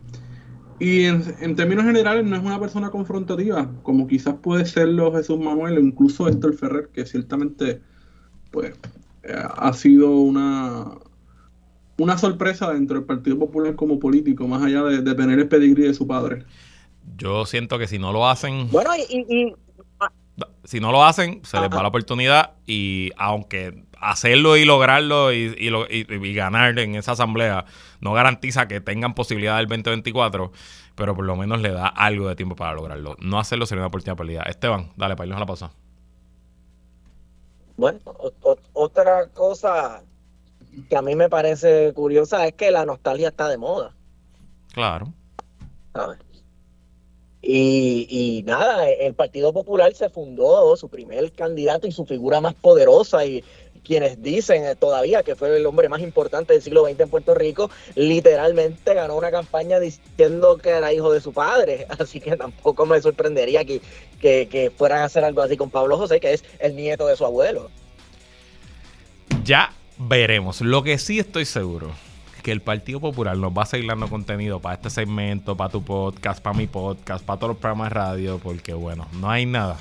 Y 0.84 1.06
en, 1.06 1.24
en, 1.40 1.56
términos 1.56 1.86
generales 1.86 2.26
no 2.26 2.36
es 2.36 2.44
una 2.44 2.60
persona 2.60 2.92
confrontativa, 2.92 3.72
como 3.84 4.06
quizás 4.06 4.36
puede 4.36 4.66
serlo 4.66 5.14
Jesús 5.14 5.40
Manuel 5.40 5.78
o 5.78 5.80
incluso 5.80 6.28
Héctor 6.28 6.56
Ferrer, 6.56 6.90
que 6.94 7.06
ciertamente 7.06 7.80
pues, 8.52 8.74
eh, 9.24 9.34
ha 9.34 9.72
sido 9.72 10.12
una, 10.12 10.92
una 11.98 12.18
sorpresa 12.18 12.74
dentro 12.74 12.98
del 12.98 13.06
Partido 13.06 13.40
Popular 13.40 13.78
como 13.78 13.98
político, 13.98 14.46
más 14.46 14.62
allá 14.62 14.84
de, 14.84 15.02
de 15.02 15.16
tener 15.16 15.40
el 15.40 15.48
pedigrí 15.48 15.84
de 15.84 15.94
su 15.94 16.06
padre. 16.06 16.44
Yo 17.18 17.46
siento 17.46 17.80
que 17.80 17.88
si 17.88 17.98
no 17.98 18.12
lo 18.12 18.28
hacen. 18.28 18.70
Bueno, 18.70 18.92
y. 19.10 19.26
y 19.34 19.54
si 20.66 20.80
no 20.80 20.92
lo 20.92 21.04
hacen, 21.04 21.42
se 21.44 21.60
les 21.60 21.70
va 21.70 21.82
la 21.82 21.90
oportunidad 21.90 22.54
y 22.66 23.12
aunque 23.18 23.84
hacerlo 24.12 24.58
y 24.58 24.66
lograrlo 24.66 25.32
y, 25.32 25.56
y, 25.58 25.70
lo, 25.70 25.86
y, 25.86 26.06
y, 26.10 26.34
ganar 26.34 26.78
en 26.80 26.96
esa 26.96 27.14
asamblea 27.14 27.66
no 28.02 28.14
garantiza 28.14 28.68
que 28.68 28.82
tengan 28.82 29.14
posibilidad 29.14 29.58
del 29.58 29.68
2024, 29.68 30.52
pero 30.96 31.16
por 31.16 31.26
lo 31.26 31.36
menos 31.36 31.62
le 31.62 31.72
da 31.72 31.88
algo 31.88 32.28
de 32.28 32.36
tiempo 32.36 32.56
para 32.56 32.74
lograrlo. 32.74 33.16
No 33.20 33.40
hacerlo 33.40 33.66
sería 33.66 33.82
una 33.82 33.88
oportunidad 33.88 34.18
perdida. 34.18 34.44
Esteban, 34.44 34.92
dale, 34.96 35.16
para 35.16 35.28
irnos 35.28 35.38
a 35.38 35.40
la 35.40 35.46
pausa. 35.46 35.72
Bueno, 37.78 38.00
otra 38.74 39.28
cosa 39.30 40.04
que 40.90 40.96
a 40.96 41.02
mí 41.02 41.16
me 41.16 41.30
parece 41.30 41.94
curiosa 41.94 42.48
es 42.48 42.54
que 42.54 42.72
la 42.72 42.86
nostalgia 42.86 43.30
está 43.30 43.48
de 43.48 43.58
moda. 43.58 43.96
Claro. 44.74 45.14
¿Sabes? 45.94 46.20
Y, 47.46 48.08
y, 48.10 48.44
nada, 48.44 48.90
el 48.90 49.14
Partido 49.16 49.52
Popular 49.52 49.94
se 49.94 50.10
fundó, 50.10 50.78
su 50.78 50.88
primer 50.88 51.34
candidato 51.34 51.86
y 51.88 51.92
su 51.92 52.06
figura 52.06 52.40
más 52.40 52.54
poderosa 52.54 53.26
y 53.26 53.44
quienes 53.84 54.22
dicen 54.22 54.64
todavía 54.80 55.24
que 55.24 55.36
fue 55.36 55.56
el 55.56 55.66
hombre 55.66 55.90
más 55.90 56.02
importante 56.02 56.54
del 56.54 56.62
siglo 56.62 56.86
XX 56.86 57.02
en 57.02 57.10
Puerto 57.10 57.34
Rico, 57.36 57.70
literalmente 57.96 58.94
ganó 58.94 59.16
una 59.16 59.32
campaña 59.32 59.80
diciendo 59.80 60.58
que 60.58 60.70
era 60.70 60.94
hijo 60.94 61.12
de 61.12 61.22
su 61.22 61.34
padre. 61.34 61.86
Así 62.00 62.20
que 62.20 62.36
tampoco 62.38 62.86
me 62.86 63.02
sorprendería 63.02 63.66
que, 63.66 63.82
que, 64.20 64.72
fueran 64.76 65.00
a 65.00 65.06
hacer 65.06 65.24
algo 65.24 65.42
así 65.42 65.58
con 65.58 65.70
Pablo 65.70 65.98
José, 65.98 66.20
que 66.20 66.34
es 66.34 66.44
el 66.60 66.76
nieto 66.76 67.06
de 67.08 67.18
su 67.18 67.26
abuelo. 67.26 67.70
Ya 69.44 69.74
veremos. 69.98 70.62
Lo 70.62 70.82
que 70.84 70.98
sí 70.98 71.20
estoy 71.20 71.46
seguro 71.46 71.92
que 72.42 72.52
el 72.52 72.62
Partido 72.62 73.00
Popular 73.00 73.38
nos 73.38 73.52
va 73.52 73.64
a 73.64 73.66
seguir 73.66 73.88
dando 73.88 74.08
contenido 74.08 74.60
para 74.60 74.76
este 74.76 74.90
segmento, 74.90 75.56
para 75.58 75.70
tu 75.70 75.84
podcast, 75.84 76.42
para 76.42 76.58
mi 76.58 76.68
podcast, 76.68 77.24
para 77.26 77.40
todos 77.40 77.50
los 77.50 77.58
programas 77.58 77.90
de 77.90 77.96
radio, 77.96 78.40
porque 78.40 78.74
bueno, 78.74 79.08
no 79.14 79.30
hay 79.30 79.46
nada 79.46 79.78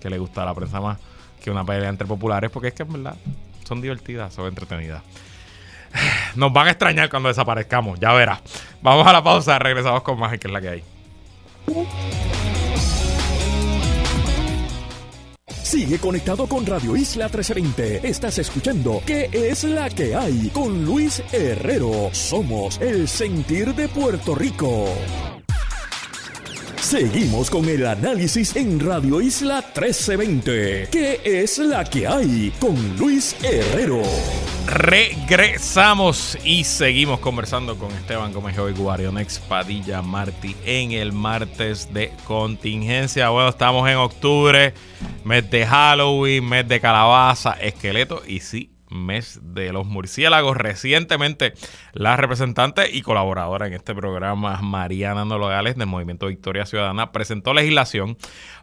que 0.00 0.10
le 0.10 0.18
guste 0.18 0.40
a 0.40 0.44
la 0.44 0.54
prensa 0.54 0.80
más 0.80 0.98
que 1.42 1.50
una 1.50 1.64
pelea 1.64 1.88
entre 1.88 2.06
populares, 2.06 2.50
porque 2.50 2.68
es 2.68 2.74
que 2.74 2.82
en 2.84 2.92
verdad 2.92 3.16
son 3.64 3.80
divertidas, 3.80 4.32
son 4.32 4.46
entretenidas. 4.46 5.02
Nos 6.36 6.52
van 6.52 6.68
a 6.68 6.70
extrañar 6.70 7.10
cuando 7.10 7.28
desaparezcamos, 7.28 7.98
ya 8.00 8.12
verás. 8.12 8.40
Vamos 8.80 9.06
a 9.06 9.12
la 9.12 9.22
pausa, 9.22 9.58
regresamos 9.58 10.02
con 10.02 10.18
más, 10.18 10.38
que 10.38 10.48
es 10.48 10.52
la 10.52 10.60
que 10.60 10.68
hay. 10.68 10.84
Sigue 15.62 15.98
conectado 15.98 16.46
con 16.46 16.66
Radio 16.66 16.96
Isla 16.96 17.26
1320. 17.26 18.06
Estás 18.06 18.38
escuchando 18.38 19.00
¿Qué 19.06 19.30
es 19.32 19.64
la 19.64 19.88
que 19.88 20.14
hay? 20.14 20.50
Con 20.50 20.84
Luis 20.84 21.22
Herrero. 21.32 22.10
Somos 22.12 22.78
el 22.80 23.08
sentir 23.08 23.74
de 23.74 23.88
Puerto 23.88 24.34
Rico. 24.34 24.86
Seguimos 26.92 27.48
con 27.48 27.66
el 27.70 27.86
análisis 27.86 28.54
en 28.54 28.78
Radio 28.78 29.22
Isla 29.22 29.62
1320. 29.62 30.88
¿Qué 30.92 31.22
es 31.24 31.56
la 31.56 31.84
que 31.84 32.06
hay? 32.06 32.52
Con 32.60 32.98
Luis 32.98 33.34
Herrero. 33.42 34.02
Regresamos 34.66 36.36
y 36.44 36.64
seguimos 36.64 37.18
conversando 37.20 37.78
con 37.78 37.90
Esteban 37.92 38.34
Gómez 38.34 38.56
y 38.58 38.78
Guarionex 38.78 39.38
Padilla 39.38 40.02
Martí 40.02 40.54
en 40.66 40.92
el 40.92 41.14
martes 41.14 41.94
de 41.94 42.12
contingencia. 42.26 43.30
Bueno, 43.30 43.48
estamos 43.48 43.88
en 43.88 43.96
octubre, 43.96 44.74
mes 45.24 45.50
de 45.50 45.64
Halloween, 45.64 46.46
mes 46.46 46.68
de 46.68 46.78
calabaza, 46.78 47.52
esqueleto 47.52 48.20
y 48.26 48.40
sí, 48.40 48.71
mes 48.92 49.40
de 49.42 49.72
los 49.72 49.86
murciélagos. 49.86 50.56
Recientemente, 50.56 51.54
la 51.92 52.16
representante 52.16 52.90
y 52.90 53.02
colaboradora 53.02 53.66
en 53.66 53.72
este 53.72 53.94
programa, 53.94 54.60
Mariana 54.62 55.24
Nogales, 55.24 55.76
del 55.76 55.86
Movimiento 55.86 56.26
Victoria 56.26 56.66
Ciudadana, 56.66 57.12
presentó 57.12 57.54
legislación 57.54 58.16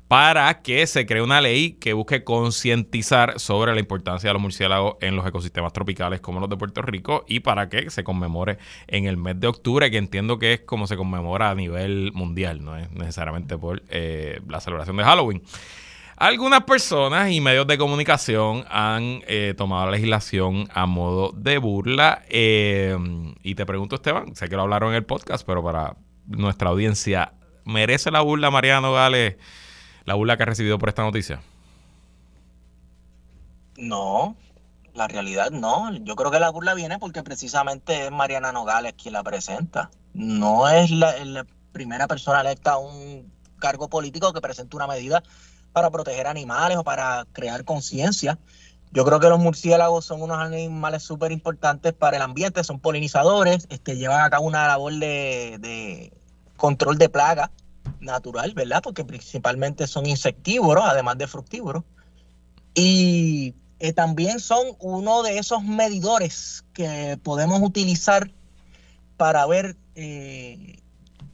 para 0.10 0.64
que 0.64 0.88
se 0.88 1.06
cree 1.06 1.22
una 1.22 1.40
ley 1.40 1.74
que 1.74 1.94
busque 1.94 2.24
concientizar 2.24 3.40
sobre 3.40 3.76
la 3.76 3.80
importancia 3.80 4.30
de 4.30 4.34
los 4.34 4.42
murciélagos 4.42 4.96
en 5.02 5.16
los 5.16 5.26
ecosistemas 5.26 5.72
tropicales 5.72 6.20
como 6.20 6.40
los 6.40 6.50
de 6.50 6.58
Puerto 6.58 6.82
Rico 6.82 7.26
y 7.28 7.42
para 7.42 7.70
que 7.70 7.92
se 7.92 8.04
conmemore 8.04 8.58
en 8.88 9.06
el 9.06 9.18
mes 9.18 9.40
de 9.40 9.46
octubre, 9.46 9.92
que 9.92 9.98
entiendo 9.98 10.40
que 10.40 10.54
es 10.54 10.60
como 10.62 10.88
se 10.88 10.98
conmemora 10.98 11.52
a 11.52 11.56
nivel 11.56 12.12
mundial, 12.14 12.66
no 12.66 12.76
es 12.76 12.92
necesariamente 12.92 13.56
por 13.56 13.84
eh, 13.90 14.42
la 14.48 14.60
celebración 14.60 14.98
de 14.98 15.04
Halloween. 15.04 15.44
Algunas 16.20 16.66
personas 16.66 17.32
y 17.32 17.40
medios 17.40 17.66
de 17.66 17.78
comunicación 17.78 18.66
han 18.70 19.24
eh, 19.26 19.54
tomado 19.56 19.86
la 19.86 19.92
legislación 19.92 20.68
a 20.74 20.86
modo 20.86 21.32
de 21.32 21.58
burla. 21.60 22.24
Eh, 22.28 22.98
y 23.42 23.56
te 23.56 23.66
pregunto, 23.66 23.96
Esteban, 23.96 24.36
sé 24.36 24.50
que 24.50 24.58
lo 24.58 24.64
hablaron 24.64 24.90
en 24.90 24.98
el 24.98 25.06
podcast, 25.06 25.46
pero 25.48 25.64
para 25.64 25.96
nuestra 26.26 26.72
audiencia, 26.72 27.32
¿merece 27.64 28.12
la 28.12 28.20
burla 28.20 28.52
Mariano 28.52 28.92
Gales, 28.92 29.38
la 30.04 30.16
burla 30.16 30.36
que 30.36 30.44
ha 30.44 30.48
recibido 30.48 30.78
por 30.78 30.90
esta 30.90 31.04
noticia? 31.04 31.42
No, 33.78 34.36
la 34.94 35.08
realidad 35.08 35.52
no. 35.52 35.96
Yo 36.04 36.18
creo 36.18 36.32
que 36.32 36.40
la 36.42 36.50
burla 36.50 36.74
viene 36.74 37.00
porque 37.00 37.24
precisamente 37.24 38.08
es 38.08 38.12
Mariana 38.12 38.52
Nogales 38.52 38.94
quien 39.02 39.14
la 39.14 39.24
presenta. 39.24 39.90
No 40.14 40.68
es 40.68 40.92
la, 40.92 41.16
la 41.24 41.46
primera 41.72 42.10
persona 42.10 42.42
electa 42.42 42.74
a 42.74 42.78
un 42.78 43.32
cargo 43.58 43.90
político 43.90 44.34
que 44.34 44.42
presenta 44.42 44.76
una 44.76 44.88
medida 44.88 45.24
para 45.80 45.92
proteger 45.92 46.28
animales 46.28 46.78
o 46.78 46.84
para 46.84 47.26
crear 47.32 47.64
conciencia. 47.64 48.38
Yo 48.92 49.06
creo 49.06 49.20
que 49.20 49.30
los 49.30 49.40
murciélagos 49.40 50.06
son 50.06 50.22
unos 50.22 50.38
animales 50.40 51.04
súper 51.04 51.32
importantes 51.32 51.94
para 51.94 52.18
el 52.18 52.24
ambiente, 52.24 52.64
son 52.64 52.80
polinizadores, 52.80 53.68
este, 53.70 53.96
llevan 53.96 54.22
a 54.22 54.30
cabo 54.30 54.46
una 54.46 54.68
labor 54.68 54.94
de, 54.94 56.12
control 56.58 56.98
de 56.98 57.08
plaga 57.08 57.52
natural, 58.02 58.54
¿verdad? 58.54 58.82
Porque 58.84 59.06
principalmente 59.06 59.88
son 59.88 60.06
insectívoros, 60.06 60.84
además 60.86 61.18
de 61.18 61.28
fructívoros. 61.28 61.84
Y 62.74 63.54
eh, 63.80 63.94
también 63.94 64.40
son 64.40 64.76
uno 64.80 65.24
de 65.24 65.38
esos 65.38 65.64
medidores 65.64 66.66
que 66.74 67.18
podemos 67.24 67.62
utilizar 67.62 68.32
para 69.18 69.46
ver 69.46 69.78
eh, 69.96 70.80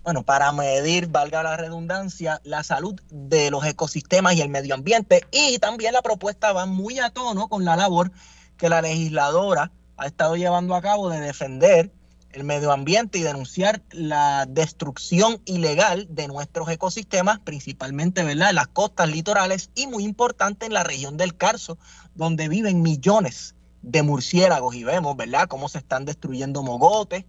bueno, 0.06 0.22
para 0.22 0.52
medir, 0.52 1.08
valga 1.08 1.42
la 1.42 1.58
redundancia, 1.58 2.40
la 2.44 2.64
salud 2.64 2.94
de 3.10 3.50
los 3.50 3.66
ecosistemas 3.66 4.36
y 4.36 4.42
el 4.42 4.50
medio 4.50 4.76
ambiente. 4.76 5.26
Y 5.32 5.58
también 5.58 5.94
la 5.94 6.04
propuesta 6.04 6.54
va 6.54 6.68
muy 6.68 7.00
a 7.00 7.10
tono 7.10 7.50
con 7.50 7.66
la 7.66 7.76
labor 7.76 8.12
que 8.56 8.70
la 8.70 8.84
legisladora 8.84 9.72
ha 9.98 10.06
estado 10.06 10.36
llevando 10.36 10.76
a 10.76 10.82
cabo 10.84 11.10
de 11.10 11.20
defender 11.22 11.92
el 12.34 12.44
medio 12.44 12.72
ambiente 12.72 13.18
y 13.18 13.24
denunciar 13.24 13.82
la 13.90 14.46
destrucción 14.48 15.42
ilegal 15.46 16.06
de 16.12 16.28
nuestros 16.28 16.70
ecosistemas, 16.70 17.40
principalmente 17.40 18.24
¿verdad? 18.24 18.50
en 18.50 18.56
las 18.56 18.68
costas 18.68 19.10
litorales 19.10 19.72
y 19.74 19.88
muy 19.88 20.04
importante 20.04 20.68
en 20.68 20.74
la 20.74 20.84
región 20.84 21.18
del 21.18 21.36
Carso, 21.36 21.80
donde 22.14 22.48
viven 22.48 22.84
millones 22.84 23.56
de 23.82 24.04
murciélagos 24.04 24.76
y 24.76 24.84
vemos, 24.84 25.18
¿verdad?, 25.18 25.48
cómo 25.48 25.68
se 25.68 25.80
están 25.80 26.06
destruyendo 26.06 26.62
mogotes, 26.62 27.26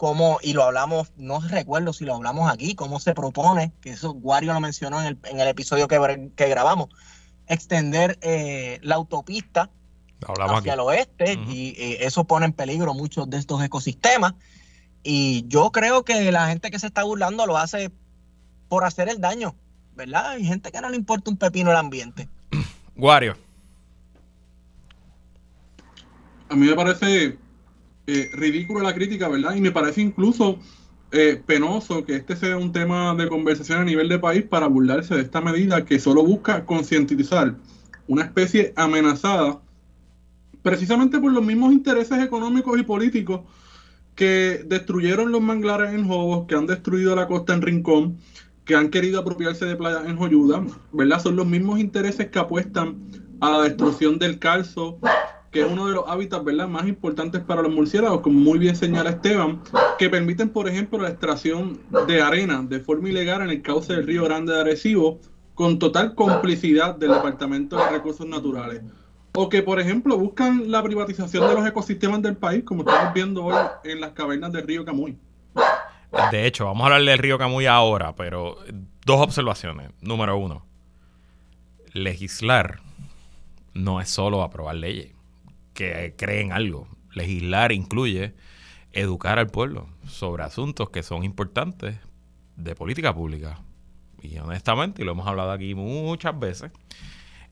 cómo, 0.00 0.38
y 0.40 0.54
lo 0.54 0.64
hablamos, 0.64 1.12
no 1.18 1.40
recuerdo 1.40 1.92
si 1.92 2.06
lo 2.06 2.14
hablamos 2.14 2.50
aquí, 2.50 2.74
cómo 2.74 2.98
se 3.00 3.12
propone, 3.12 3.70
que 3.82 3.90
eso 3.90 4.12
Wario 4.12 4.54
lo 4.54 4.60
mencionó 4.60 4.98
en 5.02 5.08
el, 5.08 5.18
en 5.24 5.40
el 5.40 5.46
episodio 5.46 5.88
que, 5.88 6.30
que 6.36 6.48
grabamos, 6.48 6.88
extender 7.46 8.18
eh, 8.22 8.78
la 8.80 8.94
autopista 8.94 9.68
hablamos 10.26 10.60
hacia 10.60 10.72
aquí. 10.72 10.80
el 10.80 10.86
oeste 10.86 11.36
uh 11.36 11.42
-huh. 11.42 11.54
y 11.54 11.68
eh, 11.76 12.06
eso 12.06 12.24
pone 12.24 12.46
en 12.46 12.54
peligro 12.54 12.94
muchos 12.94 13.28
de 13.28 13.36
estos 13.36 13.62
ecosistemas. 13.62 14.32
Y 15.02 15.44
yo 15.48 15.70
creo 15.70 16.02
que 16.02 16.32
la 16.32 16.48
gente 16.48 16.70
que 16.70 16.78
se 16.78 16.86
está 16.86 17.02
burlando 17.02 17.44
lo 17.44 17.58
hace 17.58 17.90
por 18.70 18.84
hacer 18.84 19.10
el 19.10 19.20
daño, 19.20 19.54
¿verdad? 19.96 20.30
Hay 20.30 20.46
gente 20.46 20.72
que 20.72 20.80
no 20.80 20.88
le 20.88 20.96
importa 20.96 21.30
un 21.30 21.36
pepino 21.36 21.72
el 21.72 21.76
ambiente. 21.76 22.26
Wario. 22.96 23.36
A 26.48 26.56
mí 26.56 26.68
me 26.68 26.74
parece 26.74 27.36
eh, 28.12 28.28
ridículo 28.32 28.80
la 28.80 28.92
crítica, 28.92 29.28
¿verdad? 29.28 29.54
Y 29.54 29.60
me 29.60 29.70
parece 29.70 30.00
incluso 30.00 30.58
eh, 31.12 31.40
penoso 31.46 32.04
que 32.04 32.16
este 32.16 32.34
sea 32.34 32.56
un 32.56 32.72
tema 32.72 33.14
de 33.14 33.28
conversación 33.28 33.78
a 33.78 33.84
nivel 33.84 34.08
de 34.08 34.18
país 34.18 34.42
para 34.42 34.66
burlarse 34.66 35.14
de 35.14 35.22
esta 35.22 35.40
medida 35.40 35.84
que 35.84 36.00
solo 36.00 36.24
busca 36.24 36.64
concientizar 36.64 37.54
una 38.08 38.24
especie 38.24 38.72
amenazada 38.74 39.60
precisamente 40.62 41.20
por 41.20 41.30
los 41.30 41.44
mismos 41.44 41.72
intereses 41.72 42.18
económicos 42.18 42.80
y 42.80 42.82
políticos 42.82 43.42
que 44.16 44.64
destruyeron 44.66 45.30
los 45.30 45.40
manglares 45.40 45.94
en 45.94 46.08
Jobos, 46.08 46.48
que 46.48 46.56
han 46.56 46.66
destruido 46.66 47.14
la 47.14 47.28
costa 47.28 47.54
en 47.54 47.62
Rincón, 47.62 48.18
que 48.64 48.74
han 48.74 48.90
querido 48.90 49.20
apropiarse 49.20 49.66
de 49.66 49.76
playas 49.76 50.04
en 50.06 50.16
Joyuda, 50.16 50.64
¿verdad? 50.92 51.22
Son 51.22 51.36
los 51.36 51.46
mismos 51.46 51.78
intereses 51.78 52.28
que 52.28 52.40
apuestan 52.40 52.98
a 53.40 53.50
la 53.50 53.62
destrucción 53.62 54.18
del 54.18 54.40
calzo, 54.40 54.98
que 55.50 55.62
es 55.62 55.70
uno 55.70 55.88
de 55.88 55.94
los 55.94 56.04
hábitats 56.06 56.44
¿verdad? 56.44 56.68
más 56.68 56.86
importantes 56.86 57.40
para 57.42 57.62
los 57.62 57.72
murciélagos, 57.72 58.20
como 58.20 58.38
muy 58.38 58.58
bien 58.58 58.76
señala 58.76 59.10
Esteban, 59.10 59.60
que 59.98 60.08
permiten, 60.08 60.48
por 60.50 60.68
ejemplo, 60.68 61.00
la 61.00 61.08
extracción 61.08 61.80
de 62.06 62.22
arena 62.22 62.62
de 62.62 62.80
forma 62.80 63.08
ilegal 63.08 63.42
en 63.42 63.50
el 63.50 63.62
cauce 63.62 63.94
del 63.94 64.06
río 64.06 64.24
Grande 64.24 64.52
de 64.52 64.60
Arecibo, 64.60 65.18
con 65.54 65.78
total 65.78 66.14
complicidad 66.14 66.94
del 66.94 67.10
Departamento 67.12 67.76
de 67.76 67.90
Recursos 67.90 68.26
Naturales. 68.26 68.82
O 69.34 69.48
que, 69.48 69.62
por 69.62 69.78
ejemplo, 69.80 70.16
buscan 70.16 70.70
la 70.70 70.82
privatización 70.82 71.46
de 71.48 71.54
los 71.54 71.66
ecosistemas 71.66 72.22
del 72.22 72.36
país, 72.36 72.64
como 72.64 72.82
estamos 72.82 73.12
viendo 73.12 73.44
hoy 73.44 73.56
en 73.84 74.00
las 74.00 74.12
cavernas 74.12 74.52
del 74.52 74.66
río 74.66 74.84
Camuy. 74.84 75.18
De 76.30 76.46
hecho, 76.46 76.64
vamos 76.64 76.82
a 76.82 76.86
hablar 76.86 77.02
del 77.02 77.18
río 77.18 77.38
Camuy 77.38 77.66
ahora, 77.66 78.14
pero 78.14 78.56
dos 79.04 79.20
observaciones. 79.20 79.90
Número 80.00 80.36
uno, 80.36 80.64
legislar 81.92 82.80
no 83.74 84.00
es 84.00 84.08
solo 84.08 84.42
aprobar 84.42 84.76
leyes 84.76 85.19
que 85.80 86.14
creen 86.14 86.52
algo. 86.52 86.86
Legislar 87.14 87.72
incluye 87.72 88.34
educar 88.92 89.38
al 89.38 89.46
pueblo 89.46 89.88
sobre 90.06 90.42
asuntos 90.42 90.90
que 90.90 91.02
son 91.02 91.24
importantes 91.24 91.96
de 92.56 92.74
política 92.74 93.14
pública. 93.14 93.60
Y 94.20 94.36
honestamente, 94.38 95.00
y 95.00 95.06
lo 95.06 95.12
hemos 95.12 95.26
hablado 95.26 95.52
aquí 95.52 95.74
muchas 95.74 96.38
veces, 96.38 96.70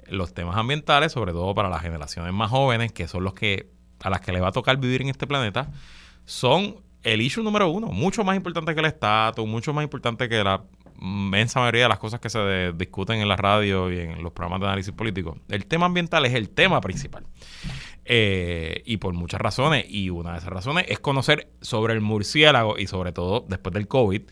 los 0.08 0.34
temas 0.34 0.58
ambientales, 0.58 1.12
sobre 1.12 1.32
todo 1.32 1.54
para 1.54 1.70
las 1.70 1.80
generaciones 1.80 2.34
más 2.34 2.50
jóvenes, 2.50 2.92
que 2.92 3.08
son 3.08 3.24
los 3.24 3.32
que 3.32 3.70
a 4.00 4.10
las 4.10 4.20
que 4.20 4.32
le 4.32 4.40
va 4.40 4.48
a 4.48 4.52
tocar 4.52 4.76
vivir 4.76 5.00
en 5.00 5.08
este 5.08 5.26
planeta, 5.26 5.70
son 6.26 6.76
el 7.04 7.22
issue 7.22 7.42
número 7.42 7.70
uno, 7.70 7.86
mucho 7.86 8.24
más 8.24 8.36
importante 8.36 8.74
que 8.74 8.80
el 8.80 8.86
estatus, 8.86 9.48
mucho 9.48 9.72
más 9.72 9.84
importante 9.84 10.28
que 10.28 10.44
la 10.44 10.64
inmensa 11.00 11.60
mayoría 11.60 11.84
de 11.84 11.88
las 11.88 11.98
cosas 11.98 12.20
que 12.20 12.28
se 12.28 12.72
discuten 12.74 13.20
en 13.20 13.28
la 13.28 13.36
radio 13.36 13.90
y 13.90 14.00
en 14.00 14.22
los 14.22 14.32
programas 14.32 14.60
de 14.60 14.66
análisis 14.66 14.92
político. 14.92 15.38
El 15.48 15.64
tema 15.66 15.86
ambiental 15.86 16.26
es 16.26 16.34
el 16.34 16.50
tema 16.50 16.80
principal. 16.80 17.24
Eh, 18.10 18.82
y 18.86 18.96
por 18.96 19.12
muchas 19.12 19.38
razones. 19.38 19.84
Y 19.86 20.08
una 20.08 20.32
de 20.32 20.38
esas 20.38 20.48
razones 20.48 20.86
es 20.88 20.98
conocer 20.98 21.50
sobre 21.60 21.92
el 21.92 22.00
murciélago 22.00 22.78
y 22.78 22.86
sobre 22.86 23.12
todo 23.12 23.44
después 23.46 23.74
del 23.74 23.86
COVID. 23.86 24.22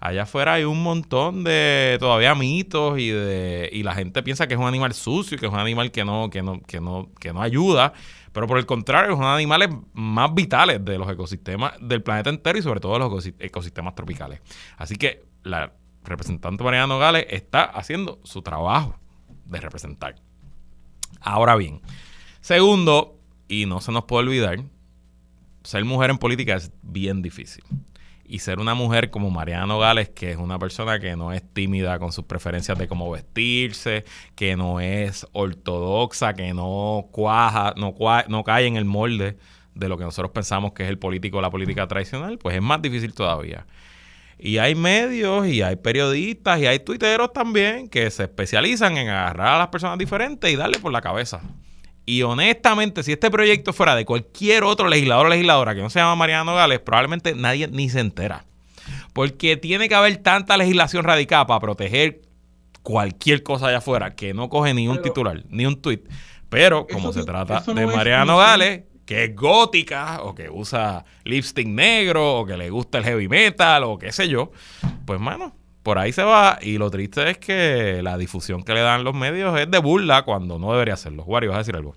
Allá 0.00 0.22
afuera 0.22 0.54
hay 0.54 0.64
un 0.64 0.82
montón 0.82 1.44
de 1.44 1.98
todavía 2.00 2.34
mitos 2.34 2.98
y 2.98 3.10
de 3.10 3.68
y 3.70 3.82
la 3.82 3.94
gente 3.94 4.22
piensa 4.22 4.46
que 4.46 4.54
es 4.54 4.60
un 4.60 4.66
animal 4.66 4.94
sucio, 4.94 5.36
que 5.36 5.46
es 5.46 5.52
un 5.52 5.58
animal 5.58 5.90
que 5.90 6.04
no 6.04 6.30
que 6.30 6.42
no 6.42 6.62
que 6.62 6.80
no 6.80 7.10
que 7.20 7.34
no 7.34 7.42
ayuda, 7.42 7.92
pero 8.32 8.46
por 8.46 8.56
el 8.56 8.64
contrario, 8.64 9.16
son 9.16 9.24
animales 9.24 9.68
más 9.92 10.34
vitales 10.34 10.84
de 10.84 10.98
los 10.98 11.10
ecosistemas 11.10 11.74
del 11.80 12.02
planeta 12.02 12.30
entero 12.30 12.58
y 12.58 12.62
sobre 12.62 12.80
todo 12.80 12.94
de 12.94 12.98
los 12.98 13.32
ecosistemas 13.38 13.94
tropicales. 13.94 14.40
Así 14.78 14.96
que 14.96 15.24
la 15.42 15.72
representante 16.04 16.64
Mariana 16.64 16.86
Nogales 16.86 17.26
está 17.28 17.64
haciendo 17.64 18.18
su 18.24 18.40
trabajo 18.42 18.98
de 19.44 19.60
representar. 19.60 20.16
Ahora 21.20 21.56
bien, 21.56 21.80
segundo, 22.40 23.15
y 23.48 23.66
no 23.66 23.80
se 23.80 23.92
nos 23.92 24.04
puede 24.04 24.26
olvidar, 24.26 24.58
ser 25.62 25.84
mujer 25.84 26.10
en 26.10 26.18
política 26.18 26.54
es 26.54 26.70
bien 26.82 27.22
difícil. 27.22 27.64
Y 28.28 28.40
ser 28.40 28.58
una 28.58 28.74
mujer 28.74 29.10
como 29.10 29.30
Mariana 29.30 29.66
Nogales, 29.66 30.08
que 30.08 30.32
es 30.32 30.36
una 30.36 30.58
persona 30.58 30.98
que 30.98 31.14
no 31.14 31.32
es 31.32 31.42
tímida 31.52 31.98
con 32.00 32.10
sus 32.10 32.24
preferencias 32.24 32.76
de 32.76 32.88
cómo 32.88 33.08
vestirse, 33.10 34.04
que 34.34 34.56
no 34.56 34.80
es 34.80 35.26
ortodoxa, 35.32 36.34
que 36.34 36.52
no 36.52 37.06
cuaja, 37.12 37.74
no, 37.76 37.94
no 38.28 38.44
cae 38.44 38.66
en 38.66 38.76
el 38.76 38.84
molde 38.84 39.36
de 39.74 39.88
lo 39.88 39.96
que 39.96 40.04
nosotros 40.04 40.32
pensamos 40.32 40.72
que 40.72 40.82
es 40.82 40.88
el 40.88 40.98
político 40.98 41.38
o 41.38 41.40
la 41.40 41.50
política 41.50 41.86
tradicional, 41.86 42.38
pues 42.38 42.56
es 42.56 42.62
más 42.62 42.82
difícil 42.82 43.14
todavía. 43.14 43.66
Y 44.38 44.58
hay 44.58 44.74
medios 44.74 45.46
y 45.46 45.62
hay 45.62 45.76
periodistas 45.76 46.60
y 46.60 46.66
hay 46.66 46.80
tuiteros 46.80 47.32
también 47.32 47.88
que 47.88 48.10
se 48.10 48.24
especializan 48.24 48.96
en 48.96 49.08
agarrar 49.08 49.54
a 49.54 49.58
las 49.58 49.68
personas 49.68 49.98
diferentes 49.98 50.50
y 50.50 50.56
darle 50.56 50.78
por 50.78 50.92
la 50.92 51.00
cabeza. 51.00 51.42
Y 52.06 52.22
honestamente, 52.22 53.02
si 53.02 53.12
este 53.12 53.30
proyecto 53.32 53.72
fuera 53.72 53.96
de 53.96 54.04
cualquier 54.04 54.62
otro 54.62 54.88
legislador 54.88 55.26
o 55.26 55.28
legisladora 55.28 55.74
que 55.74 55.82
no 55.82 55.90
se 55.90 55.98
llama 55.98 56.14
Mariano 56.14 56.52
Nogales, 56.52 56.78
probablemente 56.78 57.34
nadie 57.34 57.66
ni 57.66 57.90
se 57.90 57.98
entera. 57.98 58.46
Porque 59.12 59.56
tiene 59.56 59.88
que 59.88 59.96
haber 59.96 60.16
tanta 60.18 60.56
legislación 60.56 61.04
radicada 61.04 61.48
para 61.48 61.58
proteger 61.58 62.22
cualquier 62.82 63.42
cosa 63.42 63.66
allá 63.66 63.78
afuera 63.78 64.14
que 64.14 64.32
no 64.32 64.48
coge 64.48 64.72
ni 64.72 64.86
un 64.86 65.02
titular, 65.02 65.42
ni 65.48 65.66
un 65.66 65.82
tuit. 65.82 66.08
Pero 66.48 66.86
como 66.86 67.12
se 67.12 67.24
trata 67.24 67.60
de 67.60 67.86
Mariano 67.86 68.26
Nogales, 68.26 68.84
que 69.04 69.24
es 69.24 69.34
gótica 69.34 70.22
o 70.22 70.34
que 70.34 70.48
usa 70.48 71.04
lipstick 71.24 71.66
negro 71.66 72.40
o 72.40 72.46
que 72.46 72.56
le 72.56 72.70
gusta 72.70 72.98
el 72.98 73.04
heavy 73.04 73.26
metal 73.26 73.82
o 73.82 73.98
qué 73.98 74.12
sé 74.12 74.28
yo, 74.28 74.52
pues 75.04 75.18
mano, 75.18 75.56
por 75.86 76.00
ahí 76.00 76.10
se 76.10 76.24
va 76.24 76.58
y 76.60 76.78
lo 76.78 76.90
triste 76.90 77.30
es 77.30 77.38
que 77.38 78.00
la 78.02 78.18
difusión 78.18 78.64
que 78.64 78.74
le 78.74 78.80
dan 78.80 79.04
los 79.04 79.14
medios 79.14 79.56
es 79.56 79.70
de 79.70 79.78
burla 79.78 80.24
cuando 80.24 80.58
no 80.58 80.72
debería 80.72 80.96
serlo. 80.96 81.22
Wario, 81.22 81.50
vas 81.50 81.58
a 81.58 81.60
decir 81.60 81.76
algo. 81.76 81.94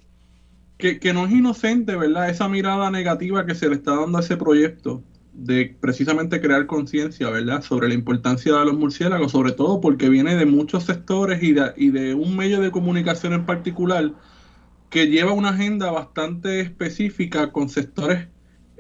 Que, 0.78 1.00
que 1.00 1.12
no 1.12 1.26
es 1.26 1.32
inocente, 1.32 1.96
¿verdad? 1.96 2.30
Esa 2.30 2.48
mirada 2.48 2.92
negativa 2.92 3.48
que 3.48 3.56
se 3.56 3.68
le 3.68 3.74
está 3.74 3.96
dando 3.96 4.20
a 4.20 4.22
ese 4.22 4.38
proyecto 4.38 5.02
de 5.34 5.76
precisamente 5.82 6.40
crear 6.40 6.68
conciencia, 6.68 7.32
¿verdad? 7.32 7.64
Sobre 7.64 7.88
la 7.88 7.96
importancia 7.96 8.54
de 8.54 8.66
los 8.66 8.76
murciélagos, 8.76 9.32
sobre 9.32 9.54
todo 9.54 9.82
porque 9.82 10.08
viene 10.08 10.36
de 10.36 10.46
muchos 10.46 10.84
sectores 10.84 11.42
y 11.42 11.54
de, 11.54 11.74
y 11.76 11.90
de 11.90 12.14
un 12.14 12.38
medio 12.38 12.62
de 12.62 12.70
comunicación 12.70 13.34
en 13.34 13.48
particular 13.48 14.12
que 14.92 15.08
lleva 15.08 15.34
una 15.34 15.50
agenda 15.50 15.90
bastante 15.90 16.60
específica 16.60 17.52
con 17.52 17.70
sectores 17.70 18.28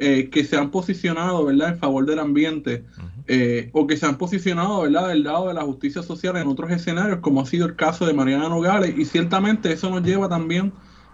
eh, 0.02 0.30
que 0.30 0.45
se 0.45 0.56
han 0.56 0.72
posicionado 0.72 1.43
¿verdad? 1.43 1.74
en 1.74 1.78
favor 1.78 2.06
del 2.06 2.20
ambiente 2.20 2.86
eh, 3.28 3.70
o 3.74 3.86
que 3.86 3.97
se 3.97 4.06
han 4.06 4.18
posicionado 4.18 4.84
¿verdad? 4.84 5.10
del 5.10 5.24
lado 5.24 5.50
de 5.50 5.54
la 5.54 5.64
justicia 5.64 6.02
social 6.02 6.38
en 6.38 6.47
otros 6.47 6.72
escenarios, 6.72 7.20
como 7.20 7.41
ha 7.41 7.45
sido 7.45 7.66
el 7.66 7.76
caso 7.76 8.06
de 8.06 8.14
Mariana 8.14 8.47
Nogales, 8.47 8.97
y 8.97 9.04
ciertamente 9.04 9.74
eso 9.74 9.89
nos 9.89 10.02
lleva 10.02 10.30
también 10.30 10.72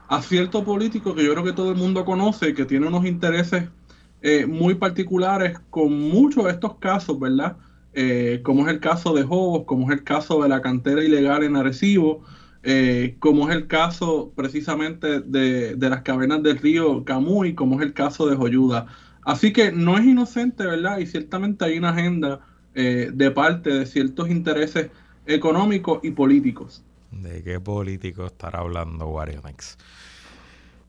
a 0.07 0.21
cierto 0.21 0.63
político 0.63 1.15
que 1.15 1.25
yo 1.25 1.31
creo 1.31 1.43
que 1.43 1.53
todo 1.53 1.71
el 1.71 1.77
mundo 1.77 2.05
conoce, 2.05 2.53
que 2.53 2.65
tiene 2.65 2.86
unos 2.86 3.07
intereses 3.07 3.69
eh, 4.21 4.45
muy 4.45 4.75
particulares 4.75 5.57
con 5.71 5.99
muchos 5.99 6.43
de 6.43 6.51
estos 6.51 6.75
casos, 6.75 7.19
¿verdad? 7.19 7.57
como 8.43 8.67
es 8.67 8.73
el 8.73 8.81
caso 8.81 9.15
de 9.15 9.23
Jobos, 9.23 9.63
como 9.65 9.89
es 9.89 9.97
el 9.97 10.03
caso 10.03 10.43
de 10.43 10.49
la 10.49 10.61
cantera 10.61 11.03
ilegal 11.03 11.43
en 11.43 11.55
Arecibo, 11.55 12.21
eh, 12.68 13.16
como 13.20 13.47
es 13.47 13.55
el 13.55 13.68
caso 13.68 14.34
precisamente 14.36 15.20
de, 15.20 15.78
las 15.78 16.01
cavernas 16.01 16.41
del 16.41 16.57
río 16.57 17.05
Camuy, 17.05 17.53
como 17.53 17.80
es 17.80 17.86
el 17.86 17.93
caso 17.93 18.26
de 18.28 18.36
Joyuda. 18.36 18.88
Así 19.24 19.53
que 19.53 19.72
no 19.72 19.99
es 19.99 20.05
inocente, 20.05 20.66
¿verdad? 20.66 20.97
Y 20.97 21.05
ciertamente 21.05 21.63
hay 21.63 21.78
una 21.78 21.89
agenda 21.89 22.39
eh, 22.74 23.11
de 23.13 23.30
parte 23.30 23.70
de 23.70 23.86
ciertos 23.86 24.32
intereses 24.32 24.89
económicos 25.28 25.99
y 26.03 26.09
políticos. 26.09 26.84
¿De 27.11 27.43
qué 27.43 27.59
político 27.59 28.26
estará 28.26 28.59
hablando 28.59 29.09
Warionex? 29.09 29.78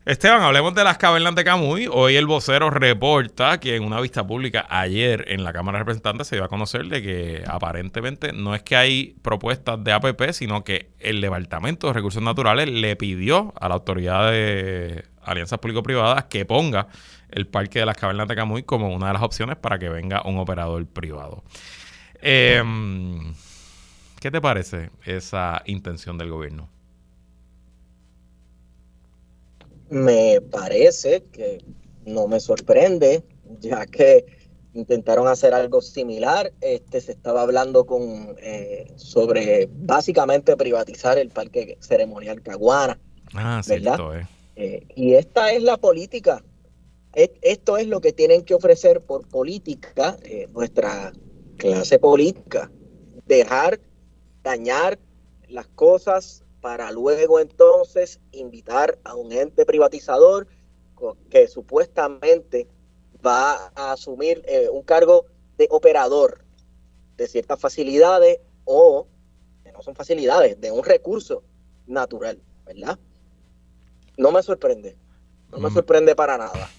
Esteban, 0.07 0.41
hablemos 0.41 0.73
de 0.73 0.85
las 0.85 0.97
cavernas 0.97 1.35
de 1.35 1.43
Camuy. 1.43 1.89
Hoy 1.91 2.15
el 2.15 2.27
vocero 2.27 2.69
reporta 2.69 3.59
que 3.59 3.75
en 3.75 3.83
una 3.83 3.99
vista 3.99 4.25
pública 4.25 4.65
ayer 4.69 5.25
en 5.27 5.43
la 5.43 5.51
Cámara 5.51 5.79
de 5.79 5.81
Representantes 5.81 6.27
se 6.27 6.37
dio 6.37 6.45
a 6.45 6.47
conocer 6.47 6.85
de 6.85 7.01
que 7.01 7.43
aparentemente 7.45 8.31
no 8.31 8.55
es 8.55 8.63
que 8.63 8.77
hay 8.77 9.17
propuestas 9.21 9.83
de 9.83 9.91
APP, 9.91 10.31
sino 10.31 10.63
que 10.63 10.91
el 10.99 11.19
Departamento 11.19 11.87
de 11.87 11.93
Recursos 11.93 12.23
Naturales 12.23 12.69
le 12.69 12.95
pidió 12.95 13.53
a 13.59 13.67
la 13.67 13.75
Autoridad 13.75 14.31
de 14.31 15.03
Alianzas 15.23 15.59
Público-Privadas 15.59 16.23
que 16.29 16.45
ponga 16.45 16.87
el 17.29 17.45
Parque 17.45 17.79
de 17.79 17.85
las 17.85 17.97
Cavernas 17.97 18.29
de 18.29 18.35
Camuy 18.37 18.63
como 18.63 18.87
una 18.95 19.07
de 19.07 19.13
las 19.13 19.23
opciones 19.23 19.57
para 19.57 19.77
que 19.77 19.89
venga 19.89 20.21
un 20.23 20.37
operador 20.37 20.85
privado. 20.87 21.43
Em, 22.21 23.33
¿Qué 24.21 24.31
te 24.31 24.39
parece 24.39 24.89
esa 25.03 25.63
intención 25.65 26.17
del 26.17 26.29
gobierno? 26.29 26.76
Me 29.89 30.41
parece 30.41 31.23
que 31.31 31.63
no 32.05 32.27
me 32.27 32.39
sorprende, 32.39 33.23
ya 33.59 33.85
que 33.85 34.25
intentaron 34.73 35.27
hacer 35.27 35.53
algo 35.53 35.81
similar. 35.81 36.53
Este 36.61 37.01
se 37.01 37.13
estaba 37.13 37.41
hablando 37.41 37.85
con 37.85 38.35
eh, 38.39 38.91
sobre 38.95 39.69
básicamente 39.71 40.55
privatizar 40.55 41.17
el 41.17 41.29
parque 41.29 41.77
ceremonial 41.79 42.41
Caguana. 42.41 42.99
Ah, 43.33 43.61
cierto, 43.63 44.15
eh. 44.15 44.27
eh. 44.55 44.87
y 44.95 45.13
esta 45.13 45.51
es 45.51 45.63
la 45.63 45.77
política. 45.77 46.43
esto 47.13 47.77
es 47.77 47.87
lo 47.87 47.99
que 47.99 48.13
tienen 48.13 48.43
que 48.43 48.53
ofrecer 48.53 49.01
por 49.01 49.27
política 49.27 50.17
eh, 50.23 50.47
nuestra 50.53 51.11
clase 51.57 51.99
política. 51.99 52.71
Dejar 53.25 53.79
dañar 54.43 54.99
las 55.49 55.67
cosas 55.67 56.43
para 56.67 56.91
luego 56.91 57.39
entonces 57.39 58.19
invitar 58.33 58.99
a 59.05 59.15
un 59.15 59.31
ente 59.31 59.65
privatizador 59.65 60.49
que 61.29 61.47
supuestamente 61.47 62.67
va 63.25 63.71
a 63.73 63.93
asumir 63.93 64.43
eh, 64.45 64.67
un 64.69 64.83
cargo 64.83 65.27
de 65.57 65.69
operador 65.71 66.43
de 67.15 67.25
ciertas 67.25 67.57
facilidades 67.57 68.39
o, 68.65 69.07
que 69.63 69.71
no 69.71 69.81
son 69.81 69.95
facilidades, 69.95 70.59
de 70.59 70.69
un 70.69 70.83
recurso 70.83 71.41
natural, 71.85 72.41
¿verdad? 72.65 72.99
No 74.17 74.33
me 74.33 74.43
sorprende. 74.43 74.97
No 75.49 75.59
me 75.59 75.69
mm. 75.69 75.73
sorprende 75.73 76.15
para 76.17 76.37
nada. 76.37 76.69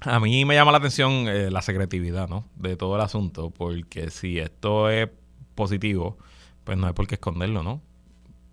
A 0.00 0.18
mí 0.18 0.44
me 0.44 0.56
llama 0.56 0.72
la 0.72 0.78
atención 0.78 1.28
eh, 1.28 1.52
la 1.52 1.62
secretividad, 1.62 2.28
¿no? 2.28 2.48
De 2.56 2.74
todo 2.74 2.96
el 2.96 3.02
asunto, 3.02 3.50
porque 3.50 4.10
si 4.10 4.40
esto 4.40 4.90
es 4.90 5.08
positivo, 5.54 6.18
pues 6.64 6.76
no 6.76 6.88
hay 6.88 6.94
por 6.94 7.06
qué 7.06 7.14
esconderlo, 7.14 7.62
¿no? 7.62 7.80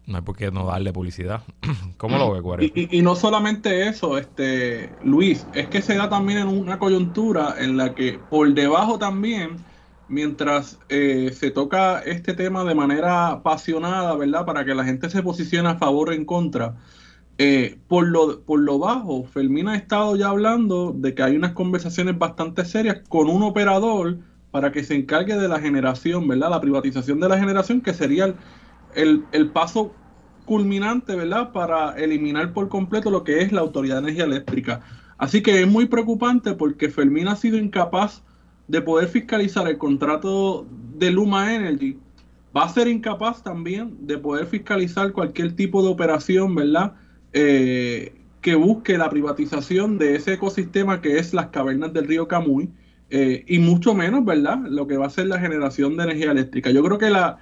No 0.10 0.18
hay 0.18 0.24
por 0.24 0.36
qué 0.36 0.51
no 0.51 0.66
darle 0.66 0.91
publicidad. 0.91 1.43
¿Cómo 1.97 2.18
lo 2.18 2.57
ve? 2.57 2.72
Y, 2.74 2.97
y, 2.97 3.01
no 3.03 3.16
solamente 3.16 3.88
eso, 3.88 4.18
este 4.18 4.89
Luis, 5.03 5.45
es 5.53 5.68
que 5.68 5.84
se 5.84 5.95
da 5.95 6.10
también 6.10 6.39
en 6.39 6.47
una 6.47 6.80
coyuntura 6.80 7.55
en 7.60 7.78
la 7.78 7.93
que 7.93 8.20
por 8.30 8.51
debajo 8.55 8.97
también, 8.97 9.57
mientras 10.07 10.80
eh, 10.89 11.32
se 11.32 11.51
toca 11.51 11.99
este 11.99 12.34
tema 12.34 12.64
de 12.64 12.74
manera 12.74 13.28
apasionada, 13.28 14.16
¿verdad? 14.16 14.45
Para 14.47 14.66
que 14.66 14.74
la 14.74 14.84
gente 14.84 15.12
se 15.12 15.22
posicione 15.22 15.70
a 15.70 15.76
favor 15.76 16.10
o 16.10 16.14
en 16.14 16.26
contra, 16.26 16.76
eh, 17.38 17.78
por, 17.88 18.07
lo, 18.07 18.41
por 18.41 18.60
lo 18.60 18.80
bajo, 18.80 19.26
Fermín 19.26 19.68
ha 19.68 19.76
estado 19.76 20.16
ya 20.16 20.30
hablando 20.30 20.91
de 20.91 21.14
que 21.14 21.22
hay 21.22 21.36
unas 21.36 21.51
conversaciones 21.53 22.18
bastante 22.18 22.66
serias 22.66 22.97
con 23.07 23.30
un 23.30 23.43
operador 23.43 24.18
para 24.49 24.72
que 24.72 24.84
se 24.84 24.95
encargue 24.95 25.36
de 25.38 25.47
la 25.47 25.60
generación, 25.60 26.28
¿verdad? 26.28 26.49
La 26.49 26.62
privatización 26.62 27.20
de 27.20 27.30
la 27.30 27.38
generación, 27.38 27.82
que 27.82 27.93
sería 27.93 28.26
el 28.26 28.36
el, 28.96 29.50
paso 29.52 29.94
culminante, 30.46 31.16
¿verdad?, 31.16 31.52
para 31.52 31.92
eliminar 31.98 32.54
por 32.54 32.70
completo 32.70 33.12
lo 33.12 33.24
que 33.24 33.42
es 33.42 33.52
la 33.52 33.62
Autoridad 33.62 33.96
de 33.96 34.10
Energía 34.10 34.26
Eléctrica. 34.26 34.82
Así 35.18 35.42
que 35.42 35.62
es 35.62 35.68
muy 35.68 35.86
preocupante 35.86 36.54
porque 36.54 36.90
Fermín 36.90 37.28
ha 37.28 37.36
sido 37.36 37.58
incapaz 37.58 38.24
de 38.68 38.82
poder 38.82 39.10
fiscalizar 39.10 39.68
el 39.68 39.78
contrato 39.78 40.66
de 40.96 41.12
Luma 41.12 41.54
Energy. 41.54 41.98
Va 42.56 42.64
a 42.64 42.70
ser 42.70 42.88
incapaz 42.88 43.44
también 43.44 44.08
de 44.08 44.18
poder 44.18 44.46
fiscalizar 44.48 45.12
cualquier 45.12 45.56
tipo 45.56 45.84
de 45.84 45.90
operación, 45.90 46.56
¿verdad?, 46.56 46.94
eh, 47.34 48.14
que 48.42 48.56
busque 48.56 48.98
la 48.98 49.10
privatización 49.10 49.98
de 49.98 50.16
ese 50.16 50.34
ecosistema 50.34 51.02
que 51.02 51.20
es 51.20 51.34
las 51.34 51.48
cavernas 51.48 51.94
del 51.94 52.08
río 52.08 52.28
Camuy. 52.28 52.72
Eh, 53.12 53.44
y 53.48 53.60
mucho 53.60 53.94
menos, 53.94 54.24
¿verdad?, 54.24 54.60
lo 54.68 54.88
que 54.88 54.98
va 54.98 55.08
a 55.08 55.10
ser 55.10 55.28
la 55.28 55.40
generación 55.40 55.98
de 55.98 56.04
energía 56.04 56.32
eléctrica. 56.32 56.72
Yo 56.72 56.84
creo 56.84 56.98
que 57.00 57.10
la, 57.10 57.40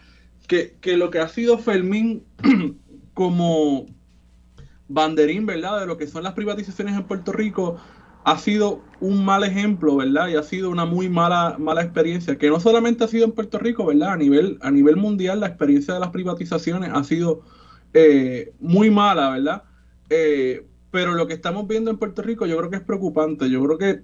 que, 0.47 0.97
lo 0.97 1.09
que 1.11 1.19
ha 1.19 1.27
sido 1.27 1.57
Fermín 1.57 2.23
como 3.13 3.85
banderín, 4.87 5.45
¿verdad? 5.45 5.81
De 5.81 5.85
lo 5.85 5.97
que 5.97 6.07
son 6.07 6.23
las 6.23 6.33
privatizaciones 6.33 6.95
en 6.95 7.03
Puerto 7.03 7.33
Rico 7.33 7.77
ha 8.23 8.37
sido 8.37 8.81
un 8.99 9.23
mal 9.23 9.43
ejemplo, 9.43 9.97
¿verdad? 9.97 10.27
Y 10.27 10.35
ha 10.35 10.43
sido 10.43 10.69
una 10.69 10.85
muy 10.85 11.07
mala, 11.07 11.55
mala 11.59 11.81
experiencia, 11.81 12.37
que 12.37 12.49
no 12.49 12.59
solamente 12.59 13.03
ha 13.03 13.07
sido 13.07 13.25
en 13.25 13.31
Puerto 13.31 13.57
Rico, 13.57 13.85
¿verdad? 13.85 14.13
A 14.13 14.17
nivel, 14.17 14.57
a 14.61 14.71
nivel 14.71 14.97
mundial 14.97 15.39
la 15.39 15.47
experiencia 15.47 15.93
de 15.93 15.99
las 15.99 16.09
privatizaciones 16.09 16.91
ha 16.93 17.03
sido 17.03 17.43
eh, 17.93 18.53
muy 18.59 18.89
mala, 18.89 19.29
¿verdad? 19.29 19.63
Eh, 20.09 20.65
pero 20.91 21.13
lo 21.13 21.27
que 21.27 21.33
estamos 21.33 21.67
viendo 21.67 21.91
en 21.91 21.97
Puerto 21.97 22.21
Rico 22.21 22.45
yo 22.45 22.57
creo 22.57 22.69
que 22.69 22.77
es 22.77 22.83
preocupante. 22.83 23.49
Yo 23.49 23.63
creo 23.63 23.77
que 23.77 24.03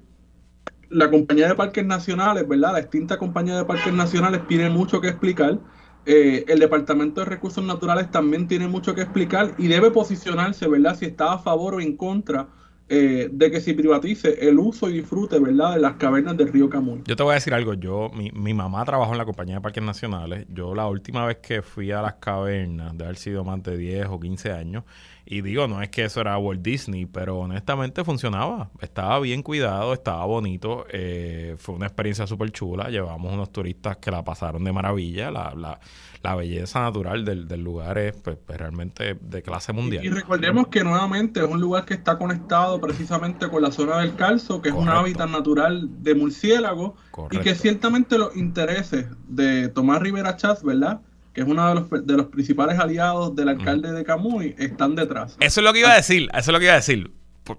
la 0.90 1.10
compañía 1.10 1.48
de 1.48 1.56
parques 1.56 1.86
nacionales, 1.86 2.48
¿verdad? 2.48 2.74
La 2.74 2.80
extinta 2.80 3.18
compañía 3.18 3.58
de 3.58 3.66
parques 3.66 3.94
nacionales 3.94 4.48
tiene 4.48 4.70
mucho 4.70 5.02
que 5.02 5.10
explicar. 5.10 5.60
Eh, 6.06 6.46
el 6.48 6.60
Departamento 6.60 7.22
de 7.22 7.26
Recursos 7.26 7.64
Naturales 7.64 8.12
también 8.12 8.48
tiene 8.48 8.68
mucho 8.68 8.94
que 8.94 9.02
explicar 9.02 9.54
y 9.58 9.68
debe 9.68 9.90
posicionarse, 9.92 10.68
¿verdad? 10.68 10.98
Si 10.98 11.06
está 11.06 11.34
a 11.34 11.38
favor 11.38 11.76
o 11.76 11.82
en 11.82 11.96
contra 11.96 12.48
eh, 12.90 13.30
de 13.32 13.50
que 13.50 13.62
se 13.62 13.74
privatice 13.74 14.48
el 14.48 14.60
uso 14.60 14.90
y 14.90 14.94
disfrute, 14.94 15.40
¿verdad?, 15.40 15.76
de 15.76 15.80
las 15.80 15.94
cavernas 15.94 16.36
del 16.36 16.52
río 16.52 16.70
Camuy. 16.70 17.02
Yo 17.06 17.16
te 17.16 17.24
voy 17.24 17.32
a 17.32 17.36
decir 17.36 17.54
algo. 17.54 17.74
Yo, 17.74 18.12
mi, 18.14 18.30
mi 18.32 18.54
mamá 18.54 18.84
trabajó 18.84 19.14
en 19.14 19.18
la 19.18 19.26
compañía 19.26 19.56
de 19.56 19.62
parques 19.62 19.84
nacionales. 19.84 20.46
Yo 20.50 20.76
la 20.76 20.88
última 20.88 21.26
vez 21.26 21.38
que 21.38 21.62
fui 21.62 21.92
a 21.92 22.02
las 22.02 22.16
cavernas, 22.16 22.98
de 22.98 23.06
haber 23.06 23.16
sido 23.16 23.46
más 23.46 23.64
de 23.64 23.78
10 23.78 24.08
o 24.08 24.20
15 24.20 24.52
años, 24.52 24.84
y 25.26 25.42
digo, 25.42 25.68
no 25.68 25.82
es 25.82 25.90
que 25.90 26.04
eso 26.04 26.20
era 26.20 26.38
Walt 26.38 26.62
Disney, 26.62 27.06
pero 27.06 27.40
honestamente 27.40 28.04
funcionaba. 28.04 28.70
Estaba 28.82 29.20
bien 29.20 29.42
cuidado, 29.42 29.94
estaba 29.94 30.26
bonito. 30.26 30.86
Eh, 30.92 31.56
fue 31.58 31.76
una 31.76 31.86
experiencia 31.86 32.28
súper 32.28 32.52
chula. 32.52 32.90
Llevamos 32.90 33.32
unos 33.32 33.52
turistas 33.52 33.98
que 33.98 34.12
la 34.12 34.24
pasaron 34.24 34.66
de 34.66 34.74
maravilla. 34.74 35.32
La, 35.32 35.54
la, 35.56 35.80
la 36.24 36.36
belleza 36.36 36.82
natural 36.82 37.24
del, 37.24 37.48
del 37.48 37.64
lugar 37.64 37.98
es 38.00 38.16
pues, 38.18 38.38
pues 38.46 38.60
realmente 38.60 39.18
de 39.20 39.42
clase 39.42 39.72
mundial. 39.72 40.04
Y, 40.04 40.10
recordemos 40.10 40.68
que 40.68 40.84
nuevamente 40.84 41.40
es 41.40 41.48
un 41.48 41.62
lugar 41.62 41.86
que 41.86 41.94
está 41.94 42.18
conectado 42.18 42.82
precisamente 42.82 43.48
con 43.48 43.62
la 43.62 43.72
zona 43.72 44.00
del 44.00 44.16
calzo, 44.16 44.62
que 44.62 44.70
es 44.70 44.76
un 44.76 44.90
hábitat 44.90 45.30
natural 45.30 46.04
de 46.04 46.16
murciélago. 46.16 46.96
Y 47.32 47.38
que 47.38 47.56
ciertamente 47.56 48.18
los 48.18 48.36
intereses 48.36 49.08
de 49.28 49.70
Tomás 49.70 50.02
Rivera 50.02 50.36
Chávez, 50.36 50.64
¿verdad? 50.64 51.00
Que 51.34 51.42
es 51.42 51.48
uno 51.48 51.68
de 51.68 51.76
los, 51.76 52.08
de 52.08 52.18
los 52.18 52.28
principales 52.28 52.80
aliados 52.80 53.36
del 53.36 53.50
alcalde 53.50 53.92
de 53.92 54.04
Camuy, 54.04 54.56
están 54.58 54.96
detrás. 54.96 55.36
Eso 55.40 55.62
es 55.62 55.64
lo 55.66 55.74
que 55.74 55.80
iba 55.80 55.92
a 55.92 55.96
decir, 55.96 56.30
eso 56.32 56.40
es 56.40 56.48
lo 56.48 56.60
que 56.60 56.66
iba 56.66 56.74
a 56.74 56.78
decir. 56.78 57.12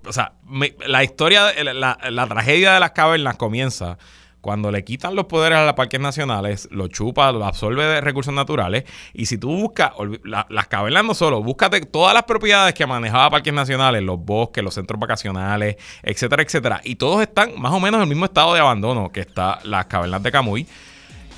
O 0.07 0.13
sea, 0.13 0.33
la 0.87 1.05
historia, 1.05 1.53
la, 1.63 1.99
la, 2.11 2.27
tragedia 2.27 2.73
de 2.73 2.81
las 2.81 2.93
cavernas 2.93 3.37
comienza 3.37 3.99
cuando 4.41 4.71
le 4.71 4.85
quitan 4.85 5.15
los 5.15 5.25
poderes 5.25 5.59
a 5.59 5.65
los 5.65 5.75
parques 5.75 6.01
nacionales, 6.01 6.69
lo 6.71 6.89
chupa, 6.89 7.33
lo 7.33 7.45
absorbe 7.45 7.85
de 7.85 8.01
recursos 8.01 8.33
naturales. 8.33 8.85
Y 9.13 9.27
si 9.27 9.39
tú 9.39 9.49
buscas, 9.49 9.93
las 10.23 10.69
cavernas 10.69 11.05
no 11.05 11.15
solo, 11.15 11.43
búscate 11.43 11.81
todas 11.81 12.15
las 12.15 12.25
propiedades 12.25 12.75
que 12.75 12.87
manejaba 12.87 13.31
parques 13.31 13.53
nacionales, 13.53 14.03
los 14.03 14.19
bosques, 14.19 14.63
los 14.63 14.75
centros 14.75 15.01
vacacionales, 15.01 15.77
etcétera, 16.03 16.43
etcétera. 16.43 16.81
Y 16.85 16.97
todos 16.97 17.23
están 17.23 17.59
más 17.59 17.73
o 17.73 17.81
menos 17.81 17.99
en 17.99 18.03
el 18.03 18.09
mismo 18.09 18.27
estado 18.27 18.55
de 18.55 18.61
abandono 18.61 19.11
que 19.11 19.21
está 19.21 19.61
las 19.65 19.87
cavernas 19.87 20.23
de 20.23 20.31
Camuy 20.31 20.67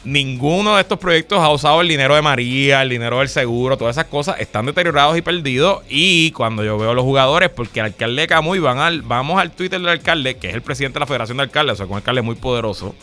ninguno 0.07 0.77
de 0.77 0.83
estos 0.83 0.99
proyectos 0.99 1.41
ha 1.41 1.51
usado 1.51 1.81
el 1.81 1.89
dinero 1.89 2.15
de 2.15 2.23
María, 2.23 2.81
el 2.83 2.89
dinero 2.89 3.19
del 3.19 3.29
seguro, 3.29 3.77
todas 3.77 3.97
esas 3.97 4.07
cosas 4.07 4.41
están 4.41 4.65
deteriorados 4.65 5.19
y 5.19 5.23
perdidos. 5.23 5.83
Y 5.89 6.31
cuando 6.31 6.65
yo 6.65 6.79
veo 6.79 6.93
a 6.93 6.95
los 6.95 7.05
jugadores, 7.05 7.51
porque 7.51 7.81
el 7.81 7.87
alcalde 7.87 8.23
de 8.23 8.29
Camuy 8.29 8.61
van 8.61 8.79
al, 8.79 9.03
vamos 9.03 9.39
al 9.39 9.51
Twitter 9.51 9.81
del 9.81 9.89
alcalde, 9.89 10.37
que 10.37 10.49
es 10.49 10.55
el 10.55 10.63
presidente 10.63 10.95
de 10.95 11.01
la 11.01 11.07
Federación 11.07 11.37
de 11.37 11.43
Alcaldes, 11.43 11.75
o 11.75 11.77
sea, 11.77 11.87
un 11.87 11.97
alcalde 11.97 12.23
muy 12.23 12.37
poderoso. 12.37 12.95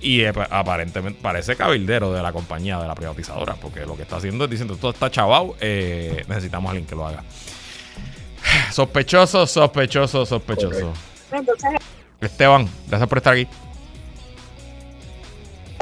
Y 0.00 0.22
eh, 0.22 0.32
aparentemente 0.50 1.18
parece 1.20 1.56
cabildero 1.56 2.12
de 2.12 2.22
la 2.22 2.32
compañía, 2.32 2.78
de 2.78 2.86
la 2.86 2.94
privatizadora, 2.94 3.54
porque 3.54 3.84
lo 3.84 3.96
que 3.96 4.02
está 4.02 4.16
haciendo 4.16 4.44
es 4.44 4.50
diciendo, 4.50 4.76
todo 4.76 4.92
está 4.92 5.10
chavado, 5.10 5.56
eh, 5.60 6.24
necesitamos 6.28 6.68
a 6.68 6.70
alguien 6.70 6.86
que 6.86 6.94
lo 6.94 7.06
haga. 7.06 7.24
Sospechoso, 8.72 9.46
sospechoso, 9.46 10.24
sospechoso. 10.26 10.92
Esteban, 12.20 12.68
gracias 12.88 13.08
por 13.08 13.18
estar 13.18 13.34
aquí. 13.34 13.46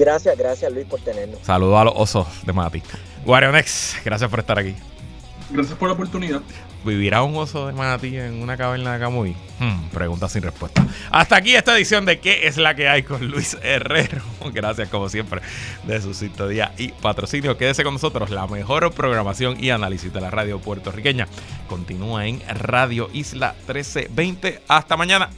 Gracias, 0.01 0.39
gracias 0.39 0.73
Luis 0.73 0.87
por 0.87 0.99
tenernos. 1.01 1.39
Saludos 1.43 1.79
a 1.79 1.85
los 1.85 1.93
osos 1.95 2.27
de 2.47 2.55
Mati. 2.55 2.83
Guarionex, 3.27 3.97
gracias 4.03 4.31
por 4.31 4.41
estar 4.41 4.59
aquí. 4.59 4.75
Gracias 5.51 5.77
por 5.77 5.89
la 5.89 5.95
oportunidad. 5.95 6.41
¿Vivirá 6.87 7.23
un 7.23 7.37
oso 7.37 7.67
de 7.67 7.75
Manatí 7.75 8.17
en 8.17 8.43
una 8.43 8.57
caverna 8.57 8.95
de 8.95 9.01
Camuy? 9.01 9.37
Hmm, 9.59 9.91
pregunta 9.93 10.27
sin 10.31 10.43
respuesta. 10.43 10.87
Hasta 11.11 11.37
aquí 11.37 11.55
esta 11.55 11.77
edición 11.77 12.07
de 12.07 12.19
¿Qué 12.19 12.47
es 12.47 12.57
la 12.57 12.75
que 12.75 12.89
hay 12.89 13.03
con 13.03 13.29
Luis 13.29 13.59
Herrero? 13.63 14.23
Gracias, 14.55 14.89
como 14.89 15.11
siempre, 15.11 15.43
de 15.85 16.01
su 16.01 16.15
sintonía 16.15 16.73
y 16.79 16.89
patrocinio. 16.89 17.59
Quédese 17.59 17.85
con 17.85 17.93
nosotros. 17.93 18.31
La 18.31 18.47
mejor 18.47 18.91
programación 18.93 19.63
y 19.63 19.69
análisis 19.69 20.11
de 20.11 20.23
la 20.23 20.31
radio 20.31 20.61
puertorriqueña 20.61 21.29
continúa 21.69 22.27
en 22.27 22.41
Radio 22.49 23.11
Isla 23.13 23.55
1320. 23.67 24.63
Hasta 24.67 24.97
mañana. 24.97 25.29